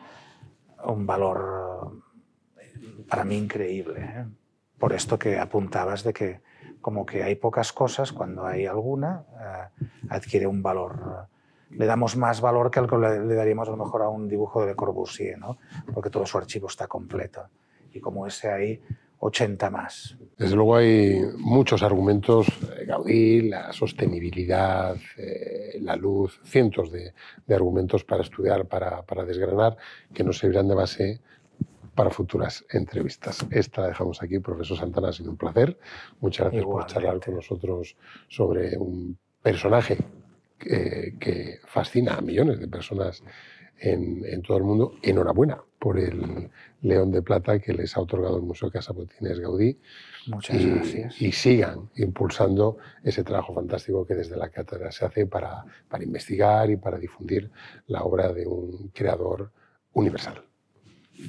un 0.83 1.05
valor 1.05 2.01
eh, 2.59 3.05
para 3.07 3.23
mí 3.23 3.37
increíble. 3.37 4.01
¿eh? 4.01 4.25
Por 4.77 4.93
esto 4.93 5.19
que 5.19 5.37
apuntabas 5.37 6.03
de 6.03 6.13
que 6.13 6.41
como 6.81 7.05
que 7.05 7.23
hay 7.23 7.35
pocas 7.35 7.73
cosas, 7.73 8.13
cuando 8.13 8.45
hay 8.45 8.65
alguna, 8.65 9.25
adquiere 10.09 10.47
un 10.47 10.63
valor. 10.63 11.27
Le 11.71 11.85
damos 11.85 12.15
más 12.15 12.39
valor 12.39 12.71
que 12.71 12.79
al 12.79 12.89
que 12.89 12.97
le, 12.97 13.35
daríamos 13.35 13.67
a 13.67 13.71
lo 13.71 13.77
mejor 13.77 14.03
a 14.03 14.07
un 14.07 14.29
dibujo 14.29 14.61
de 14.61 14.67
Le 14.67 14.75
Corbusier, 14.75 15.37
¿no? 15.37 15.57
porque 15.93 16.09
todo 16.09 16.25
su 16.25 16.37
archivo 16.37 16.67
está 16.67 16.87
completo. 16.87 17.49
Y 17.91 17.99
como 17.99 18.25
ese 18.25 18.49
ahí, 18.49 18.81
80 19.19 19.69
más. 19.69 20.17
Desde 20.37 20.55
luego 20.55 20.77
hay 20.77 21.21
muchos 21.37 21.83
argumentos, 21.83 22.47
eh, 22.47 22.85
Gaudí, 22.85 23.41
la 23.49 23.73
sostenibilidad, 23.73 24.95
eh, 25.17 25.77
la 25.81 25.95
luz, 25.95 26.39
cientos 26.43 26.91
de, 26.91 27.13
argumentos 27.53 28.05
para 28.05 28.23
estudiar, 28.23 28.65
para, 28.65 29.01
para, 29.01 29.25
desgranar, 29.25 29.75
que 30.13 30.23
nos 30.23 30.37
servirán 30.37 30.67
de 30.69 30.75
base 30.75 31.21
para 31.93 32.09
futuras 32.09 32.65
entrevistas. 32.71 33.45
Esta 33.51 33.81
la 33.81 33.87
dejamos 33.89 34.23
aquí, 34.23 34.39
profesor 34.39 34.77
Santana, 34.77 35.09
ha 35.09 35.13
sido 35.13 35.31
un 35.31 35.37
placer. 35.37 35.77
Muchas 36.21 36.45
gracias 36.45 36.63
por 36.63 36.85
charlar 36.85 37.19
con 37.19 37.35
nosotros 37.35 37.97
sobre 38.29 38.77
un 38.77 39.17
personaje 39.41 39.97
que, 40.57 41.15
que 41.19 41.59
fascina 41.65 42.15
a 42.15 42.21
millones 42.21 42.59
de 42.59 42.67
personas 42.69 43.23
en, 43.81 44.41
todo 44.41 44.57
el 44.57 44.63
mundo. 44.63 44.93
Enhorabuena 45.01 45.61
por 45.79 45.97
el 45.97 46.49
León 46.81 47.11
de 47.11 47.21
Plata 47.21 47.59
que 47.59 47.73
les 47.73 47.95
ha 47.95 48.01
otorgado 48.01 48.37
el 48.37 48.43
Museo 48.43 48.71
Casa 48.71 48.93
Botines 48.93 49.39
Gaudí. 49.39 49.77
Muchas 50.27 50.61
y, 50.61 50.69
gracias. 50.69 51.21
Y 51.21 51.31
sigan 51.31 51.89
impulsando 51.95 52.77
ese 53.03 53.23
trabajo 53.23 53.53
fantástico 53.53 54.05
que 54.05 54.15
desde 54.15 54.35
la 54.35 54.49
cátedra 54.49 54.91
se 54.91 55.05
hace 55.05 55.25
para, 55.25 55.65
para 55.87 56.03
investigar 56.03 56.69
y 56.69 56.77
para 56.77 56.97
difundir 56.97 57.49
la 57.87 58.03
obra 58.03 58.33
de 58.33 58.45
un 58.45 58.89
creador 58.93 59.51
universal. 59.93 60.43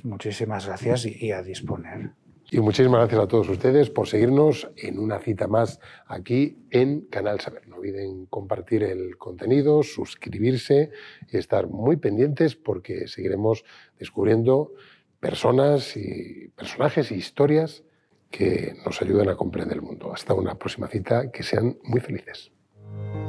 Muchísimas 0.05 0.66
gracias 0.66 1.07
y 1.07 1.32
a 1.32 1.42
disponer. 1.42 2.11
Y 2.51 2.59
muchísimas 2.61 3.01
gracias 3.01 3.20
a 3.20 3.28
todos 3.28 3.48
ustedes 3.48 3.90
por 3.90 4.09
seguirnos 4.09 4.68
en 4.76 4.98
una 4.98 5.20
cita 5.20 5.46
más 5.46 5.78
aquí 6.07 6.59
en 6.70 7.03
Canal 7.03 7.40
Saber. 7.40 7.68
No 7.68 7.76
olviden 7.76 8.26
compartir 8.26 8.82
el 8.82 9.16
contenido, 9.18 9.84
suscribirse 9.84 10.90
y 11.30 11.36
estar 11.36 11.68
muy 11.68 11.96
pendientes 11.96 12.57
porque 12.57 13.07
seguiremos 13.07 13.64
descubriendo 13.98 14.72
personas 15.20 15.96
y 15.96 16.48
personajes 16.57 17.12
y 17.12 17.14
historias 17.14 17.84
que 18.30 18.74
nos 18.84 19.01
ayuden 19.01 19.28
a 19.28 19.36
comprender 19.36 19.76
el 19.76 19.82
mundo. 19.82 20.12
Hasta 20.12 20.34
una 20.34 20.57
próxima 20.57 20.88
cita, 20.88 21.30
que 21.30 21.44
sean 21.44 21.78
muy 21.84 22.01
felices. 22.01 22.51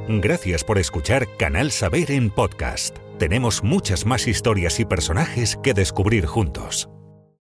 Gracias 0.07 0.63
por 0.63 0.79
escuchar 0.79 1.27
Canal 1.37 1.69
Saber 1.69 2.11
en 2.11 2.31
podcast. 2.31 2.97
Tenemos 3.19 3.63
muchas 3.63 4.05
más 4.05 4.27
historias 4.27 4.79
y 4.79 4.85
personajes 4.85 5.57
que 5.61 5.75
descubrir 5.75 6.25
juntos. 6.25 6.89